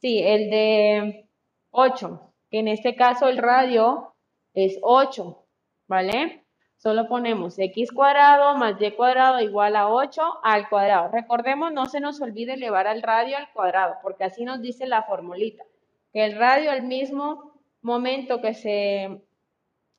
sí, 0.00 0.22
el 0.22 0.48
de 0.48 1.28
8, 1.72 2.20
que 2.48 2.60
en 2.60 2.68
este 2.68 2.94
caso 2.94 3.26
el 3.26 3.36
radio 3.38 4.14
es 4.52 4.78
8, 4.80 5.44
¿vale? 5.88 6.44
Solo 6.76 7.08
ponemos 7.08 7.58
x 7.58 7.90
cuadrado 7.90 8.54
más 8.54 8.80
y 8.80 8.92
cuadrado 8.92 9.40
igual 9.40 9.74
a 9.74 9.88
8 9.88 10.22
al 10.44 10.68
cuadrado. 10.68 11.10
Recordemos, 11.10 11.72
no 11.72 11.86
se 11.86 11.98
nos 11.98 12.20
olvide 12.20 12.52
elevar 12.52 12.86
al 12.86 13.02
radio 13.02 13.38
al 13.38 13.50
cuadrado, 13.52 13.96
porque 14.04 14.22
así 14.22 14.44
nos 14.44 14.62
dice 14.62 14.86
la 14.86 15.02
formulita, 15.02 15.64
que 16.12 16.24
el 16.24 16.38
radio 16.38 16.70
al 16.70 16.84
mismo 16.84 17.60
momento 17.82 18.40
que 18.40 18.54
se 18.54 19.20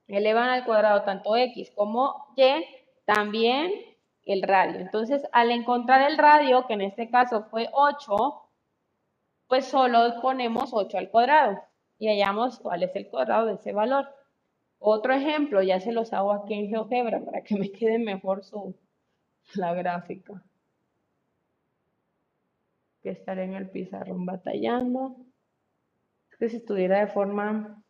elevan 0.07 0.47
al 0.47 0.63
cuadrado 0.63 1.01
tanto 1.01 1.35
x 1.35 1.73
como 1.75 2.33
y, 2.37 2.63
también 3.03 3.69
el 4.25 4.41
radio. 4.41 4.79
Entonces, 4.79 5.23
al 5.31 5.51
encontrar 5.51 6.09
el 6.09 6.17
radio, 6.17 6.65
que 6.67 6.73
en 6.73 6.81
este 6.81 7.09
caso 7.09 7.43
fue 7.43 7.69
8, 7.73 8.15
pues 9.47 9.65
solo 9.65 10.21
ponemos 10.21 10.71
8 10.73 10.97
al 10.97 11.09
cuadrado 11.09 11.61
y 11.99 12.07
hallamos 12.07 12.59
cuál 12.59 12.83
es 12.83 12.95
el 12.95 13.07
cuadrado 13.07 13.45
de 13.45 13.53
ese 13.53 13.71
valor. 13.71 14.07
Otro 14.79 15.13
ejemplo, 15.13 15.61
ya 15.63 15.79
se 15.79 15.91
los 15.91 16.11
hago 16.13 16.33
aquí 16.33 16.53
en 16.55 16.69
GeoGebra 16.69 17.23
para 17.23 17.41
que 17.41 17.55
me 17.55 17.71
quede 17.71 17.99
mejor 17.99 18.43
su, 18.43 18.75
la 19.55 19.73
gráfica. 19.73 20.43
Que 23.01 23.11
estaré 23.11 23.43
en 23.43 23.53
el 23.53 23.69
pizarrón 23.69 24.25
batallando. 24.25 25.17
que 26.37 26.49
si 26.49 26.57
estuviera 26.57 26.99
de 26.99 27.07
forma, 27.07 27.81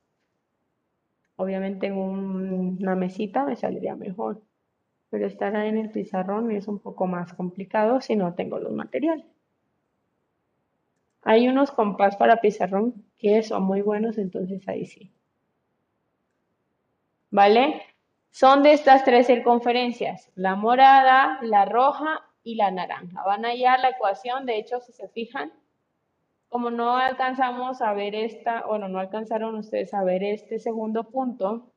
obviamente 1.35 1.87
en 1.87 1.97
una 1.97 2.95
mesita 2.95 3.43
me 3.45 3.55
saldría 3.55 3.95
mejor, 3.95 4.44
pero 5.15 5.27
estar 5.27 5.55
en 5.55 5.77
el 5.77 5.91
pizarrón 5.91 6.51
es 6.51 6.67
un 6.67 6.77
poco 6.77 7.07
más 7.07 7.33
complicado 7.33 8.01
si 8.01 8.17
no 8.17 8.33
tengo 8.33 8.59
los 8.59 8.73
materiales. 8.73 9.25
Hay 11.21 11.47
unos 11.47 11.71
compás 11.71 12.17
para 12.17 12.41
pizarrón 12.41 13.05
que 13.17 13.41
son 13.41 13.63
muy 13.63 13.81
buenos, 13.81 14.17
entonces 14.17 14.67
ahí 14.67 14.85
sí. 14.85 15.13
¿Vale? 17.31 17.81
Son 18.29 18.61
de 18.61 18.73
estas 18.73 19.05
tres 19.05 19.27
circunferencias, 19.27 20.29
la 20.35 20.55
morada, 20.55 21.39
la 21.41 21.63
roja 21.63 22.25
y 22.43 22.55
la 22.55 22.69
naranja. 22.71 23.23
Van 23.23 23.45
a 23.45 23.53
la 23.53 23.89
ecuación, 23.91 24.45
de 24.45 24.57
hecho, 24.57 24.81
si 24.81 24.91
se 24.91 25.07
fijan, 25.07 25.53
como 26.49 26.71
no 26.71 26.97
alcanzamos 26.97 27.81
a 27.81 27.93
ver 27.93 28.15
esta, 28.15 28.65
bueno, 28.67 28.89
no 28.89 28.99
alcanzaron 28.99 29.55
ustedes 29.55 29.93
a 29.93 30.03
ver 30.03 30.25
este 30.25 30.59
segundo 30.59 31.05
punto, 31.05 31.71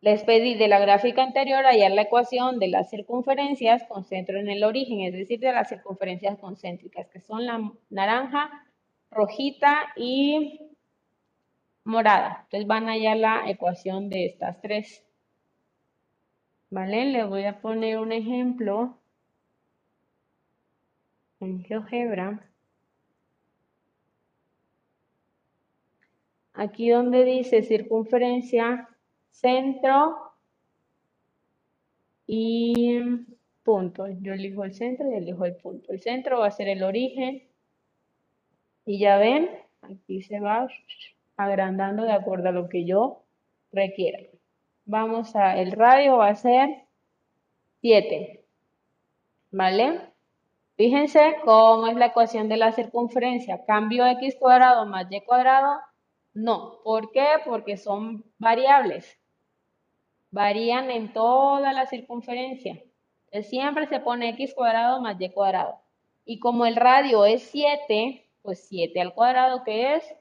les 0.00 0.24
pedí 0.24 0.54
de 0.54 0.68
la 0.68 0.80
gráfica 0.80 1.22
anterior 1.22 1.64
hallar 1.64 1.92
la 1.92 2.02
ecuación 2.02 2.58
de 2.58 2.68
las 2.68 2.88
circunferencias 2.88 3.82
con 3.84 4.04
centro 4.04 4.38
en 4.38 4.48
el 4.48 4.64
origen, 4.64 5.00
es 5.00 5.12
decir, 5.12 5.40
de 5.40 5.52
las 5.52 5.68
circunferencias 5.68 6.38
concéntricas, 6.38 7.06
que 7.08 7.20
son 7.20 7.44
la 7.44 7.72
naranja, 7.90 8.50
rojita 9.10 9.92
y 9.96 10.60
morada. 11.84 12.42
Entonces 12.44 12.66
van 12.66 12.88
a 12.88 12.92
hallar 12.92 13.16
la 13.18 13.50
ecuación 13.50 14.08
de 14.08 14.26
estas 14.26 14.60
tres. 14.62 15.04
¿Vale? 16.70 17.06
Les 17.06 17.26
voy 17.28 17.44
a 17.44 17.60
poner 17.60 17.98
un 17.98 18.12
ejemplo 18.12 18.96
en 21.40 21.64
GeoGebra. 21.64 22.46
Aquí 26.54 26.90
donde 26.90 27.24
dice 27.24 27.62
circunferencia, 27.62 28.89
centro 29.30 30.16
y 32.26 33.00
punto. 33.62 34.06
Yo 34.20 34.32
elijo 34.32 34.64
el 34.64 34.74
centro 34.74 35.10
y 35.10 35.14
elijo 35.14 35.44
el 35.44 35.56
punto. 35.56 35.92
El 35.92 36.00
centro 36.00 36.40
va 36.40 36.46
a 36.46 36.50
ser 36.50 36.68
el 36.68 36.82
origen. 36.82 37.42
Y 38.84 38.98
ya 38.98 39.18
ven, 39.18 39.50
aquí 39.82 40.22
se 40.22 40.40
va 40.40 40.68
agrandando 41.36 42.04
de 42.04 42.12
acuerdo 42.12 42.48
a 42.48 42.52
lo 42.52 42.68
que 42.68 42.84
yo 42.84 43.22
requiera. 43.72 44.18
Vamos 44.84 45.36
a, 45.36 45.58
el 45.58 45.72
radio 45.72 46.16
va 46.16 46.28
a 46.28 46.34
ser 46.34 46.84
7. 47.80 48.44
¿Vale? 49.52 50.00
Fíjense 50.76 51.36
cómo 51.44 51.88
es 51.88 51.96
la 51.96 52.06
ecuación 52.06 52.48
de 52.48 52.56
la 52.56 52.72
circunferencia. 52.72 53.64
Cambio 53.66 54.06
x 54.06 54.36
cuadrado 54.38 54.86
más 54.86 55.06
y 55.10 55.20
cuadrado 55.20 55.78
no. 56.32 56.80
¿Por 56.82 57.12
qué? 57.12 57.26
Porque 57.44 57.76
son 57.76 58.24
variables. 58.38 59.19
Varían 60.30 60.90
en 60.90 61.12
toda 61.12 61.72
la 61.72 61.86
circunferencia. 61.86 62.80
siempre 63.42 63.86
se 63.86 64.00
pone 64.00 64.30
x 64.30 64.54
cuadrado 64.54 65.00
más 65.00 65.20
y 65.20 65.30
cuadrado. 65.30 65.80
Y 66.24 66.38
como 66.38 66.66
el 66.66 66.76
radio 66.76 67.24
es 67.24 67.42
7, 67.44 68.24
pues 68.42 68.66
7 68.68 69.00
al 69.00 69.14
cuadrado, 69.14 69.64
que 69.64 69.96
es 69.96 70.14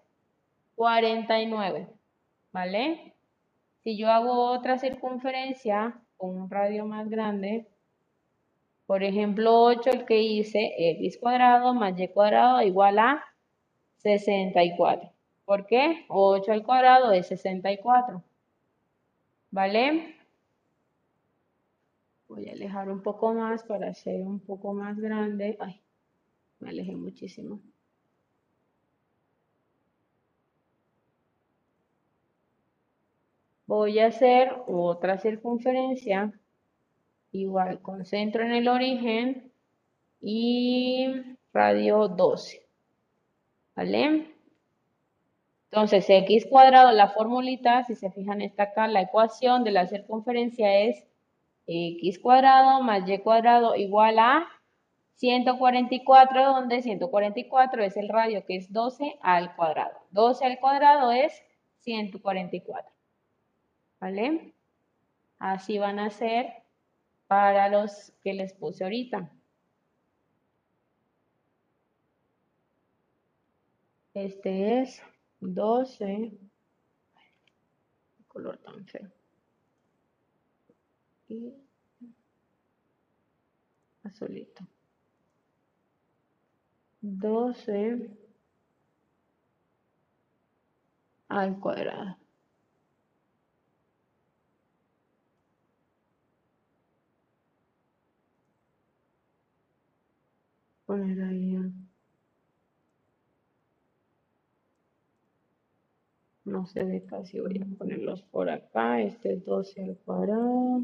49. 0.75 1.87
¿Vale? 2.51 3.13
Si 3.83 3.97
yo 3.97 4.09
hago 4.09 4.51
otra 4.51 4.77
circunferencia 4.77 5.99
con 6.17 6.41
un 6.41 6.49
radio 6.49 6.85
más 6.85 7.09
grande, 7.09 7.67
por 8.87 9.03
ejemplo 9.03 9.63
8, 9.63 9.89
el 9.91 10.05
que 10.05 10.21
hice, 10.21 10.73
x 10.77 11.19
cuadrado 11.19 11.73
más 11.73 11.99
y 11.99 12.07
cuadrado 12.07 12.61
igual 12.61 12.97
a 12.99 13.23
64. 13.97 15.11
¿Por 15.45 15.67
qué? 15.67 16.05
8 16.07 16.51
al 16.51 16.63
cuadrado 16.63 17.11
es 17.11 17.27
64. 17.27 18.23
¿Vale? 19.51 20.15
Voy 22.27 22.47
a 22.47 22.51
alejar 22.51 22.89
un 22.89 23.01
poco 23.01 23.33
más 23.33 23.63
para 23.63 23.89
hacer 23.89 24.21
un 24.21 24.39
poco 24.39 24.73
más 24.73 24.99
grande. 24.99 25.57
Ay, 25.59 25.81
me 26.59 26.69
alejé 26.69 26.95
muchísimo. 26.95 27.59
Voy 33.65 33.99
a 33.99 34.07
hacer 34.07 34.51
otra 34.67 35.19
circunferencia, 35.19 36.33
igual 37.31 37.81
con 37.81 38.05
centro 38.05 38.43
en 38.43 38.51
el 38.51 38.67
origen 38.67 39.51
y 40.21 41.37
radio 41.53 42.07
12. 42.07 42.65
¿Vale? 43.75 44.38
Entonces, 45.71 46.09
x 46.09 46.47
cuadrado, 46.49 46.91
la 46.91 47.09
formulita, 47.09 47.83
si 47.83 47.95
se 47.95 48.09
fijan, 48.11 48.41
está 48.41 48.63
acá, 48.63 48.87
la 48.87 49.01
ecuación 49.01 49.63
de 49.63 49.71
la 49.71 49.87
circunferencia 49.87 50.79
es 50.79 51.05
x 51.67 52.17
cuadrado 52.19 52.81
más 52.81 53.07
y 53.07 53.19
cuadrado 53.19 53.75
igual 53.75 54.17
a 54.17 54.47
144, 55.15 56.45
donde 56.45 56.81
144 56.81 57.83
es 57.83 57.97
el 57.97 58.09
radio, 58.09 58.45
que 58.45 58.55
es 58.55 58.73
12 58.73 59.19
al 59.21 59.55
cuadrado. 59.55 59.99
12 60.11 60.45
al 60.45 60.59
cuadrado 60.59 61.11
es 61.11 61.43
144. 61.79 62.91
¿Vale? 63.99 64.53
Así 65.37 65.77
van 65.77 65.99
a 65.99 66.09
ser 66.09 66.63
para 67.27 67.69
los 67.69 68.11
que 68.23 68.33
les 68.33 68.53
puse 68.53 68.83
ahorita. 68.83 69.29
Este 74.15 74.81
es 74.81 75.03
12, 75.41 76.31
color 78.27 78.57
tan 78.57 78.85
feo, 78.85 79.11
y 81.27 81.53
azulito, 84.03 84.65
12 87.01 88.09
al 91.29 91.59
cuadrado. 91.59 92.17
Poner 100.85 101.21
ahí 101.21 101.55
no 106.49 106.65
se 106.65 106.83
ve 106.83 107.03
casi, 107.05 107.39
voy 107.39 107.61
a 107.61 107.77
ponerlos 107.77 108.21
por 108.23 108.49
acá, 108.49 109.01
este 109.01 109.33
es 109.33 109.45
12 109.45 109.83
al 109.83 109.97
cuadrado. 109.97 110.81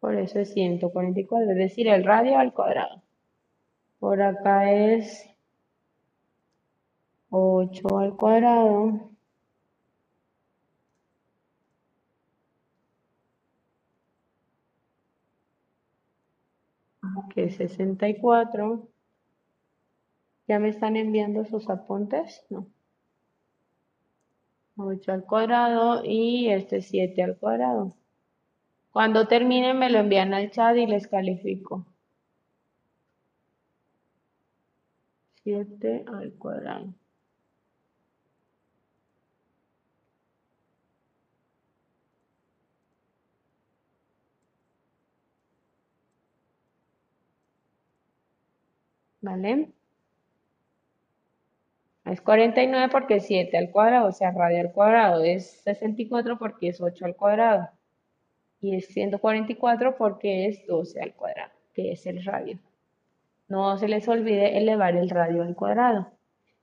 Por 0.00 0.14
eso 0.14 0.38
es 0.38 0.52
144, 0.52 1.50
es 1.50 1.56
decir, 1.56 1.88
el 1.88 2.04
radio 2.04 2.38
al 2.38 2.52
cuadrado. 2.52 3.02
Por 3.98 4.22
acá 4.22 4.72
es 4.72 5.28
8 7.30 7.98
al 7.98 8.16
cuadrado. 8.16 9.10
Que 17.34 17.44
es 17.44 17.56
64. 17.56 18.88
¿Ya 20.48 20.58
me 20.58 20.68
están 20.68 20.96
enviando 20.96 21.44
sus 21.44 21.68
apuntes? 21.68 22.44
No. 22.50 22.66
8 24.78 25.12
al 25.12 25.24
cuadrado 25.24 26.02
y 26.04 26.48
este 26.50 26.82
7 26.82 27.22
al 27.22 27.36
cuadrado. 27.36 27.96
Cuando 28.90 29.28
terminen 29.28 29.78
me 29.78 29.90
lo 29.90 29.98
envían 29.98 30.34
al 30.34 30.50
chat 30.50 30.76
y 30.76 30.86
les 30.86 31.06
califico. 31.08 31.86
7 35.44 36.04
al 36.06 36.32
cuadrado. 36.34 36.92
¿Vale? 49.20 49.75
Es 52.06 52.20
49 52.20 52.88
porque 52.90 53.16
es 53.16 53.26
7 53.26 53.58
al 53.58 53.70
cuadrado, 53.70 54.08
o 54.08 54.12
sea, 54.12 54.30
radio 54.30 54.60
al 54.60 54.72
cuadrado. 54.72 55.24
Es 55.24 55.62
64 55.64 56.38
porque 56.38 56.68
es 56.68 56.80
8 56.80 57.04
al 57.04 57.16
cuadrado. 57.16 57.68
Y 58.60 58.76
es 58.76 58.86
144 58.88 59.96
porque 59.96 60.46
es 60.46 60.64
12 60.66 61.00
al 61.02 61.14
cuadrado, 61.14 61.52
que 61.74 61.92
es 61.92 62.06
el 62.06 62.24
radio. 62.24 62.58
No 63.48 63.76
se 63.76 63.88
les 63.88 64.06
olvide 64.08 64.56
elevar 64.56 64.96
el 64.96 65.10
radio 65.10 65.42
al 65.42 65.56
cuadrado. 65.56 66.12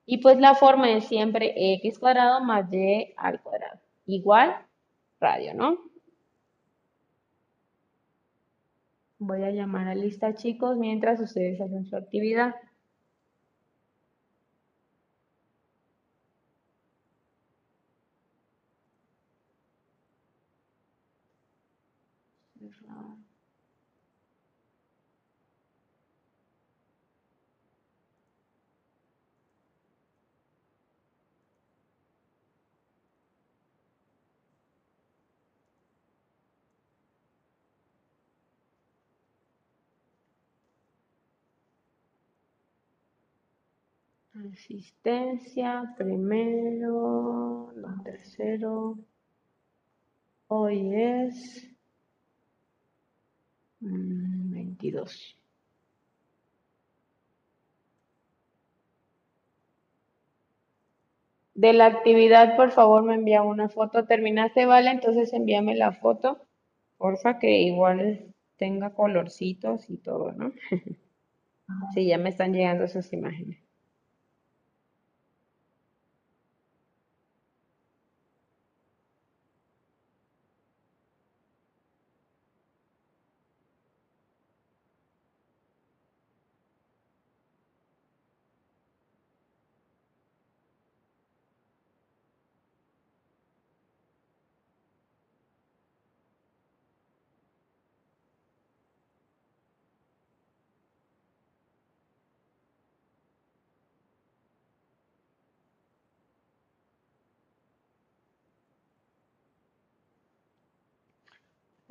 Y 0.05 0.19
pues 0.19 0.39
la 0.39 0.55
forma 0.55 0.89
es 0.91 1.05
siempre 1.05 1.53
x 1.75 1.99
cuadrado 1.99 2.41
más 2.41 2.71
y 2.71 3.13
al 3.17 3.41
cuadrado. 3.41 3.79
Igual 4.05 4.55
radio, 5.19 5.53
¿no? 5.53 5.77
Voy 9.19 9.43
a 9.43 9.51
llamar 9.51 9.87
a 9.87 9.95
lista 9.95 10.35
chicos 10.35 10.77
mientras 10.77 11.19
ustedes 11.19 11.59
hacen 11.61 11.85
su 11.85 11.95
actividad. 11.95 12.55
Asistencia, 44.51 45.93
primero, 45.97 47.71
no, 47.75 48.03
tercero. 48.03 48.97
Hoy 50.47 50.93
es 50.95 51.69
22. 53.79 55.37
Mm, 55.37 55.43
De 61.55 61.71
la 61.73 61.85
actividad, 61.85 62.55
por 62.55 62.71
favor, 62.71 63.03
me 63.03 63.15
envía 63.15 63.43
una 63.43 63.69
foto. 63.69 64.05
¿Terminaste, 64.05 64.65
Vale? 64.65 64.91
Entonces 64.91 65.31
envíame 65.33 65.75
la 65.75 65.93
foto. 65.93 66.45
Porfa, 66.97 67.39
que 67.39 67.61
igual 67.61 68.33
tenga 68.57 68.93
colorcitos 68.93 69.89
y 69.89 69.97
todo, 69.97 70.31
¿no? 70.33 70.51
sí, 71.93 72.07
ya 72.07 72.17
me 72.17 72.29
están 72.29 72.53
llegando 72.53 72.83
esas 72.83 73.11
imágenes. 73.13 73.62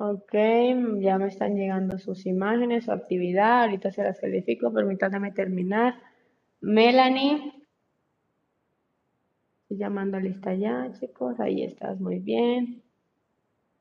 Ok, 0.05 0.33
ya 0.99 1.17
me 1.17 1.27
están 1.27 1.55
llegando 1.55 1.97
sus 1.97 2.25
imágenes, 2.25 2.83
su 2.83 2.91
actividad. 2.91 3.61
Ahorita 3.61 3.89
se 3.89 4.03
las 4.03 4.19
califico. 4.19 4.73
Permítanme 4.73 5.31
terminar. 5.31 5.95
Melanie. 6.59 7.53
Estoy 9.61 9.77
llamando 9.77 10.19
lista 10.19 10.53
ya, 10.55 10.91
chicos. 10.99 11.39
Ahí 11.39 11.63
estás, 11.63 12.01
muy 12.01 12.19
bien. 12.19 12.83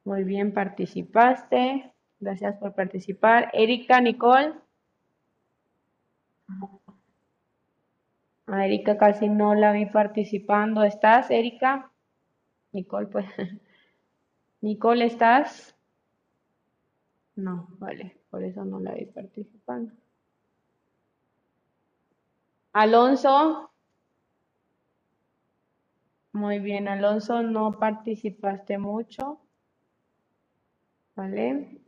Muy 0.05 0.23
bien, 0.23 0.55
participaste. 0.55 1.93
Gracias 2.21 2.57
por 2.59 2.73
participar. 2.77 3.51
Erika, 3.53 4.01
Nicole. 4.01 4.55
A 8.47 8.65
Erika 8.65 8.97
casi 8.97 9.29
no 9.29 9.57
la 9.57 9.73
vi 9.73 9.87
participando. 9.87 10.85
¿Estás, 10.85 11.33
Erika? 11.33 11.91
Nicole, 12.71 13.09
pues. 13.09 13.27
Nicole, 14.61 15.07
¿estás? 15.07 15.77
No, 17.37 17.67
vale, 17.79 18.21
por 18.31 18.43
eso 18.45 18.65
no 18.65 18.81
la 18.81 18.95
vi 18.95 19.07
participando. 19.07 19.93
Alonso. 22.73 23.71
Muy 26.33 26.59
bien, 26.61 26.89
Alonso, 26.89 27.43
no 27.43 27.73
participaste 27.79 28.79
mucho. 28.79 29.41
¿Vale? 31.15 31.81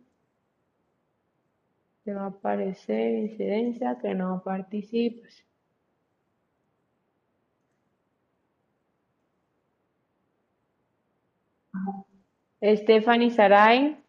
Te 2.05 2.13
va 2.15 2.25
a 2.25 2.27
aparecer 2.27 3.15
incidencia 3.15 3.99
que 3.99 4.15
no 4.15 4.43
participas. 4.43 5.45
Stephanie 12.63 13.31
Saray. 13.31 14.04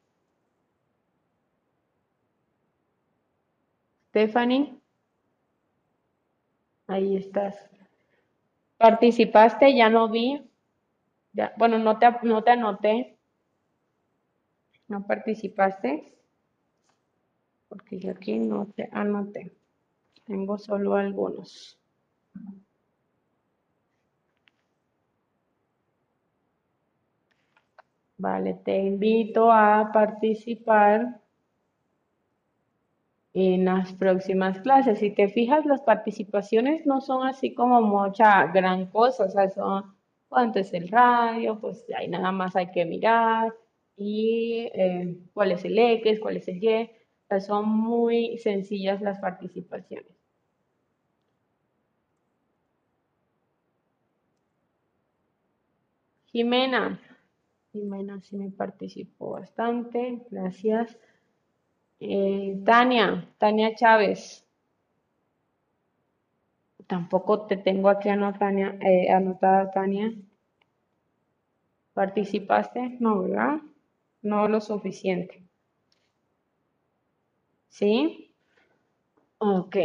Stephanie. 4.15 4.79
Ahí 6.87 7.17
estás. 7.17 7.69
¿Participaste? 8.77 9.75
Ya 9.75 9.89
no 9.89 10.07
vi. 10.07 10.41
Ya, 11.33 11.53
bueno, 11.57 11.77
no 11.79 11.99
te, 11.99 12.07
no 12.23 12.41
te 12.41 12.51
anoté. 12.51 13.17
¿No 14.87 15.05
participaste? 15.05 16.17
Porque 17.67 17.99
yo 17.99 18.11
aquí 18.11 18.39
no 18.39 18.67
te 18.67 18.87
anoté. 18.93 19.51
Tengo 20.25 20.57
solo 20.57 20.95
algunos. 20.95 21.77
Vale, 28.17 28.53
te 28.63 28.77
invito 28.77 29.51
a 29.51 29.91
participar 29.93 31.19
en 33.35 33.65
las 33.65 33.93
próximas 33.93 34.59
clases. 34.61 34.99
Si 34.99 35.11
te 35.11 35.27
fijas, 35.29 35.65
las 35.65 35.81
participaciones 35.81 36.85
no 36.87 37.01
son 37.01 37.27
así 37.27 37.53
como 37.53 37.81
mucha 37.81 38.47
gran 38.47 38.87
cosa, 38.87 39.25
o 39.25 39.29
sea, 39.29 39.49
son 39.49 39.93
cuánto 40.29 40.59
es 40.59 40.73
el 40.73 40.87
radio, 40.89 41.59
pues 41.59 41.85
ahí 41.97 42.07
nada 42.07 42.31
más 42.31 42.55
hay 42.55 42.71
que 42.71 42.85
mirar 42.85 43.53
y 43.97 44.69
eh, 44.73 45.17
cuál 45.33 45.51
es 45.51 45.65
el 45.65 45.77
X, 45.77 46.19
cuál 46.21 46.37
es 46.37 46.47
el 46.47 46.63
Y, 46.63 46.83
o 46.85 47.27
sea, 47.27 47.39
son 47.41 47.69
muy 47.69 48.37
sencillas 48.39 49.01
las 49.01 49.19
participaciones. 49.19 50.15
Jimena, 56.31 56.99
Jimena 57.71 58.21
sí 58.21 58.37
me 58.37 58.51
participó 58.51 59.31
bastante, 59.31 60.21
gracias. 60.29 60.97
Eh, 61.99 62.61
Tania, 62.65 63.27
Tania 63.37 63.75
Chávez. 63.75 64.45
Tampoco 66.87 67.47
te 67.47 67.57
tengo 67.57 67.89
aquí 67.89 68.09
anotada, 68.09 68.51
eh, 68.79 69.09
anotada, 69.11 69.71
Tania. 69.71 70.13
¿Participaste? 71.93 72.97
No, 72.99 73.21
¿verdad? 73.23 73.61
No 74.21 74.47
lo 74.47 74.61
suficiente. 74.61 75.43
¿Sí? 77.69 78.33
Ok. 79.37 79.75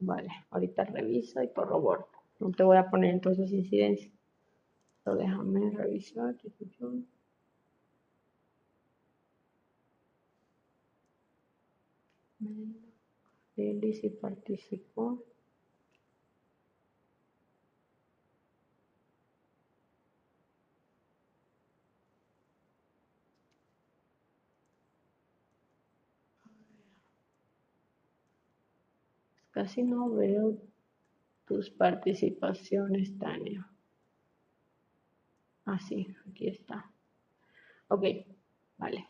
Vale, 0.00 0.30
ahorita 0.50 0.84
reviso 0.84 1.42
y 1.42 1.48
corroboro. 1.52 2.08
No 2.38 2.50
te 2.52 2.62
voy 2.62 2.78
a 2.78 2.90
poner 2.90 3.10
entonces 3.14 3.52
incidencia. 3.52 4.10
Déjame 5.04 5.70
revisar. 5.70 6.34
Lili 13.56 13.94
sí 13.94 14.10
participó. 14.10 15.22
Casi 29.50 29.82
no 29.82 30.10
veo 30.10 30.56
tus 31.46 31.70
participaciones, 31.70 33.18
Tania. 33.18 33.68
Ah, 35.66 35.78
sí, 35.78 36.06
aquí 36.28 36.48
está. 36.48 36.90
Ok, 37.88 38.04
vale. 38.78 39.09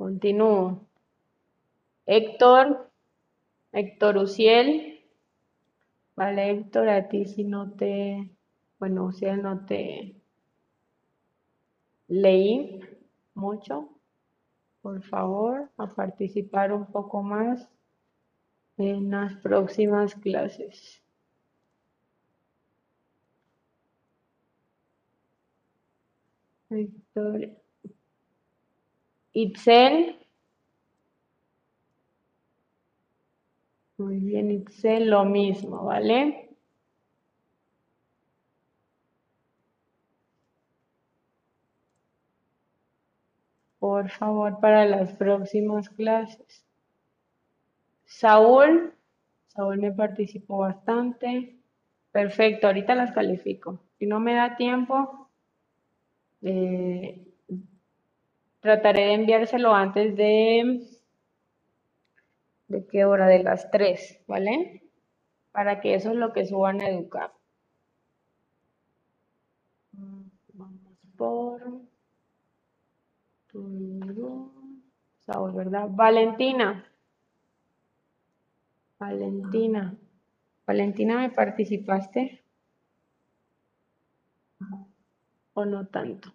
Continúo. 0.00 0.88
Héctor, 2.06 2.90
Héctor 3.70 4.16
Uciel. 4.16 5.04
Vale, 6.16 6.50
Héctor, 6.50 6.88
a 6.88 7.06
ti 7.08 7.26
si 7.26 7.44
no 7.44 7.72
te, 7.72 8.30
bueno, 8.78 9.04
Uciel 9.04 9.42
no 9.42 9.66
te 9.66 10.14
leí 12.08 12.80
mucho. 13.34 13.90
por 14.80 15.02
favor, 15.02 15.70
a 15.76 15.86
participar 15.94 16.72
un 16.72 16.86
poco 16.86 17.22
más 17.22 17.68
en 18.78 19.10
las 19.10 19.34
próximas 19.36 20.14
clases. 20.14 21.02
Victoria. 26.70 27.59
Itzel. 29.34 29.94
Muy 33.98 34.16
bien, 34.18 34.50
Itzel, 34.50 35.08
lo 35.08 35.24
mismo, 35.24 35.84
¿vale? 35.84 36.48
Por 43.80 44.10
favor, 44.10 44.60
para 44.60 44.84
las 44.86 45.12
próximas 45.14 45.88
clases. 45.88 46.64
Saúl. 48.20 48.92
Saúl 49.46 49.78
me 49.78 49.90
participó 49.90 50.58
bastante. 50.58 51.56
Perfecto, 52.12 52.66
ahorita 52.66 52.94
las 52.94 53.12
califico. 53.12 53.80
Si 53.98 54.04
no 54.06 54.20
me 54.20 54.34
da 54.34 54.54
tiempo, 54.56 55.30
eh, 56.42 57.29
trataré 58.60 59.06
de 59.06 59.14
enviárselo 59.14 59.74
antes 59.74 60.16
de... 60.16 60.86
¿De 62.68 62.86
qué 62.86 63.04
hora? 63.04 63.26
De 63.26 63.42
las 63.42 63.70
3, 63.70 64.20
¿vale? 64.28 64.84
Para 65.50 65.80
que 65.80 65.94
eso 65.94 66.10
es 66.10 66.16
lo 66.16 66.32
que 66.32 66.46
suban 66.46 66.80
a 66.80 66.88
educar. 66.88 67.32
Vamos 69.92 70.80
por... 71.16 71.80
Saúl, 75.26 75.52
¿verdad? 75.52 75.88
Valentina. 75.90 76.84
Valentina. 78.98 79.96
Valentina, 80.66 81.18
¿me 81.18 81.30
participaste? 81.30 82.44
¿O 85.54 85.64
no 85.64 85.86
tanto? 85.86 86.32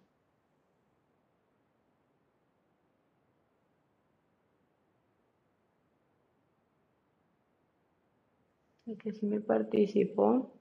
El 8.86 8.96
que 8.98 9.12
sí 9.12 9.26
me 9.26 9.40
participó 9.40 10.52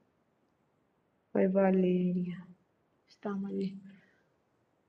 fue 1.32 1.48
Valeria. 1.48 2.48
Está 3.08 3.30
mal. 3.30 3.54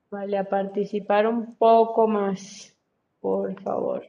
Vale, 0.09 0.37
a 0.39 0.49
participar 0.49 1.27
un 1.27 1.55
poco 1.55 2.07
más, 2.07 2.75
por 3.19 3.61
favor. 3.61 4.07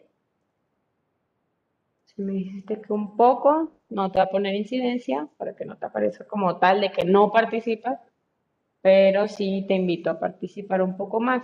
Si 2.05 2.23
me 2.23 2.33
dijiste 2.33 2.81
que 2.81 2.93
un 2.93 3.17
poco, 3.19 3.73
no 3.91 4.11
te 4.11 4.19
va 4.19 4.25
a 4.25 4.31
poner 4.31 4.55
incidencia 4.55 5.29
para 5.37 5.55
que 5.55 5.67
no 5.67 5.77
te 5.77 5.85
aparezca 5.85 6.25
como 6.27 6.57
tal 6.57 6.81
de 6.81 6.91
que 6.91 7.05
no 7.05 7.31
participas, 7.31 8.01
pero 8.81 9.29
sí 9.29 9.67
te 9.69 9.75
invito 9.75 10.09
a 10.09 10.19
participar 10.19 10.81
un 10.81 10.97
poco 10.97 11.21
más. 11.21 11.43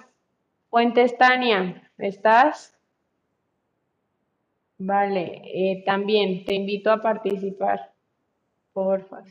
Fuentes 0.70 1.18
Tania, 1.18 1.90
¿estás? 1.98 2.73
Vale, 4.78 5.42
eh, 5.46 5.82
también 5.84 6.44
te 6.44 6.54
invito 6.54 6.92
a 6.92 7.00
participar, 7.02 7.92
porfa. 8.72 9.24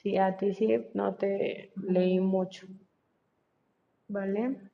Sí, 0.00 0.10
a 0.24 0.36
ti 0.36 0.52
sí, 0.54 0.68
no 0.92 1.14
te 1.14 1.72
leí 1.76 2.20
mucho. 2.20 2.66
¿Vale? 4.08 4.70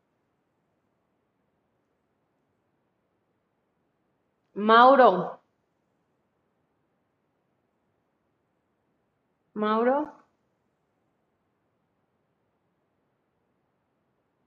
Mauro. 4.68 5.40
Mauro. 9.54 9.98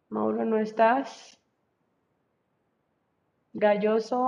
Mauro, 0.08 0.46
¿no 0.46 0.60
estás? 0.60 1.38
Galloso. 3.64 4.20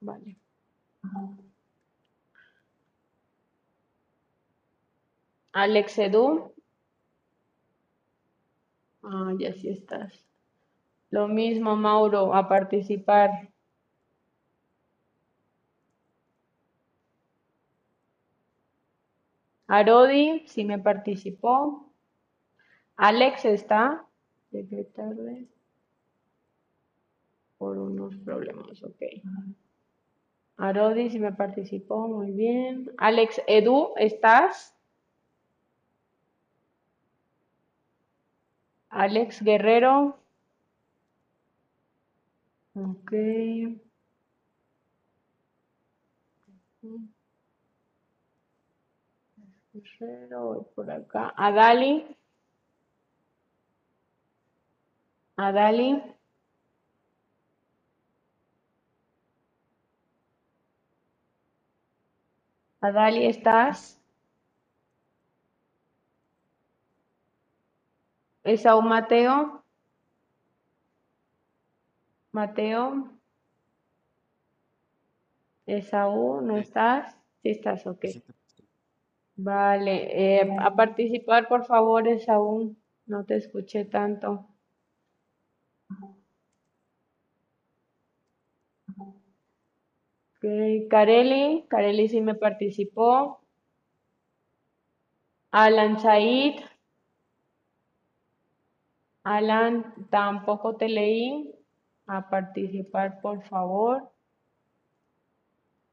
Vale. 0.00 0.36
Alex 5.52 5.98
Edu. 5.98 6.54
Ah, 9.02 9.32
ya 9.38 9.52
sí 9.54 9.68
estás. 9.68 10.12
Lo 11.10 11.26
mismo, 11.28 11.74
Mauro, 11.76 12.34
a 12.34 12.48
participar. 12.48 13.30
Arodi, 19.66 20.44
sí 20.46 20.64
me 20.64 20.78
participó. 20.78 21.92
Alex 22.96 23.44
está. 23.44 24.04
Llegué 24.50 24.84
tarde. 24.84 25.46
Por 27.58 27.76
unos 27.78 28.16
problemas, 28.18 28.82
ok. 28.82 29.02
Arodi, 30.58 31.08
sí 31.10 31.18
me 31.20 31.32
participó, 31.32 32.08
muy 32.08 32.32
bien. 32.32 32.90
Alex 32.98 33.40
Edu, 33.46 33.94
¿estás? 33.96 34.74
Alex 38.90 39.42
Guerrero. 39.42 40.18
Ok. 42.74 43.12
Guerrero, 49.72 50.68
por 50.74 50.90
acá. 50.90 51.32
Adali. 51.36 52.16
Adali. 55.36 56.02
Adali, 62.88 63.26
¿estás? 63.26 64.00
Esaú 68.52 68.80
Mateo. 68.82 69.62
Mateo. 72.32 72.84
Esaú, 75.66 76.40
¿no 76.40 76.56
estás? 76.56 77.14
Sí 77.42 77.50
estás, 77.50 77.86
ok. 77.86 78.04
Vale, 79.36 79.94
eh, 80.40 80.56
a 80.60 80.74
participar, 80.74 81.48
por 81.48 81.64
favor, 81.64 82.08
Esaú. 82.08 82.76
No 83.06 83.24
te 83.24 83.36
escuché 83.36 83.84
tanto. 83.84 84.48
Ok, 90.40 90.88
Carelli, 90.88 91.64
Carelli 91.68 92.08
sí 92.08 92.20
me 92.20 92.34
participó. 92.34 93.40
Alan 95.50 95.98
Said. 95.98 96.60
Alan, 99.24 99.94
tampoco 100.10 100.76
te 100.76 100.88
leí. 100.88 101.54
A 102.06 102.30
participar, 102.30 103.20
por 103.20 103.42
favor. 103.42 104.10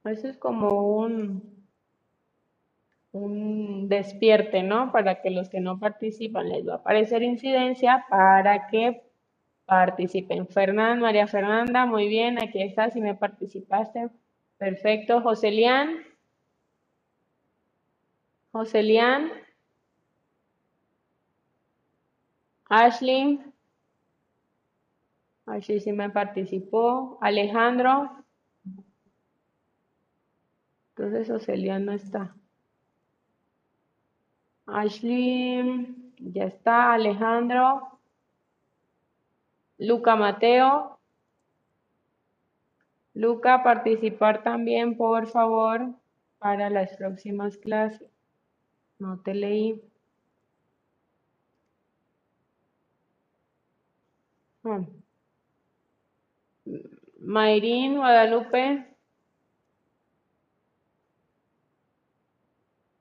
Eso 0.06 0.28
es 0.28 0.38
como 0.38 0.98
un, 0.98 1.66
un 3.12 3.90
despierte, 3.90 4.62
¿no? 4.62 4.92
Para 4.92 5.22
que 5.22 5.32
los 5.32 5.50
que 5.50 5.60
no 5.60 5.80
participan 5.80 6.50
les 6.50 6.68
va 6.68 6.74
a 6.74 6.78
aparecer 6.78 7.24
incidencia 7.24 8.06
para 8.10 8.68
que 8.68 9.02
participen. 9.66 10.48
Fernanda, 10.48 11.02
María 11.02 11.28
Fernanda, 11.28 11.86
muy 11.88 12.08
bien, 12.08 12.42
aquí 12.42 12.62
estás, 12.62 12.94
si 12.94 13.02
me 13.02 13.16
participaste. 13.16 14.10
Perfecto, 14.58 15.22
Joselian. 15.22 16.06
Joselian. 18.52 19.32
Ashley. 22.70 23.44
Ashley 25.46 25.80
sí 25.82 25.92
me 25.92 26.10
participó. 26.10 27.18
Alejandro. 27.22 28.24
Entonces 30.90 31.28
Joselian 31.28 31.86
no 31.86 31.92
está. 31.92 32.34
Ashley, 34.66 36.14
ya 36.18 36.46
está. 36.46 36.94
Alejandro. 36.94 38.00
Luca 39.78 40.16
Mateo. 40.16 40.95
Luca, 43.16 43.64
participar 43.64 44.44
también, 44.44 44.98
por 44.98 45.28
favor, 45.28 45.96
para 46.40 46.70
las 46.70 46.96
próximas 46.98 47.58
clases. 47.58 48.10
No 49.00 49.20
te 49.22 49.34
leí. 49.34 49.82
Mayrín 57.20 57.98
Guadalupe. 57.98 58.86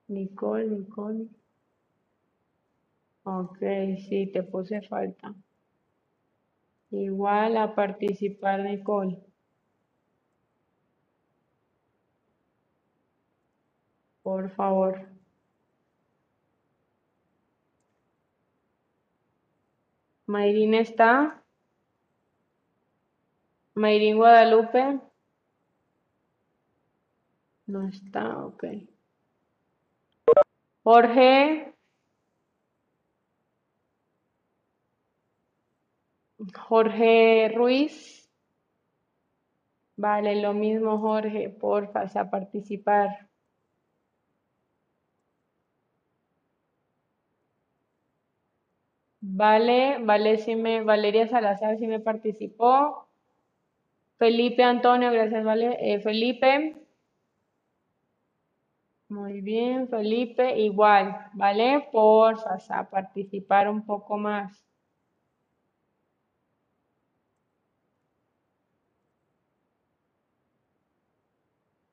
Nicole, 0.09 0.67
Nicole. 0.69 1.27
Ok, 3.23 3.57
sí, 4.09 4.27
te 4.33 4.43
puse 4.43 4.81
falta. 4.83 5.33
Igual 6.91 7.57
a 7.57 7.75
participar, 7.75 8.61
Nicole. 8.63 9.24
Por 14.25 14.49
favor. 14.49 15.07
Mayrín 20.25 20.73
está. 20.73 21.43
Mayrín 23.75 24.17
Guadalupe. 24.17 24.99
No 27.67 27.87
está, 27.87 28.43
ok. 28.47 28.63
Jorge. 30.83 31.75
Jorge 36.67 37.49
Ruiz. 37.53 38.27
Vale, 39.97 40.41
lo 40.41 40.53
mismo, 40.55 40.97
Jorge, 40.97 41.49
porfa, 41.51 42.09
a 42.19 42.29
participar. 42.31 43.29
Vale, 49.27 49.97
vale, 49.99 50.37
sí 50.37 50.55
me, 50.55 50.81
Valeria 50.83 51.27
Salazar 51.27 51.77
sí 51.77 51.85
me 51.85 51.99
participó. 51.99 53.09
Felipe 54.17 54.61
Antonio, 54.61 55.09
gracias, 55.09 55.45
vale. 55.45 55.77
Eh, 55.79 56.01
Felipe. 56.01 56.75
Muy 59.09 59.41
bien, 59.41 59.87
Felipe, 59.89 60.59
igual, 60.59 61.17
¿vale? 61.33 61.87
Porfa, 61.91 62.59
a 62.69 62.87
participar 62.87 63.67
un 63.67 63.83
poco 63.83 64.15
más. 64.15 64.63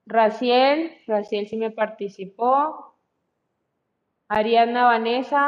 Raciel, 0.06 0.92
Raciel 1.08 1.48
sí 1.48 1.56
me 1.56 1.72
participó. 1.72 2.94
Ariadna 4.28 4.84
Vanessa. 4.86 5.42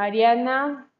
Ariadna. 0.00 0.90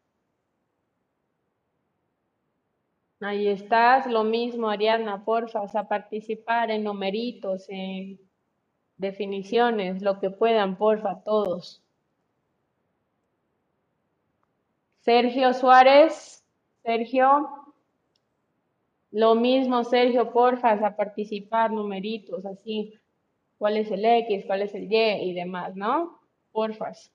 Ahí 3.20 3.48
estás, 3.48 4.06
lo 4.06 4.24
mismo, 4.24 4.68
Ariadna, 4.68 5.24
porfa, 5.24 5.60
a 5.60 5.88
participar 5.88 6.70
en 6.70 6.84
numeritos, 6.84 7.66
en 7.68 8.20
definiciones, 8.98 10.02
lo 10.02 10.20
que 10.20 10.30
puedan, 10.30 10.76
porfa, 10.76 11.22
todos. 11.22 11.82
Sergio 15.00 15.54
Suárez, 15.54 16.44
Sergio. 16.82 17.48
Lo 19.10 19.34
mismo, 19.34 19.82
Sergio, 19.84 20.30
porfa, 20.30 20.72
a 20.72 20.96
participar, 20.96 21.70
numeritos, 21.70 22.44
así. 22.44 22.94
¿Cuál 23.56 23.78
es 23.78 23.90
el 23.90 24.04
X, 24.04 24.44
cuál 24.46 24.62
es 24.62 24.74
el 24.74 24.92
Y 24.92 25.30
y 25.30 25.32
demás, 25.32 25.74
no? 25.74 26.20
Porfas. 26.52 27.10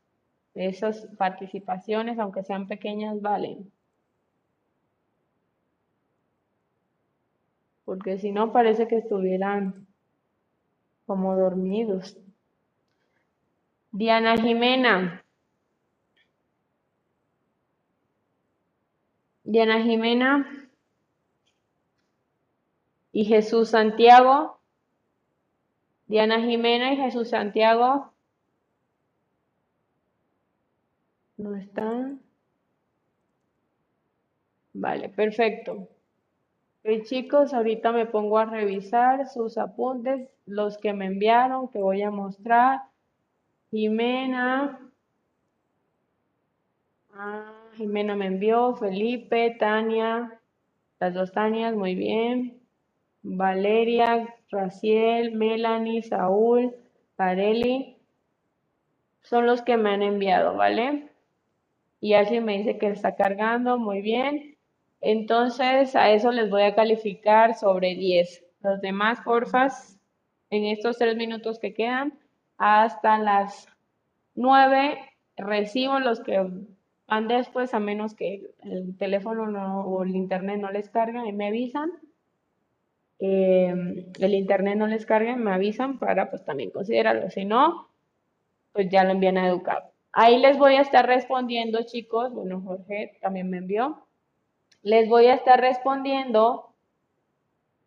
Esas 0.56 1.08
participaciones, 1.18 2.18
aunque 2.18 2.44
sean 2.44 2.68
pequeñas, 2.68 3.22
valen. 3.22 3.72
Porque 7.84 8.18
si 8.18 8.32
no, 8.32 8.52
parece 8.52 8.88
que 8.88 8.98
estuvieran 8.98 9.86
como 11.06 11.36
dormidos. 11.36 12.18
Diana 13.92 14.38
Jimena. 14.38 15.24
Diana 19.44 19.84
Jimena 19.84 20.68
y 23.12 23.26
Jesús 23.26 23.70
Santiago, 23.70 24.60
Diana 26.08 26.42
Jimena 26.42 26.92
y 26.92 26.98
Jesús 26.98 27.30
Santiago. 27.30 28.15
¿No 31.46 31.56
están? 31.56 32.22
Vale, 34.74 35.10
perfecto. 35.10 35.88
chicos, 37.04 37.54
ahorita 37.54 37.92
me 37.92 38.08
pongo 38.08 38.40
a 38.40 38.46
revisar 38.46 39.30
sus 39.30 39.60
apuntes, 39.60 40.28
los 40.48 40.80
que 40.80 40.94
me 40.94 41.06
enviaron, 41.06 41.68
que 41.68 41.78
voy 41.78 42.02
a 42.02 42.10
mostrar. 42.10 42.80
Jimena. 43.70 44.80
Ah, 47.14 47.54
Jimena 47.76 48.16
me 48.16 48.26
envió, 48.26 48.76
Felipe, 48.76 49.56
Tania, 49.60 50.42
las 51.00 51.14
dos 51.14 51.32
Tanias, 51.32 51.76
muy 51.76 51.94
bien. 51.94 52.60
Valeria, 53.22 54.36
Raciel, 54.50 55.34
Melanie, 55.34 56.02
Saúl, 56.02 56.74
Carelli, 57.16 57.98
son 59.22 59.46
los 59.46 59.62
que 59.62 59.78
me 59.78 59.92
han 59.92 60.02
enviado, 60.02 60.56
¿vale? 60.56 61.12
Y 62.00 62.14
así 62.14 62.40
me 62.40 62.58
dice 62.58 62.78
que 62.78 62.88
está 62.88 63.16
cargando, 63.16 63.78
muy 63.78 64.02
bien. 64.02 64.58
Entonces 65.02 65.96
a 65.96 66.12
eso 66.12 66.32
les 66.32 66.50
voy 66.50 66.64
a 66.64 66.76
calificar 66.76 67.56
sobre 67.56 67.96
10. 67.96 68.44
Los 68.62 68.82
demás, 68.82 69.20
porfas, 69.24 70.00
en 70.50 70.66
estos 70.66 70.98
tres 70.98 71.16
minutos 71.16 71.60
que 71.60 71.74
quedan, 71.74 72.18
hasta 72.58 73.18
las 73.18 73.68
9 74.36 74.98
recibo 75.38 76.00
los 76.00 76.22
que 76.22 76.44
van 77.08 77.28
después, 77.28 77.74
a 77.74 77.80
menos 77.80 78.16
que 78.16 78.52
el 78.64 78.98
teléfono 78.98 79.82
o 79.82 80.04
el 80.04 80.16
internet 80.16 80.60
no 80.60 80.72
les 80.72 80.90
carga 80.90 81.28
y 81.28 81.34
me 81.34 81.48
avisan. 81.48 81.92
Em, 83.20 84.06
el 84.20 84.34
internet 84.34 84.78
no 84.78 84.88
les 84.88 85.06
cargue, 85.06 85.36
me 85.36 85.52
avisan 85.52 86.00
para 86.00 86.30
pues 86.30 86.44
también 86.44 86.72
considerarlo. 86.72 87.30
Si 87.30 87.46
no, 87.46 87.90
pues 88.74 88.90
ya 88.90 89.04
lo 89.04 89.12
envían 89.12 89.38
a 89.38 89.48
Educap. 89.48 89.95
Ahí 90.18 90.38
les 90.38 90.58
voy 90.58 90.76
a 90.76 90.82
estar 90.82 91.06
respondiendo, 91.06 91.84
chicos. 91.84 92.32
Bueno, 92.34 92.62
Jorge 92.66 93.18
también 93.22 93.50
me 93.50 93.58
envió. 93.58 94.08
Les 94.82 95.10
voy 95.10 95.26
a 95.26 95.34
estar 95.34 95.60
respondiendo 95.60 96.74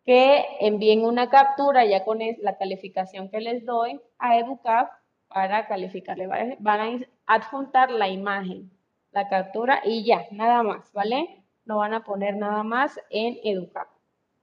que 0.05 0.45
envíen 0.59 1.03
una 1.03 1.31
captura 1.31 1.85
ya 1.85 2.05
con 2.05 2.19
la 2.41 2.55
calificación 2.59 3.29
que 3.29 3.41
les 3.41 3.65
doy 3.65 3.99
a 4.19 4.37
Educap 4.37 4.91
para 5.27 5.67
calificarle. 5.67 6.27
Van 6.59 7.07
a 7.25 7.35
adjuntar 7.35 7.89
la 7.89 8.09
imagen, 8.09 8.69
la 9.11 9.27
captura 9.27 9.81
y 9.83 10.05
ya, 10.05 10.27
nada 10.29 10.61
más, 10.61 10.93
¿vale? 10.93 11.43
No 11.65 11.77
van 11.79 11.95
a 11.95 12.03
poner 12.03 12.35
nada 12.35 12.61
más 12.61 12.99
en 13.09 13.39
Educap 13.43 13.87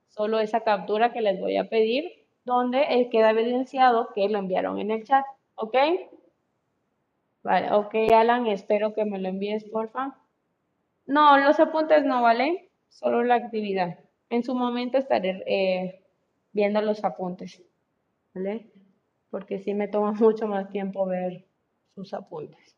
solo 0.09 0.41
esa 0.41 0.61
captura 0.61 1.13
que 1.13 1.21
les 1.21 1.39
voy 1.39 1.57
a 1.57 1.69
pedir, 1.69 2.11
donde 2.45 3.09
queda 3.13 3.31
evidenciado 3.31 4.09
que 4.13 4.29
lo 4.29 4.39
enviaron 4.39 4.81
en 4.81 4.91
el 4.91 5.05
chat, 5.05 5.25
¿ok? 5.55 5.77
Vale, 7.47 7.71
ok, 7.73 7.95
Alan, 8.13 8.49
espero 8.49 8.93
que 8.93 9.05
me 9.05 9.21
lo 9.21 9.29
envíes, 9.29 9.63
porfa. 9.67 10.19
No, 11.07 11.39
los 11.39 11.61
apuntes 11.61 12.05
no, 12.05 12.21
¿vale? 12.21 12.71
Solo 12.89 13.23
la 13.23 13.37
actividad. 13.37 14.01
En 14.31 14.43
su 14.43 14.57
momento 14.57 14.99
estaré 14.99 15.45
eh, 15.47 16.03
viendo 16.51 16.83
los 16.83 17.05
apuntes, 17.05 17.63
¿vale? 18.35 18.67
Porque 19.31 19.61
sí 19.61 19.75
me 19.75 19.87
toma 19.87 20.11
mucho 20.21 20.49
más 20.49 20.71
tiempo 20.71 21.07
ver 21.07 21.45
sus 21.95 22.15
apuntes. 22.15 22.77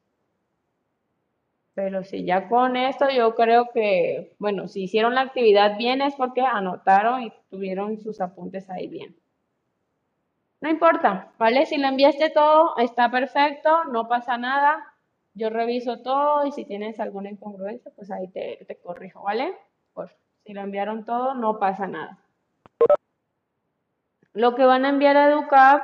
Pero 1.73 2.05
si 2.05 2.27
ya 2.27 2.47
con 2.51 2.77
esto 2.77 3.07
yo 3.09 3.35
creo 3.35 3.71
que, 3.73 4.35
bueno, 4.39 4.69
si 4.69 4.83
hicieron 4.83 5.15
la 5.15 5.23
actividad 5.23 5.79
bien 5.79 6.03
es 6.03 6.15
porque 6.15 6.43
anotaron 6.43 7.23
y 7.23 7.33
tuvieron 7.49 8.01
sus 8.01 8.21
apuntes 8.21 8.69
ahí 8.69 8.87
bien. 8.87 9.17
No 10.61 10.69
importa, 10.69 11.33
¿vale? 11.39 11.67
Si 11.67 11.77
lo 11.77 11.87
enviaste 11.87 12.31
todo, 12.31 12.77
está 12.79 13.11
perfecto, 13.11 13.85
no 13.85 14.09
pasa 14.09 14.37
nada. 14.39 14.95
Yo 15.35 15.51
reviso 15.51 16.03
todo 16.03 16.45
y 16.47 16.53
si 16.53 16.65
tienes 16.65 16.99
alguna 16.99 17.31
incongruencia, 17.31 17.93
pues 17.95 18.11
ahí 18.11 18.27
te, 18.29 18.65
te 18.67 18.77
corrijo, 18.81 19.23
¿vale? 19.23 19.55
Pues 19.93 20.11
si 20.45 20.53
lo 20.53 20.63
enviaron 20.63 21.05
todo, 21.05 21.35
no 21.35 21.61
pasa 21.61 21.87
nada. 21.87 22.19
Lo 24.33 24.57
que 24.57 24.65
van 24.65 24.85
a 24.85 24.89
enviar 24.89 25.17
a 25.17 25.29
Educap 25.29 25.83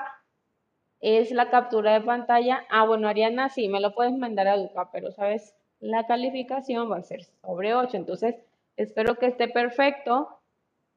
es 1.01 1.31
la 1.31 1.51
captura 1.51 1.93
de 1.93 2.01
pantalla. 2.01 2.65
Ah, 2.69 2.85
bueno, 2.85 3.09
Ariana, 3.09 3.51
sí, 3.51 3.69
me 3.69 3.81
lo 3.81 3.95
puedes 3.95 4.17
mandar 4.17 4.49
a 4.49 4.55
Educap, 4.55 4.91
pero 4.91 5.13
sabes, 5.13 5.55
la 5.79 6.07
calificación 6.07 6.91
va 6.91 6.97
a 6.97 7.03
ser 7.03 7.23
sobre 7.43 7.75
8. 7.75 7.97
Entonces, 7.97 8.37
espero 8.77 9.17
que 9.17 9.27
esté 9.27 9.49
perfecto 9.49 10.41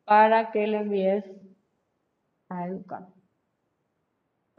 para 0.06 0.52
que 0.52 0.66
le 0.66 0.78
envíes 0.78 1.26
a 2.50 2.68
Educa. 2.68 3.08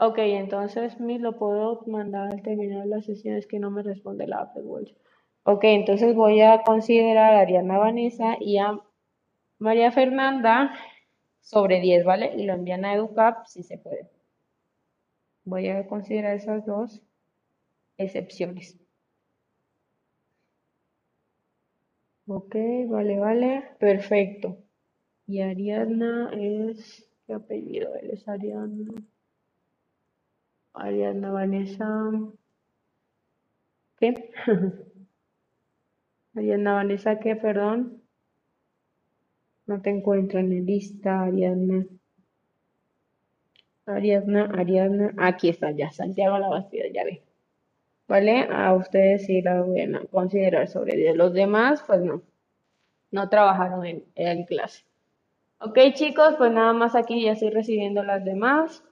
Ok, 0.01 0.19
entonces 0.19 1.01
me 1.01 1.19
lo 1.19 1.37
puedo 1.37 1.83
mandar 1.87 2.33
al 2.33 2.43
terminar 2.43 2.87
la 2.87 3.03
sesión. 3.03 3.37
Es 3.37 3.47
que 3.49 3.59
no 3.59 3.71
me 3.71 3.83
responde 3.83 4.29
la 4.29 4.43
Apple 4.43 4.63
Watch. 4.63 4.93
Ok, 5.43 5.65
entonces 5.65 6.15
voy 6.15 6.41
a 6.41 6.63
considerar 6.63 7.35
a 7.35 7.41
Ariana 7.41 7.79
Vanessa 7.79 8.37
y 8.41 8.59
a 8.59 8.79
María 9.59 9.91
Fernanda 9.91 10.73
sobre 11.41 11.81
10, 11.81 12.05
¿vale? 12.05 12.33
Y 12.37 12.45
lo 12.45 12.53
envían 12.53 12.85
a 12.85 12.95
EduCap 12.95 13.47
si 13.47 13.65
se 13.65 13.79
puede. 13.79 14.09
Voy 15.45 15.69
a 15.69 15.87
considerar 15.89 16.37
esas 16.37 16.65
dos 16.65 17.03
excepciones. 17.97 18.79
Ok, 22.29 22.55
vale, 22.89 23.19
vale. 23.19 23.65
Perfecto. 23.81 24.59
Y 25.27 25.41
Ariadna 25.41 26.31
es... 26.35 27.05
¿Qué 27.27 27.35
apellido 27.35 27.95
él 27.97 28.11
es 28.13 28.29
Ariadna? 28.29 28.93
Ariadna 30.81 31.31
Vanessa... 31.31 32.11
¿Qué? 33.99 34.31
Ariadna 36.35 36.75
Vanessa, 36.75 37.19
¿qué? 37.19 37.37
Perdón. 37.37 38.03
No 39.67 39.83
te 39.83 39.91
encuentro 39.91 40.39
en 40.39 40.51
la 40.51 40.65
lista, 40.65 41.23
Ariadna. 41.23 41.85
Ariadna, 43.87 44.45
Ariadna. 44.57 45.15
Aquí 45.19 45.49
está 45.49 45.71
ya, 45.73 45.91
Santiago 45.91 46.39
La 46.39 46.49
Bastida, 46.49 46.85
ya 46.93 47.05
ve. 47.05 47.23
¿Vale? 48.07 48.49
A 48.51 48.73
ustedes 48.75 49.27
sí 49.27 49.43
la 49.43 49.63
voy 49.63 49.81
a 49.81 50.07
considerar 50.11 50.69
sobre 50.69 50.97
10. 50.97 51.17
Los 51.17 51.35
demás, 51.35 51.83
pues 51.87 52.01
no. 52.01 52.23
No 53.11 53.29
trabajaron 53.29 53.85
en, 53.85 54.05
en 54.15 54.45
clase. 54.45 54.85
Ok, 55.61 55.79
chicos, 55.95 56.35
pues 56.39 56.53
nada 56.53 56.73
más 56.73 56.95
aquí 56.95 57.23
ya 57.23 57.33
estoy 57.33 57.51
recibiendo 57.51 58.03
las 58.05 58.25
demás. 58.25 58.85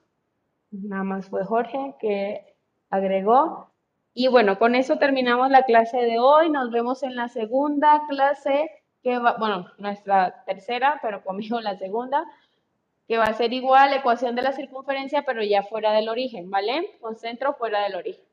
Nada 0.83 1.03
más 1.03 1.27
fue 1.27 1.43
Jorge 1.45 1.95
que 1.99 2.55
agregó. 2.89 3.71
Y 4.13 4.27
bueno, 4.27 4.57
con 4.57 4.75
eso 4.75 4.97
terminamos 4.97 5.51
la 5.51 5.63
clase 5.63 5.97
de 5.97 6.19
hoy. 6.19 6.49
Nos 6.49 6.71
vemos 6.71 7.03
en 7.03 7.15
la 7.15 7.27
segunda 7.29 8.01
clase, 8.09 8.71
que 9.03 9.19
va, 9.19 9.35
bueno, 9.37 9.67
nuestra 9.77 10.43
tercera, 10.45 10.99
pero 11.01 11.23
conmigo 11.23 11.61
la 11.61 11.77
segunda, 11.77 12.25
que 13.07 13.17
va 13.17 13.25
a 13.25 13.33
ser 13.33 13.53
igual, 13.53 13.93
ecuación 13.93 14.35
de 14.35 14.41
la 14.41 14.53
circunferencia, 14.53 15.23
pero 15.23 15.43
ya 15.43 15.63
fuera 15.63 15.93
del 15.93 16.09
origen, 16.09 16.49
¿vale? 16.49 16.97
Con 16.99 17.15
centro 17.15 17.53
fuera 17.53 17.83
del 17.83 17.95
origen. 17.95 18.25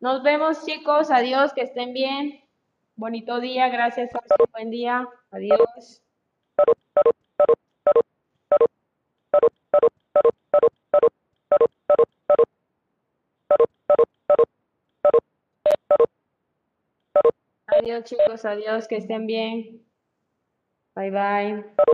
Nos 0.00 0.22
vemos, 0.22 0.64
chicos. 0.64 1.10
Adiós, 1.10 1.52
que 1.52 1.62
estén 1.62 1.92
bien. 1.92 2.40
Bonito 2.94 3.40
día, 3.40 3.68
gracias. 3.68 4.10
Buen 4.52 4.70
día. 4.70 5.08
Adiós. 5.30 6.02
Adiós 17.78 18.04
chicos, 18.04 18.44
adiós, 18.44 18.88
que 18.88 18.96
estén 18.96 19.26
bien. 19.26 19.86
Bye 20.96 21.10
bye. 21.10 21.88